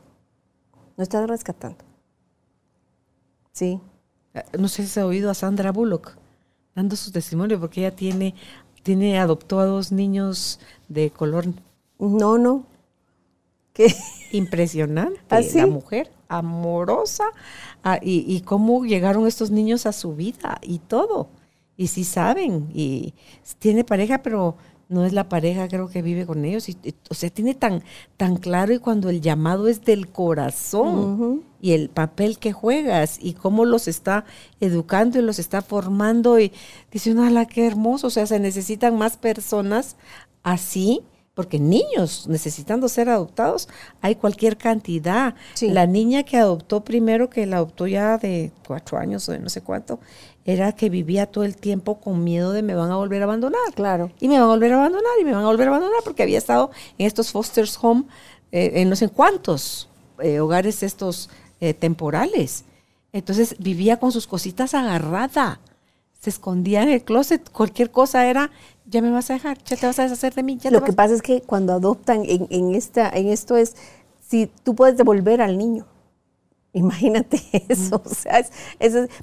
[0.95, 1.77] No estás rescatando.
[3.51, 3.79] Sí.
[4.33, 6.17] Eh, no sé si se ha oído a Sandra Bullock
[6.75, 8.35] dando su testimonio porque ella tiene,
[8.83, 10.59] tiene, adoptó a dos niños
[10.89, 11.45] de color.
[11.97, 12.65] No, no.
[13.73, 13.93] ¿Qué?
[14.31, 15.19] Impresionante.
[15.29, 17.25] ¿Ah, la mujer amorosa
[17.83, 21.29] ah, y, y, cómo llegaron estos niños a su vida y todo.
[21.77, 23.13] Y sí saben, y
[23.59, 24.55] tiene pareja, pero
[24.87, 26.69] no es la pareja, creo que vive con ellos.
[26.69, 26.77] Y,
[27.09, 27.83] o sea, tiene tan,
[28.17, 33.33] tan claro y cuando el llamado es del corazón y el papel que juegas y
[33.33, 34.25] cómo los está
[34.59, 36.39] educando y los está formando.
[36.39, 36.51] Y
[36.91, 38.07] dice, la qué hermoso.
[38.07, 39.97] O sea, se necesitan más personas
[40.43, 41.01] así
[41.35, 43.67] porque niños necesitando ser adoptados
[44.01, 45.35] hay cualquier cantidad.
[45.61, 49.49] La niña que adoptó primero, que la adoptó ya de cuatro años o de no
[49.49, 49.99] sé cuánto,
[50.45, 53.73] era que vivía todo el tiempo con miedo de me van a volver a abandonar.
[53.75, 54.11] Claro.
[54.19, 56.23] Y me van a volver a abandonar y me van a volver a abandonar porque
[56.23, 58.05] había estado en estos foster's home,
[58.51, 59.89] eh, en no sé cuántos
[60.19, 61.29] eh, hogares estos
[61.59, 62.63] eh, temporales.
[63.11, 65.59] Entonces vivía con sus cositas agarrada
[66.25, 68.49] se escondía en el closet, cualquier cosa era,
[68.87, 70.57] ya me vas a dejar, ya te vas a deshacer de mí.
[70.71, 73.75] Lo que pasa es que cuando adoptan en, esta, en esto es,
[74.27, 75.85] si tú puedes devolver al niño,
[76.73, 77.39] imagínate
[77.69, 78.43] eso, o sea,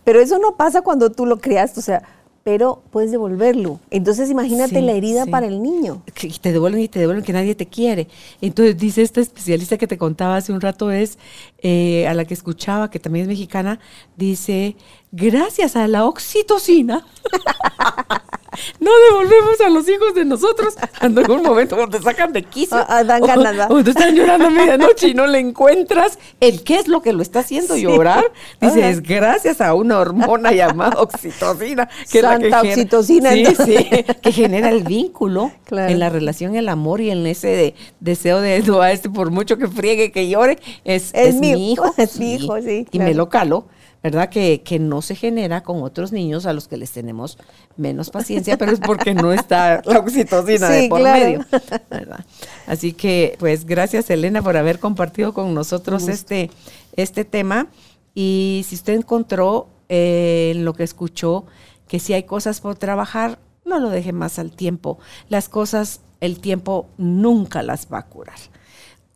[0.05, 2.05] pero eso no pasa cuando tú lo creaste, o sea,
[2.45, 3.81] pero puedes devolverlo.
[3.91, 6.03] Entonces imagínate la herida para el niño.
[6.15, 8.09] Que te devuelven y te devuelven que nadie te quiere.
[8.41, 11.19] Entonces dice esta especialista que te contaba hace un rato es,
[11.59, 13.79] eh, a la que escuchaba, que también es mexicana,
[14.17, 14.77] dice,
[15.13, 17.07] gracias a la oxitocina.
[18.81, 20.75] no devolvemos a los hijos de nosotros.
[21.01, 22.77] En un momento cuando te sacan de quicio.
[22.77, 23.67] Ah, ah, dan o- ganas, ¿va?
[23.71, 27.13] O, te están llorando a medianoche y no le encuentras el qué es lo que
[27.13, 27.83] lo está haciendo Sí.
[27.83, 28.25] llorar.
[28.61, 28.75] Ajá.
[28.75, 31.89] Dices, gracias a una hormona llamada oxitocina.
[32.11, 33.77] Que es la que Santa genera- oxitocina, Sí, sí,
[34.23, 35.91] que genera el vínculo Claro.
[35.91, 39.59] en la relación, el amor y en ese de- deseo de a este por mucho
[39.59, 41.93] que friegue, que llore, es, Es es mi- mi hijo.
[41.97, 43.67] es mi hijo, sí, Y me lo calo,
[44.03, 44.29] ¿verdad?
[44.29, 47.39] Que, que no se genera con otros niños a los que les tenemos
[47.77, 51.25] menos paciencia, pero es porque no está la oxitocina Sí, de por claro.
[51.25, 51.47] medio.
[51.91, 52.25] ¿verdad?
[52.67, 56.51] Así que, pues, gracias, Elena, por haber compartido con nosotros este,
[56.97, 57.69] este tema.
[58.15, 61.47] Y si usted encontró eh, en lo que escuchó
[61.87, 64.99] que si hay cosas por trabajar, no lo deje más al tiempo.
[65.29, 68.39] Las cosas, el tiempo nunca las va a curar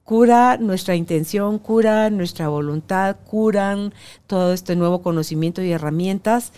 [0.07, 3.93] cura nuestra intención, cura nuestra voluntad, curan
[4.29, 6.53] todo este nuevo conocimiento y herramientas.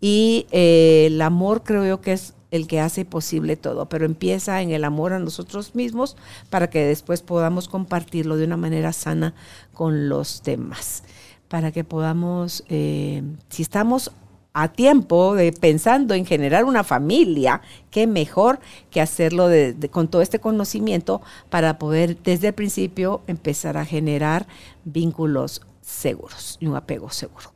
[0.00, 4.62] Y eh, el amor creo yo que es el que hace posible todo, pero empieza
[4.62, 6.16] en el amor a nosotros mismos
[6.50, 9.34] para que después podamos compartirlo de una manera sana
[9.74, 11.02] con los demás,
[11.48, 14.12] para que podamos, eh, si estamos
[14.54, 17.60] a tiempo de pensando en generar una familia,
[17.90, 18.60] qué mejor
[18.90, 19.48] que hacerlo
[19.90, 21.20] con todo este conocimiento
[21.50, 24.46] para poder desde el principio empezar a generar
[24.84, 27.52] vínculos seguros y un apego seguro.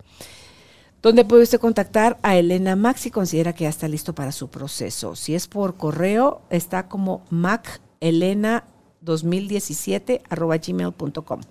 [1.01, 4.49] ¿Dónde puede usted contactar a Elena Max si considera que ya está listo para su
[4.49, 5.15] proceso?
[5.15, 11.43] Si es por correo, está como macelena2017 arroba gmail.com.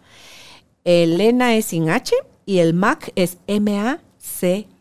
[0.83, 2.13] Elena es sin H
[2.45, 4.76] y el Mac es M-A-C-K.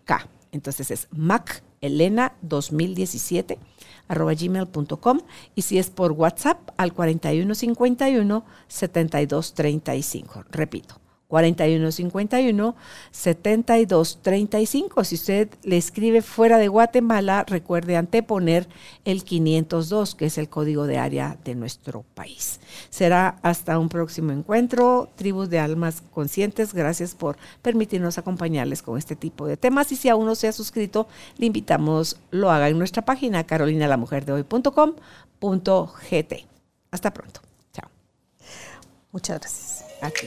[0.56, 3.58] Entonces es Mac Elena 2017
[4.08, 5.20] arroba gmail.com
[5.54, 10.44] y si es por WhatsApp al 4151 7235.
[10.50, 12.74] Repito, 4151
[13.10, 15.04] 7235.
[15.04, 18.68] Si usted le escribe fuera de Guatemala, recuerde anteponer
[19.04, 22.60] el 502, que es el código de área de nuestro país.
[22.90, 25.08] Será hasta un próximo encuentro.
[25.16, 29.90] Tribus de Almas Conscientes, gracias por permitirnos acompañarles con este tipo de temas.
[29.92, 31.06] Y si aún no se ha suscrito,
[31.38, 36.34] le invitamos lo haga en nuestra página carolinalamujerdehoy.com.gt.
[36.90, 37.40] Hasta pronto.
[37.72, 37.88] Chao.
[39.12, 39.84] Muchas gracias.
[40.02, 40.26] Aquí.